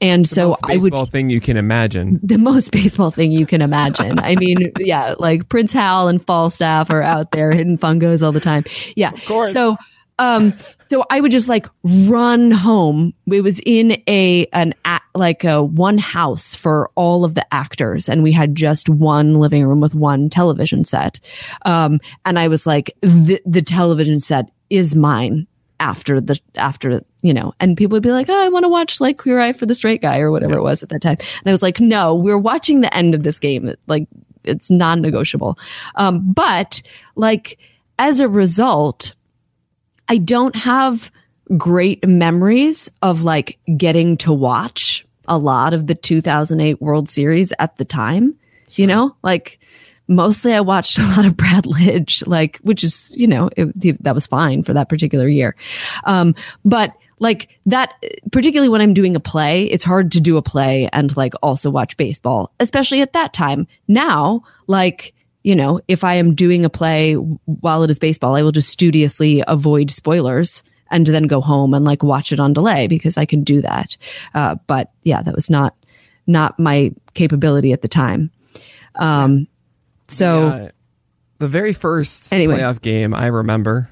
[0.00, 2.20] and so Most I would the most baseball thing you can imagine.
[2.22, 4.18] the most baseball thing you can imagine.
[4.18, 8.40] I mean, yeah, like Prince Hal and Falstaff are out there hitting fungos all the
[8.40, 8.64] time.
[8.96, 9.12] Yeah.
[9.26, 9.52] course.
[9.52, 9.76] So,
[10.18, 10.52] um,
[10.90, 13.14] so I would just like run home.
[13.30, 14.74] It was in a an
[15.14, 19.64] like a one house for all of the actors, and we had just one living
[19.64, 21.20] room with one television set.
[21.64, 25.46] Um, and I was like, the, the television set is mine
[25.78, 27.54] after the after you know?
[27.60, 29.74] And people would be like oh i want to watch like queer eye for the
[29.76, 31.18] straight guy or whatever it was at that time.
[31.20, 33.72] And i was like no we're watching the end of this game.
[33.86, 34.08] Like
[34.42, 35.56] it's non-negotiable.
[35.94, 36.82] Um, but
[37.14, 37.60] like
[38.00, 39.14] as a result
[40.10, 41.10] i don't have
[41.56, 47.76] great memories of like getting to watch a lot of the 2008 world series at
[47.76, 48.36] the time
[48.70, 49.58] you know like
[50.10, 54.14] mostly I watched a lot of Brad Lidge, like, which is, you know, it, that
[54.14, 55.56] was fine for that particular year.
[56.04, 56.34] Um,
[56.64, 57.94] but like that,
[58.32, 61.70] particularly when I'm doing a play, it's hard to do a play and like also
[61.70, 63.66] watch baseball, especially at that time.
[63.86, 68.42] Now, like, you know, if I am doing a play while it is baseball, I
[68.42, 72.88] will just studiously avoid spoilers and then go home and like watch it on delay
[72.88, 73.96] because I can do that.
[74.34, 75.74] Uh, but yeah, that was not,
[76.26, 78.30] not my capability at the time.
[78.96, 79.46] Um,
[80.08, 80.68] so Uh,
[81.38, 82.56] the very first Anyway.
[82.58, 83.88] playoff game I remember.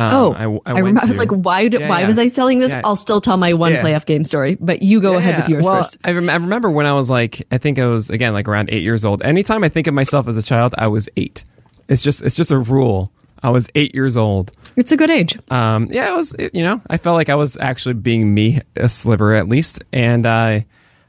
[0.00, 1.00] Um, Oh, I, I, I, remember.
[1.02, 1.68] I was like, why?
[1.68, 2.08] Did, Yeah, why yeah.
[2.08, 2.72] was I selling this?
[2.72, 2.82] Yeah.
[2.84, 5.76] I'll still tell my one playoff game story, but you go ahead with yours well,
[5.76, 5.98] first.
[6.04, 8.70] I, rem- I remember when I was like, I think I was again like around
[8.70, 9.22] eight years old.
[9.22, 11.44] Anytime I think of myself as a child, I was eight.
[11.88, 13.12] It's just it's just a rule.
[13.42, 14.52] I was eight years old.
[14.76, 15.38] It's a good age.
[15.50, 16.34] Um, yeah, it was.
[16.52, 19.82] You know, I felt like I was actually being me, a sliver at least.
[19.92, 20.66] And I,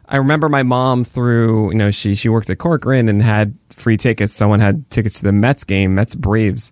[0.08, 1.72] I remember my mom through.
[1.72, 4.34] You know, she she worked at Corcoran and had free tickets.
[4.34, 6.72] Someone had tickets to the Mets game, Mets Braves.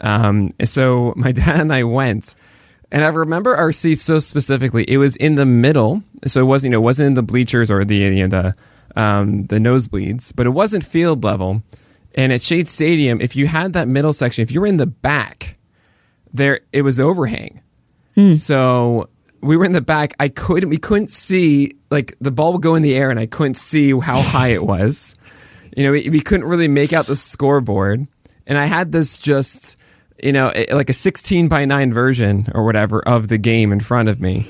[0.00, 2.34] Um, so my dad and I went,
[2.90, 4.84] and I remember our seats so specifically.
[4.88, 7.84] It was in the middle, so it wasn't you know wasn't in the bleachers or
[7.84, 8.52] the you know,
[8.94, 11.62] the um, the nosebleeds, but it wasn't field level.
[12.14, 14.86] And at Shea Stadium, if you had that middle section, if you were in the
[14.86, 15.58] back,
[16.32, 17.60] there it was the overhang.
[18.34, 19.10] So
[19.42, 20.14] we were in the back.
[20.18, 23.26] I couldn't we couldn't see like the ball would go in the air, and I
[23.26, 25.16] couldn't see how high it was.
[25.76, 28.06] You know, we, we couldn't really make out the scoreboard,
[28.46, 29.78] and I had this just
[30.22, 34.08] you know like a 16 by 9 version or whatever of the game in front
[34.08, 34.46] of me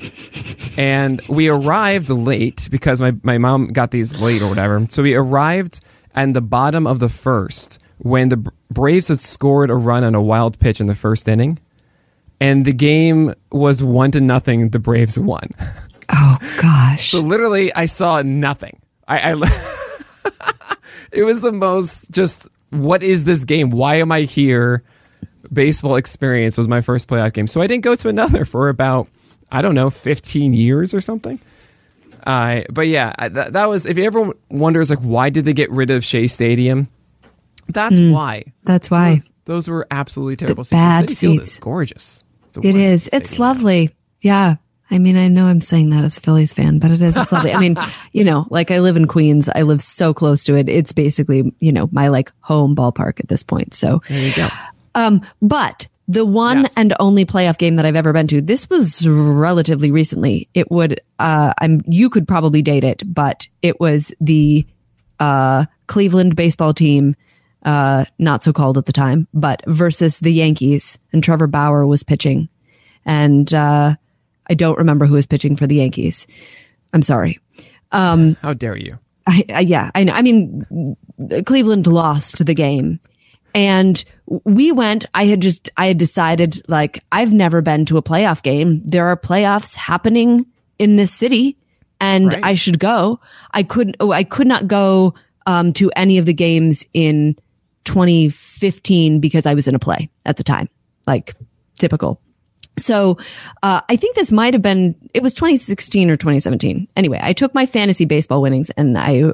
[0.78, 5.14] and we arrived late because my, my mom got these late or whatever so we
[5.14, 5.80] arrived
[6.14, 10.22] at the bottom of the first when the braves had scored a run on a
[10.22, 11.58] wild pitch in the first inning
[12.40, 15.48] and the game was one to nothing the braves won
[16.08, 17.10] Oh gosh.
[17.10, 18.80] so literally, I saw nothing.
[19.08, 19.32] I, I
[21.12, 23.70] it was the most just what is this game?
[23.70, 24.82] Why am I here?
[25.52, 29.08] Baseball experience was my first playoff game, so I didn't go to another for about
[29.50, 31.40] I don't know, fifteen years or something.
[32.26, 33.86] Uh, but yeah, that, that was.
[33.86, 36.88] If you ever wonders like why did they get rid of Shea Stadium,
[37.68, 38.44] that's why.
[38.64, 39.10] That's why.
[39.10, 40.70] Those, those were absolutely terrible seats.
[40.70, 41.52] bad seats.
[41.52, 42.24] is gorgeous.
[42.48, 43.08] It's It is.
[43.12, 43.90] It's lovely.
[44.20, 44.56] Yeah.
[44.88, 47.16] I mean, I know I'm saying that as a Phillies fan, but it is.
[47.16, 47.52] It's lovely.
[47.52, 47.76] I mean,
[48.12, 49.48] you know, like I live in Queens.
[49.48, 50.68] I live so close to it.
[50.68, 53.74] It's basically, you know, my like home ballpark at this point.
[53.74, 54.46] So, There you go.
[54.96, 56.76] Um, but the one Yes.
[56.76, 60.48] and only playoff game that I've ever been to, this was relatively recently.
[60.54, 64.66] It would, uh, I'm, you could probably date it, but it was the,
[65.20, 67.14] uh, Cleveland baseball team,
[67.64, 72.04] uh, not so called at the time, but versus the Yankees and Trevor Bauer was
[72.04, 72.48] pitching.
[73.04, 73.96] And, uh,
[74.48, 76.26] I don't remember who was pitching for the Yankees.
[76.92, 77.38] I'm sorry.
[77.90, 78.98] How dare you?
[79.26, 80.12] I, I yeah, I know.
[80.12, 80.96] I mean,
[81.46, 83.00] Cleveland lost the game,
[83.54, 84.04] and
[84.44, 85.06] we went.
[85.14, 88.82] I had just I had decided like I've never been to a playoff game.
[88.84, 90.46] There are playoffs happening
[90.78, 91.56] in this city,
[92.00, 92.44] and Right.
[92.44, 93.20] I should go.
[93.52, 93.96] I couldn't.
[94.00, 95.14] Oh, I could not go
[95.46, 97.36] um, to any of the games in
[97.84, 100.68] 2015 because I was in a play at the time.
[101.06, 101.34] Like
[101.78, 102.20] typical.
[102.78, 103.16] So
[103.62, 106.88] uh, I think this might have been it was 2016 or 2017.
[106.96, 109.32] Anyway, I took my fantasy baseball winnings and I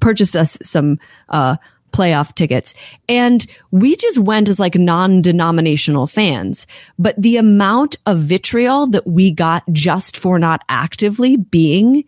[0.00, 0.98] purchased us some
[1.30, 1.56] uh,
[1.92, 2.74] playoff tickets,
[3.08, 6.66] and we just went as like non-denominational fans.
[6.98, 12.04] But the amount of vitriol that we got just for not actively being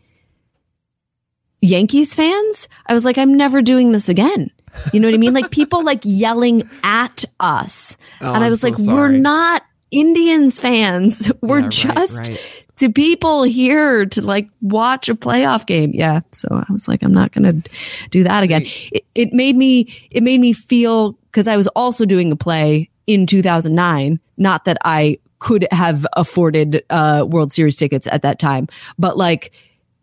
[1.60, 4.50] Yankees fans, I was like, I'm never doing this again.
[4.92, 5.34] You know what I mean?
[5.34, 7.96] Like people like yelling at us.
[8.20, 11.30] Oh, and I Oh, was so like, we're not Indians fans.
[11.42, 12.61] We're Yeah, right, just right.
[12.76, 15.90] To people here to like watch a playoff game.
[15.94, 16.20] Yeah.
[16.32, 17.70] So I was like, I'm not going to
[18.10, 18.62] do that again.
[18.64, 22.90] It, it made me, it made me feel because I was also doing a play
[23.06, 24.20] in 2009.
[24.36, 28.68] Not that I could have afforded uh, World Series tickets at that time,
[28.98, 29.52] but like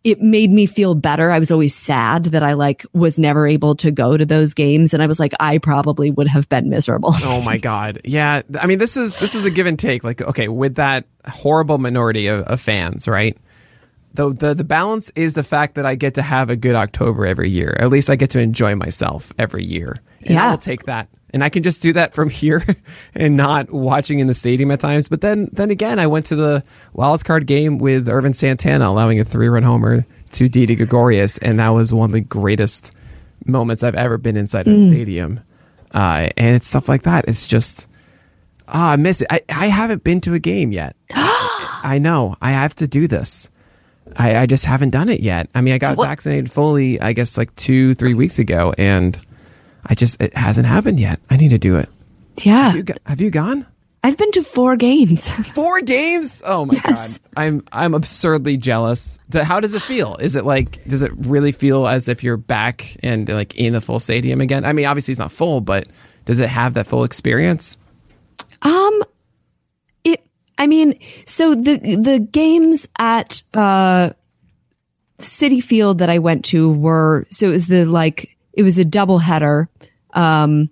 [0.10, 1.32] it made me feel better.
[1.32, 4.94] I was always sad that I like was never able to go to those games,
[4.94, 7.12] and I was like, I probably would have been miserable.
[7.16, 8.02] Oh my god.
[8.04, 8.42] Yeah.
[8.60, 10.04] I mean, this is this is the give and take.
[10.04, 13.38] Like, okay, with that horrible minority of, of fans, right?
[14.16, 17.26] The, the the balance is the fact that I get to have a good October
[17.26, 17.76] every year.
[17.80, 20.00] At least I get to enjoy myself every year.
[20.22, 20.50] And Yeah.
[20.50, 21.08] I'll take that.
[21.32, 22.64] And I can just do that from here
[23.16, 25.10] and not watching in the stadium at times.
[25.10, 29.20] But then then again, I went to the wild card game with Ervin Santana allowing
[29.20, 32.96] a three run homer to Didi Gregorius, and that was one of the greatest
[33.46, 35.40] moments I've ever been inside a stadium.
[35.92, 37.28] Uh, and it's stuff like that.
[37.28, 37.90] It's just
[38.68, 39.28] ah, I miss it.
[39.30, 40.96] I, I haven't been to a game yet.
[41.14, 42.36] I know.
[42.42, 43.50] I have to do this.
[44.18, 45.50] I, I just haven't done it yet.
[45.54, 49.20] I mean, I got vaccinated fully, I guess, like two, three weeks ago, and
[49.86, 51.20] I just it hasn't happened yet.
[51.30, 51.90] I need to do it.
[52.44, 53.66] yeah, Have you, go- have you gone?
[54.02, 55.30] I've been to four games.
[55.54, 56.42] Four games?
[56.46, 57.18] Oh my Yes.
[57.18, 59.20] god, I'm I'm absurdly jealous.
[59.34, 60.16] How does it feel?
[60.22, 63.82] Is it like does it really feel as if you're back and like in the
[63.82, 64.64] full stadium again?
[64.64, 65.88] I mean, obviously it's not full, but
[66.24, 67.76] does it have that full experience?
[68.62, 69.04] Um,
[70.06, 70.26] it.
[70.58, 74.12] I mean, so the the games at uh,
[75.18, 78.86] Citi Field that I went to were so it was the like it was a
[78.86, 79.70] double header,
[80.14, 80.70] um,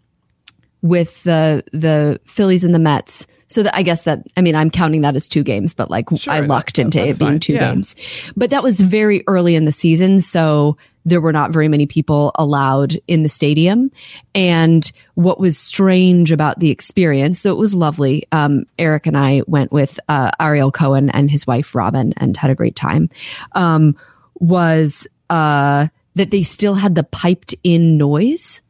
[0.81, 3.27] with the the Phillies and the Mets.
[3.49, 6.11] So that I guess that I mean I'm counting that as two games, but like
[6.27, 7.39] I that- lucked that- into it being fine.
[7.39, 7.71] two Yeah.
[7.71, 7.95] games.
[8.35, 12.31] But that was very early in the season, so there were not very many people
[12.35, 13.89] allowed in the stadium.
[14.35, 19.41] And what was strange about the experience, though it was lovely, um, Eric and I
[19.47, 23.09] went with uh, Ariel Cohen and his wife Robin and had a great time.
[23.53, 23.95] Um,
[24.41, 25.87] was uh,
[26.17, 28.61] that they still had the piped in noise.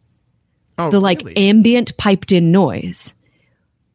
[0.77, 1.37] Oh, the like really?
[1.37, 3.15] ambient piped in noise.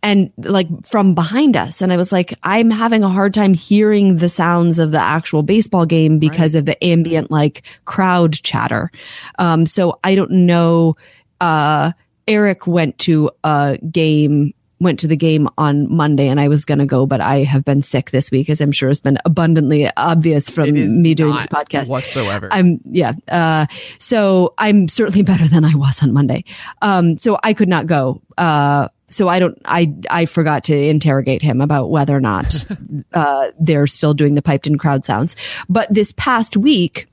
[0.02, 1.80] And like from behind us.
[1.80, 5.44] And i was like i'm having a hard time hearing the sounds of the actual
[5.44, 8.90] baseball game because of the ambient like crowd chatter.
[9.38, 10.96] Um so i don't know
[11.40, 11.92] uh
[12.26, 14.52] eric went to a game
[14.82, 17.82] went to the game on monday and i was gonna go but i have been
[17.82, 21.90] sick this week as i'm sure has been abundantly obvious from me doing this podcast
[21.90, 22.48] whatsoever.
[22.50, 23.12] I'm yeah.
[23.28, 23.66] Uh,
[23.98, 26.44] so I'm certainly better than I was on Monday.
[26.80, 28.20] Um, so I could not go.
[28.36, 29.60] Uh, so I don't.
[29.64, 32.64] I I forgot to interrogate him about whether or not
[33.12, 35.36] uh, they're still doing the piped in crowd sounds.
[35.68, 37.09] But this past week,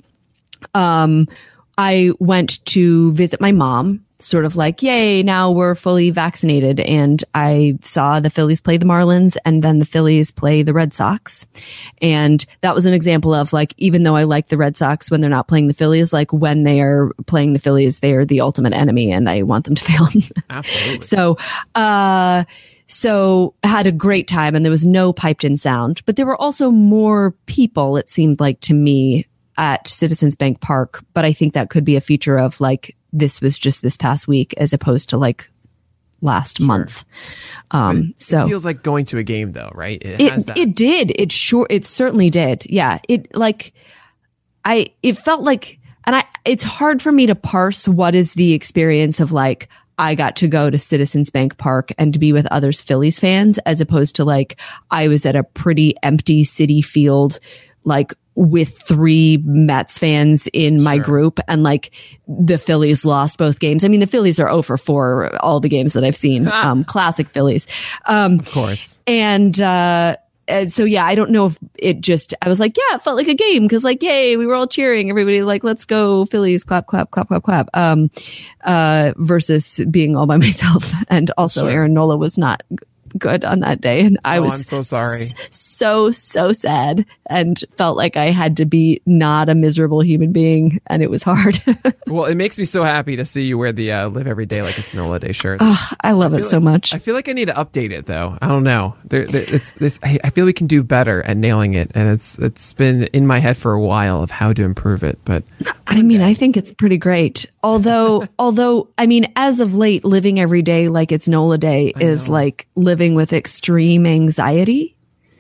[0.74, 1.28] um,
[1.78, 4.06] I went to visit my mom.
[4.22, 6.82] Sort of like, yay, now we're fully vaccinated.
[6.82, 10.92] And I saw the Phillies play the Marlins and then the Phillies play the Red
[10.92, 11.48] Sox.
[12.02, 15.22] And that was an example of like, even though I like the Red Sox when
[15.22, 18.42] they're not playing the Phillies, like when they are playing the Phillies, they are the
[18.42, 20.08] ultimate enemy and I want them to fail.
[20.50, 21.00] Absolutely.
[21.00, 21.38] So,
[21.76, 22.44] uh,
[22.88, 26.40] so had a great time and there was no piped in sound, but there were
[26.42, 29.28] also more people, it seemed like to me,
[29.60, 33.42] at Citizens Bank Park, but I think that could be a feature of like this
[33.42, 35.50] was just this past week as opposed to like
[36.22, 37.06] last month.
[37.72, 40.02] Um, so It feels like going to a game, though, right?
[40.04, 40.58] It, has it that.
[40.58, 41.12] it did.
[41.16, 42.66] It sure it certainly did.
[42.66, 43.00] Yeah.
[43.08, 43.74] It like
[44.66, 48.54] I it felt like and I it's hard for me to parse what is the
[48.54, 52.46] experience of like I got to go to Citizens Bank Park and to be with
[52.48, 54.60] others Phillies fans as opposed to like
[54.90, 57.40] I was at a pretty empty Citi Field
[57.84, 61.92] like with three Mets fans in my group and like
[62.26, 63.84] the Phillies lost both games.
[63.84, 66.48] I mean the Phillies are over for all the games that I've seen.
[66.48, 67.68] um classic Phillies.
[68.06, 69.02] Um of course.
[69.06, 70.16] and uh
[70.48, 73.18] and so yeah, I don't know if it just I was like, yeah, it felt
[73.18, 76.64] like a game because like, yay, we were all cheering, everybody like, let's go Phillies,
[76.64, 77.70] clap, clap, clap, clap, clap.
[77.74, 78.10] Um,
[78.64, 82.64] uh, versus being all by myself, and also Aaron Nola was not
[83.18, 85.18] good on that day, and I Oh, was I'm so sorry.
[85.50, 90.80] so so sad, and felt like I had to be not a miserable human being,
[90.88, 91.62] and it was hard.
[92.08, 94.64] Well, it makes me so happy to see you wear the uh, "Live Every Day
[94.64, 95.62] Like It's Nola Day" shirt.
[96.02, 96.92] I love it so much.
[96.92, 98.36] I feel like I need to update it though.
[98.42, 98.96] I don't know.
[99.06, 100.00] There, there, it's this.
[100.02, 103.28] I, I feel we can do better at nailing it, and it's it's been in
[103.28, 105.20] my head for a while of how to improve it.
[105.24, 105.44] But
[105.86, 107.46] I mean, I think it's pretty great.
[107.64, 112.28] Although, although, I mean, as of late, living every day like it's Nola Day is
[112.28, 112.66] like
[113.00, 114.94] living with extreme anxiety.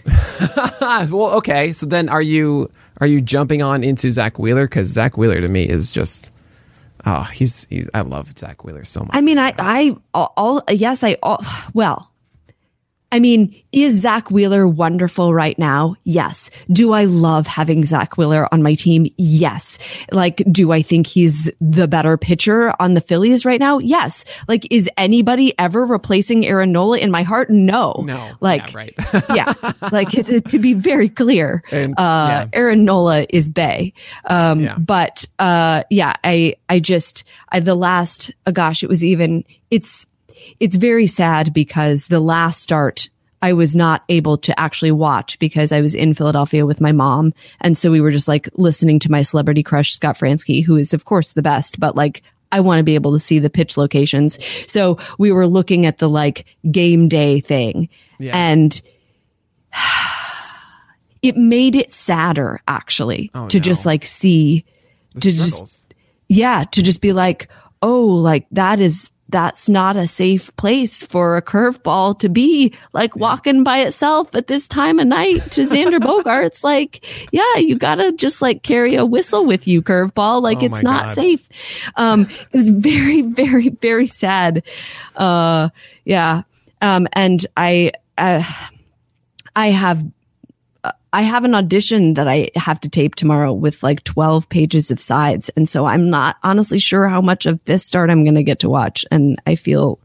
[0.81, 1.73] well, okay.
[1.73, 2.71] So then, are you
[3.01, 4.65] are you jumping on into Zack Wheeler?
[4.65, 6.33] Because Zack Wheeler to me is just,
[7.05, 9.09] oh, he's, he's I love Zack Wheeler so much.
[9.11, 12.08] I mean, I, I, all, all yes, I, all, well,
[13.11, 15.95] I mean, is Zack Wheeler wonderful right now?
[16.03, 16.51] Yes.
[16.71, 19.07] Do I love having Zack Wheeler on my team?
[19.17, 19.79] Yes.
[20.11, 23.79] Like, do I think he's the better pitcher on the Phillies right now?
[23.79, 24.25] Yes.
[24.47, 27.49] Like, is anybody ever replacing Aaron Nola in my heart?
[27.49, 28.03] No.
[28.05, 28.31] No.
[28.41, 28.93] Like, Yeah, right.
[29.35, 29.53] yeah.
[29.91, 32.47] Like, to, to be very clear, And, uh, yeah.
[32.53, 33.93] Aaron Nola is Bay.
[34.25, 34.77] Um, Yeah.
[34.77, 40.05] but, uh, yeah, I, I just, I, the last, oh gosh, it was even, it's,
[40.59, 43.09] it's very sad because the last start
[43.41, 47.33] I was not able to actually watch because I was in Philadelphia with my mom.
[47.61, 50.93] And so we were just like listening to my celebrity crush, Scott Franzke, who is
[50.93, 52.21] of course the best, but like
[52.51, 54.43] I want to be able to see the pitch locations.
[54.69, 58.35] So we were looking at the like game day thing Yeah.
[58.35, 58.81] and
[61.21, 63.61] it made it sadder actually Oh, to no.
[63.61, 64.65] just like see
[65.13, 65.93] The to just
[66.27, 67.47] yeah to just be like
[67.81, 73.15] oh like that is that's not a safe place for a curveball to be like
[73.15, 76.63] walking by itself at this time of night to Xander Bogaerts.
[76.63, 80.41] Like yeah you gotta just like carry a whistle with you curveball.
[80.41, 81.15] Like Oh it's not God.
[81.15, 81.47] safe.
[81.95, 84.63] Um it was very very very sad.
[85.15, 85.69] Uh
[86.05, 86.41] yeah.
[86.81, 88.43] Um and I uh,
[89.55, 90.03] I have
[91.11, 94.99] I have an audition that I have to tape tomorrow with like 12 pages of
[94.99, 95.49] sides.
[95.49, 98.59] And so I'm not honestly sure how much of this start I'm going to get
[98.59, 99.05] to watch.
[99.11, 99.97] And I feel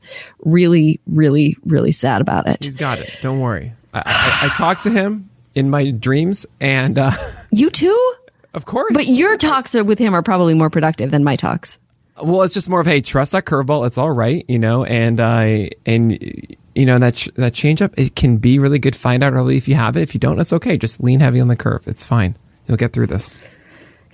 [0.44, 2.64] really, really, really sad about it.
[2.64, 3.18] He's got it.
[3.20, 3.72] Don't worry.
[3.92, 7.12] I, I, I talked to him in my dreams, and uh,
[7.50, 8.14] You too?
[8.54, 8.92] of course.
[8.94, 11.78] But your talks are with him are probably more productive than my talks.
[12.22, 13.86] Well, it's just more of hey, trust that curveball.
[13.86, 18.36] It's all right, you know, and uh, and you know that that changeup it can
[18.38, 18.96] be really good.
[18.96, 20.02] Find out early if you have it.
[20.02, 20.76] If you don't, it's okay.
[20.76, 21.86] Just lean heavy on the curve.
[21.86, 22.36] It's fine.
[22.66, 23.40] You'll get through this.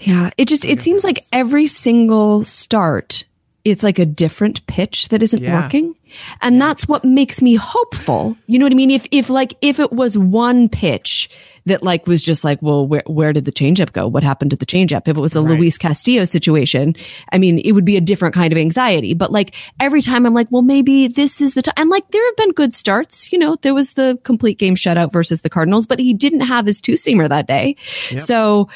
[0.00, 0.30] Yeah.
[0.38, 3.24] It just, it seems like every single start,
[3.64, 5.62] it's like a different pitch that isn't Yeah.
[5.62, 5.94] working.
[6.40, 8.36] And that's what makes me hopeful.
[8.46, 8.90] You know what I mean?
[8.90, 11.30] If, if like, if it was one pitch
[11.66, 14.08] that like was just like, well, where, where did the changeup go?
[14.08, 15.06] What happened to the changeup?
[15.06, 16.96] If it was a Luis Castillo situation,
[17.32, 19.12] I mean, it would be a different kind of anxiety.
[19.12, 21.74] But like every time I'm like, well, maybe this is the time.
[21.76, 23.30] And like there have been good starts.
[23.30, 26.66] You know, there was the complete game shutout versus the Cardinals, but he didn't have
[26.66, 27.76] his two seamer that day.
[28.16, 28.68] So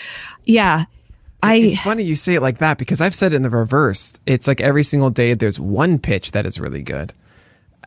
[0.44, 0.85] yeah.
[1.43, 4.19] I, It's funny you say it like that because I've said it in the reverse.
[4.24, 7.12] It's like every single day there's one pitch that is really good,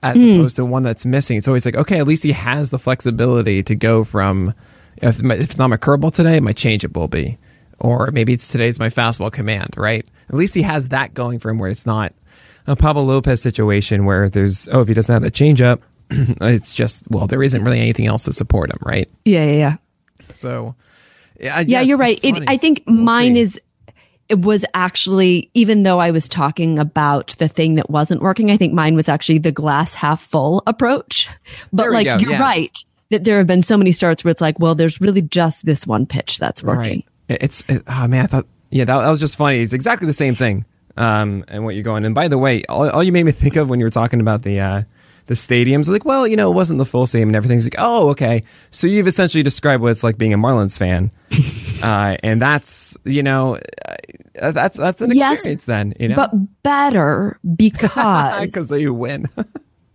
[0.04, 0.36] as hmm.
[0.36, 1.38] opposed to one that's missing.
[1.38, 4.54] It's always like okay, at least he has the flexibility to go from
[4.98, 7.38] if, my, if it's not my curveball today, my changeup will be,
[7.80, 9.76] or maybe it's today's my fastball command.
[9.78, 10.06] Right?
[10.30, 12.14] At least he has that going for him where it's not
[12.66, 17.10] a Pablo Lopez situation where there's oh if he doesn't have that changeup, it's just
[17.10, 18.80] well there isn't really anything else to support him.
[18.82, 19.10] Right?
[19.26, 19.76] yeah, yeah, yeah.
[20.30, 20.76] So.
[21.40, 22.18] Yeah, yeah, you're right.
[22.24, 22.46] It.
[22.48, 23.42] I think We'll mine see.
[23.42, 23.62] is
[24.30, 28.58] it was actually even though I was talking about the thing that wasn't working, I
[28.58, 31.30] think mine was actually the glass half full approach.
[31.72, 32.40] But like go, you're yeah.
[32.40, 35.66] right that there have been so many starts where it's like, well, there's really just
[35.66, 37.04] this one pitch that's working.
[37.30, 37.42] Right.
[37.42, 39.60] It's it, oh man, I thought yeah, that, that was just funny.
[39.60, 40.66] It's exactly the same thing.
[40.98, 42.06] Um, and what you're going.
[42.06, 44.20] And by the way, all, all you made me think of when you were talking
[44.20, 44.82] about the uh,
[45.28, 45.90] the stadiums.
[45.90, 48.44] Like, well, you know, it wasn't the full stadium and everything's like, oh, okay.
[48.72, 51.12] So you've essentially described what it's like being a Marlins fan,
[51.84, 53.60] uh, and that's you know,
[54.40, 56.32] that's that's an Yes, experience then, you know, but
[56.64, 59.26] better because because they win.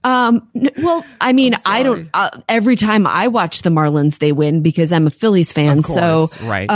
[0.05, 0.49] Um,
[0.79, 2.11] well, I mean, I don't.
[2.13, 5.79] Uh, every time I watch the Marlins, they win because I'm a Phillies fan.
[5.79, 6.69] Of so, course, right.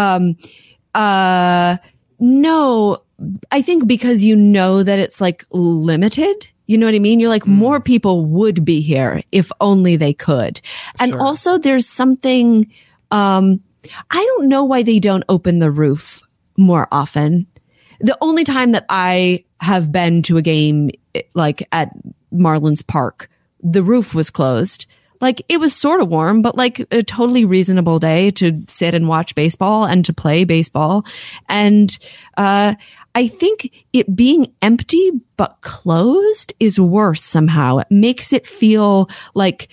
[0.95, 1.77] uh,
[2.21, 3.03] no,
[3.51, 6.49] I think because you know that it's like limited.
[6.67, 7.21] You know what I mean?
[7.21, 7.53] You're like, Hmm.
[7.53, 10.61] more people would be here if only they could.
[11.01, 11.21] And Sure.
[11.21, 12.71] also, there's something.
[13.11, 13.61] Um,
[14.11, 16.23] I don't know why they don't open the roof
[16.59, 17.47] more often.
[18.01, 20.91] The only time that I have been to a game
[21.35, 21.91] like at
[22.33, 23.31] Marlins Park,
[23.63, 24.87] the roof was closed.
[25.21, 29.09] Like it was sort of warm, but like a totally reasonable day to sit and
[29.09, 31.07] watch baseball and to play baseball.
[31.49, 31.97] And
[32.37, 32.75] uh,
[33.15, 37.79] I think it being empty but closed is worse somehow.
[37.79, 39.69] It makes it feel like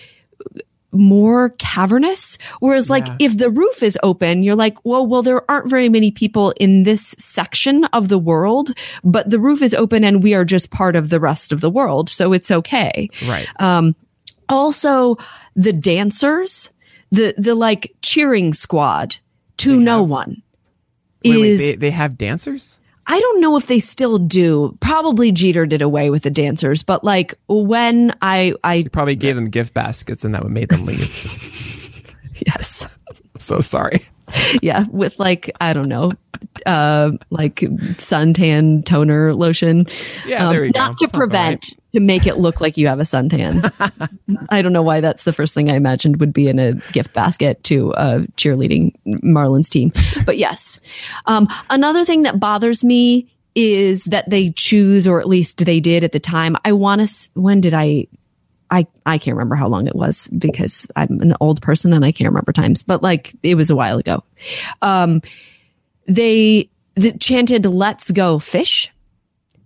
[0.93, 2.37] more cavernous.
[2.59, 6.11] Whereas, like, if the roof is open, you're like, well, well, there aren't very many
[6.11, 8.71] people in this section of the world,
[9.03, 11.69] but the roof is open and we are just part of the rest of the
[11.69, 12.09] world.
[12.09, 13.09] So it's okay.
[13.27, 13.47] right.
[13.59, 13.95] Um,
[14.49, 15.17] Also,
[15.55, 16.73] the dancers,
[17.11, 19.17] the, the like cheering squad
[19.57, 20.43] to no one
[21.23, 22.79] wait, wait, is, they, they have dancers?
[23.05, 24.77] I don't know if they still do.
[24.79, 29.35] Probably Jeter did away with the dancers, but like when I, I, You probably gave
[29.35, 32.15] them gift baskets and that would made them leave.
[32.45, 32.97] yes.
[33.37, 34.01] so sorry.
[34.61, 36.13] yeah, with like I don't know,
[36.65, 39.87] uh, like suntan toner lotion.
[40.25, 40.79] Yeah, there you go.
[40.79, 43.71] Not to Sounds prevent to make it look like you have a suntan.
[44.49, 47.13] I don't know why that's the first thing I imagined would be in a gift
[47.13, 49.91] basket to a cheerleading Marlins team.
[50.25, 50.79] But yes,
[51.25, 56.03] um, another thing that bothers me is that they choose, or at least they did
[56.03, 56.57] at the time.
[56.65, 57.29] I want to.
[57.33, 58.07] When did I?
[58.73, 62.11] I, I can't remember how long it was because I'm an old person and I
[62.11, 64.23] can't remember times, but like it was a while ago.
[64.81, 65.21] Um,
[66.07, 68.91] they the, chanted "Let's go fish."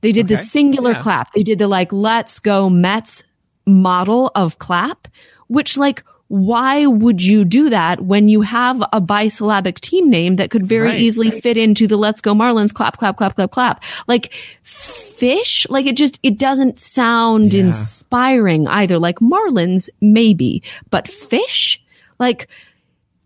[0.02, 1.02] They did the singular Yeah.
[1.02, 1.32] clap.
[1.32, 3.24] They did the like "Let's go Mets"
[3.66, 5.08] model of clap,
[5.48, 10.50] which like why would you do that when you have a bisyllabic team name that
[10.52, 13.84] could very Right, easily fit into the "Let's go Marlins" clap, clap, clap, clap, clap?
[14.08, 14.34] Like
[14.64, 17.62] fish, like it just it doesn't sound Yeah.
[17.66, 19.00] inspiring either.
[19.00, 21.82] Like Marlins, maybe, but fish,
[22.20, 22.48] like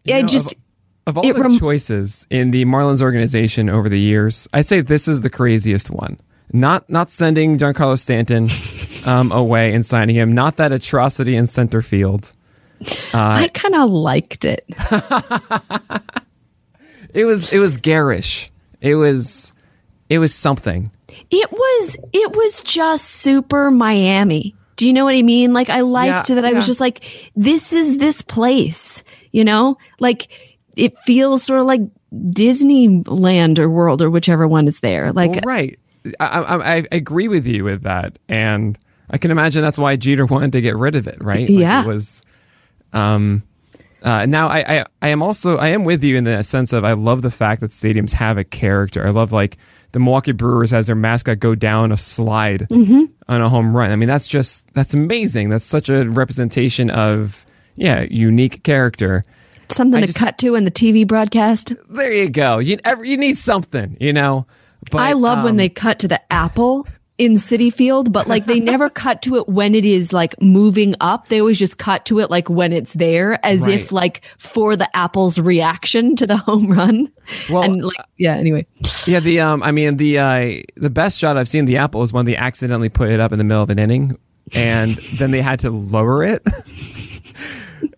[0.05, 0.55] You I know, just
[1.07, 4.81] Of all It the rem- choices in the Marlins organization over the years, I'd say
[4.81, 6.19] this is the craziest one.
[6.53, 8.47] Not not sending Giancarlo Stanton
[9.11, 10.31] um, away and signing him.
[10.31, 12.33] Not that atrocity in center field.
[13.13, 14.65] Uh, I kind of liked it.
[17.13, 18.51] It was it was garish.
[18.79, 19.53] It was
[20.09, 20.91] it was something.
[21.29, 24.55] It was it was just super Miami.
[24.75, 25.53] Do you know what I mean?
[25.53, 29.77] Like I liked Yeah, that I was just like this is this place, you know?
[29.99, 31.81] Like it feels sort of like
[32.13, 35.11] Disneyland or World or whichever one is there.
[35.11, 35.77] Like Well, right.
[36.19, 38.79] I, I, I agree with you with that, and
[39.11, 41.17] I can imagine that's why Jeter wanted to get rid of it.
[41.21, 41.41] Right?
[41.41, 41.83] Like, Yeah.
[41.83, 42.23] It was.
[42.93, 43.43] Um.
[44.03, 46.83] Uh, now I, I I am also I am with you in the sense of
[46.83, 49.05] I love the fact that stadiums have a character.
[49.05, 49.57] I love like
[49.91, 53.03] the Milwaukee Brewers as their mascot go down a slide Mm-hmm.
[53.27, 53.91] on a home run.
[53.91, 55.49] I mean that's just that's amazing.
[55.49, 57.45] That's such a representation of
[57.75, 59.23] yeah unique character.
[59.69, 61.73] something I to just- cut to in the TV broadcast.
[61.87, 62.57] There you go.
[62.57, 64.47] You ever, you need something, you know.
[64.89, 66.87] But I love when um, they cut to the apple
[67.21, 70.95] in Citi Field, but like they never cut to it when it is like moving
[70.99, 71.27] up.
[71.27, 73.75] They always just cut to it like when it's there, as Right.
[73.75, 77.11] if like for the apple's reaction to the home run.
[77.49, 78.35] Well, and like yeah.
[78.35, 78.65] Anyway,
[79.05, 82.11] Yeah, the um, I mean the uh, the best shot I've seen the apple is
[82.11, 84.17] when they accidentally put it up in the middle of an inning,
[84.55, 86.41] and then they had to lower it,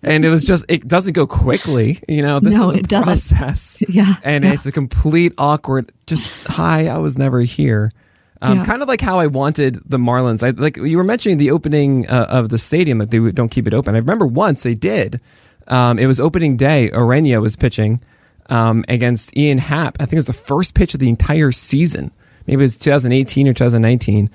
[0.03, 2.39] and it was just it doesn't go quickly, you know.
[2.41, 3.37] This No, is a it doesn't.
[3.37, 4.53] process, Yeah, and yeah.
[4.53, 5.91] it's a complete awkward.
[6.07, 7.91] Just hi, I was never here.
[8.43, 8.65] Um, Yeah.
[8.65, 10.43] Kind of like how I wanted the Marlins.
[10.43, 13.65] I like you were mentioning the opening uh, of the stadium that they don't keep
[13.67, 13.95] it open.
[13.95, 15.19] I remember once they did.
[15.67, 16.89] Um, it was opening day.
[16.93, 18.01] Ureña was pitching
[18.49, 19.95] um, against Ian Happ.
[19.99, 22.11] I think it was the first pitch of the entire season.
[22.45, 24.29] Maybe it was 2018 or 2019,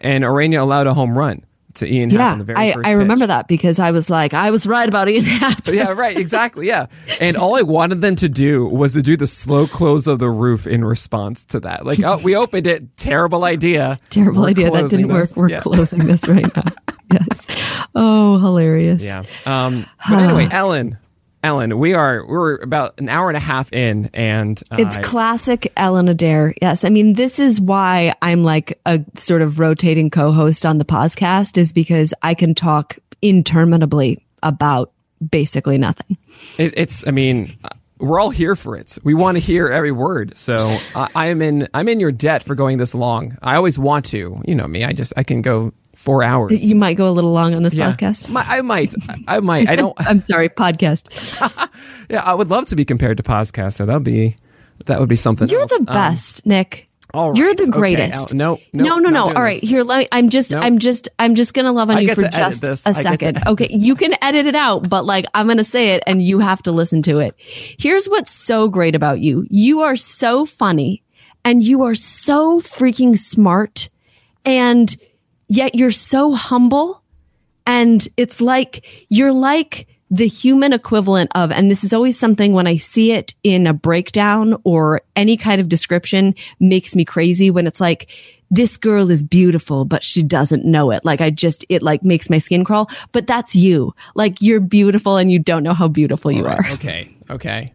[0.00, 1.44] and Ureña allowed a home run
[1.74, 2.32] to Ian Happ yeah.
[2.32, 4.88] on the very I first I remember that because I was like I was right
[4.88, 5.66] about Ian Happ.
[5.66, 6.66] Yeah, right, exactly.
[6.66, 6.86] Yeah.
[7.20, 10.30] And all I wanted them to do was to do the slow close of the
[10.30, 11.86] roof in response to that.
[11.86, 12.96] Like, oh, we opened it.
[12.96, 13.98] Terrible idea.
[14.10, 14.70] Terrible We're idea.
[14.70, 15.30] That didn't work.
[15.36, 15.60] We're yeah.
[15.60, 16.64] closing this right now.
[17.12, 17.86] yes.
[17.94, 19.04] Oh, hilarious.
[19.04, 19.22] Yeah.
[19.46, 20.98] Um, but anyway, Ellen,
[21.42, 25.72] Ellen, we are we're about an hour and a half in, and uh, It's classic
[25.76, 26.54] Ellen Adair.
[26.62, 26.84] Yes.
[26.84, 30.84] I mean, this is why I'm like a sort of rotating co host on the
[30.84, 34.92] podcast, is because I can talk interminably about
[35.30, 36.16] basically nothing.
[36.58, 37.48] It, it's, I mean,
[37.98, 38.98] we're all here for it.
[39.04, 40.36] We want to hear every word.
[40.36, 43.36] So I, I am in, I'm in your debt for going this long.
[43.42, 44.42] I always want to.
[44.46, 44.84] You know me.
[44.84, 46.64] I just, I can go four hours.
[46.66, 47.88] You might go a little long on this Yeah.
[47.90, 48.28] podcast.
[48.28, 48.94] My- I might.
[49.28, 49.70] I might.
[49.70, 49.94] I don't.
[50.08, 51.08] I'm sorry, podcast.
[52.10, 53.74] Yeah, I would love to be compared to podcast.
[53.74, 54.36] So that'd be,
[54.86, 55.48] that would be something.
[55.48, 55.70] You're else.
[55.70, 56.88] the Um, best, Nick.
[57.14, 58.32] all You're the greatest.
[58.32, 59.26] Al- no, no, no, no, no.
[59.28, 59.70] All right, this.
[59.70, 59.82] here.
[59.82, 60.62] Let me, I'm just, Nope.
[60.64, 63.02] I'm just, I'm just gonna love on I you for just a I get to
[63.02, 63.38] second.
[63.46, 63.76] Okay, this.
[63.78, 66.72] you can edit it out, but like I'm gonna say it, and you have to
[66.72, 67.34] listen to it.
[67.38, 71.02] Here's what's so great about you: you are so funny,
[71.44, 73.88] and you are so freaking smart,
[74.44, 74.94] and
[75.52, 77.02] yet you're so humble
[77.66, 82.66] and it's like you're like the human equivalent of and this is always something when
[82.66, 87.66] i see it in a breakdown or any kind of description makes me crazy when
[87.66, 88.08] it's like
[88.50, 92.30] this girl is beautiful but she doesn't know it like i just it like makes
[92.30, 96.30] my skin crawl but that's you like you're beautiful and you don't know how beautiful
[96.32, 97.08] you are Okay.
[97.30, 97.72] Okay.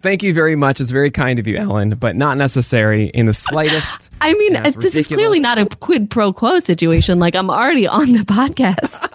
[0.00, 0.80] Thank you very much.
[0.80, 4.12] It's very kind of you, Ellen, but not necessary in the slightest.
[4.20, 7.18] I mean, this is clearly not a quid pro quo situation.
[7.18, 9.08] Like I'm already on the podcast.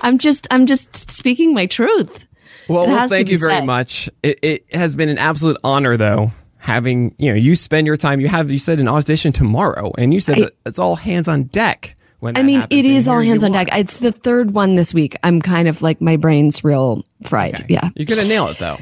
[0.02, 2.26] I'm just, I'm just speaking my truth.
[2.68, 3.66] Well, well thank you very said.
[3.66, 4.08] much.
[4.22, 8.20] It, it has been an absolute honor, though, having you know you spend your time.
[8.20, 11.26] You have you said an audition tomorrow, and you said I- that it's all hands
[11.26, 11.96] on deck.
[12.20, 13.68] When I mean, happens, it is all hands on deck.
[13.72, 15.16] It's the third one this week.
[15.22, 17.54] I'm kind of like my brain's real fried.
[17.54, 17.66] Okay.
[17.68, 17.88] Yeah.
[17.96, 18.76] you're gonna nail it though.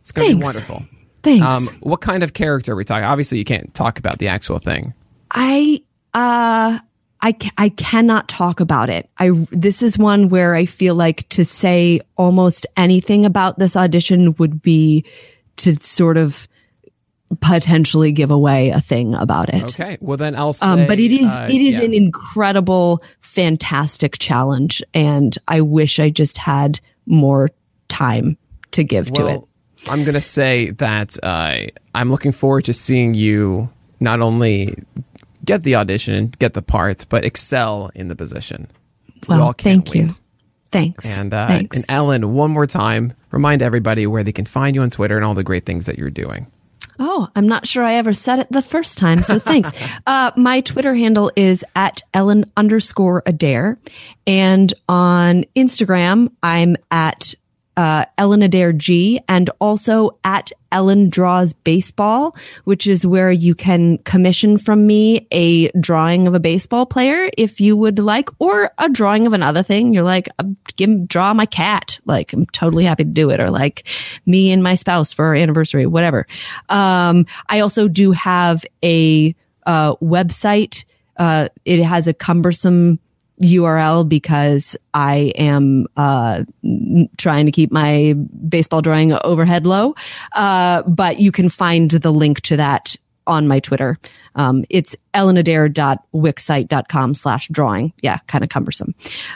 [0.00, 0.82] It's gonna be wonderful.
[1.22, 1.44] Thanks.
[1.44, 3.04] Um, what kind of character are we talking?
[3.04, 4.94] Obviously, you can't talk about the actual thing.
[5.30, 5.82] I
[6.14, 6.78] uh
[7.20, 9.08] I ca- I cannot talk about it.
[9.18, 14.34] I this is one where I feel like to say almost anything about this audition
[14.38, 15.04] would be
[15.56, 16.48] to sort of
[17.38, 19.62] potentially give away a thing about it.
[19.62, 20.66] Okay, well then I'll say.
[20.66, 21.84] Um, but it is uh, it is yeah.
[21.84, 27.50] an incredible, fantastic challenge, and I wish I just had more
[27.88, 28.36] time
[28.72, 29.40] to give to it.
[29.88, 34.74] I'm going to say that uh, I'm looking forward to seeing you not only
[35.44, 38.68] get the audition and get the parts, but excel in the position.
[39.28, 40.08] We Well, can't thank you.
[40.70, 41.18] Thanks.
[41.18, 41.76] And, uh, Thanks.
[41.78, 45.24] and Ellen, one more time, remind everybody where they can find you on Twitter and
[45.24, 46.46] all the great things that you're doing.
[47.02, 49.72] Oh, I'm not sure I ever said it the first time, so thanks.
[50.06, 53.78] uh, my Twitter handle is at Ellen underscore Adair.
[54.26, 57.34] And on Instagram, I'm at
[57.80, 63.96] uh, Ellen Adair G and also at Ellen Draws Baseball, which is where you can
[64.04, 68.90] commission from me a drawing of a baseball player if you would like, or a
[68.90, 69.94] drawing of another thing.
[69.94, 70.44] You're like, uh,
[70.76, 72.00] give, draw my cat.
[72.04, 73.40] Like, I'm totally happy to do it.
[73.40, 73.88] Or like
[74.26, 76.26] me and my spouse for our anniversary, whatever.
[76.68, 79.34] Um, I also do have a
[79.64, 80.84] uh, website.
[81.16, 82.98] Uh, it has a cumbersome
[83.40, 86.44] URL because I am uh,
[87.16, 88.14] trying to keep my
[88.48, 89.94] baseball drawing overhead low.
[90.32, 92.94] Uh, but you can find the link to that
[93.26, 93.98] on my Twitter.
[94.34, 97.92] Um, it's ellenadair.wixsite.com slash drawing.
[98.02, 98.94] Yeah, kind of cumbersome.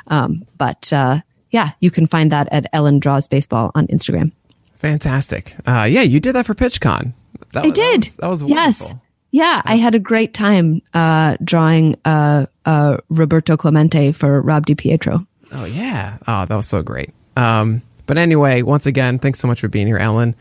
[0.08, 1.20] Um, but uh,
[1.50, 4.32] yeah, you can find that at Ellen Draws Baseball on Instagram.
[4.76, 5.54] Fantastic.
[5.66, 7.12] Uh, yeah, you did that for PitchCon.
[7.52, 8.02] That I was- did.
[8.02, 8.64] That was, that was wonderful.
[8.64, 8.94] Yes.
[9.34, 15.26] Yeah, I had a great time uh, drawing uh, uh, Roberto Clemente for Rob DiPietro.
[15.50, 16.18] Oh yeah.
[16.28, 17.10] Oh, that was so great.
[17.36, 20.36] Um, but anyway, once again, thanks so much for being here, Ellen.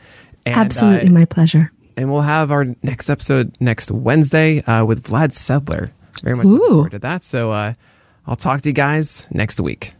[0.46, 1.72] And, Absolutely, uh, my pleasure.
[1.98, 5.90] and we'll have our next episode next Wednesday uh, with Vlad Sedler.
[6.22, 7.24] Very much looking forward to that.
[7.24, 7.74] So uh,
[8.28, 9.96] I'll talk to you guys next week.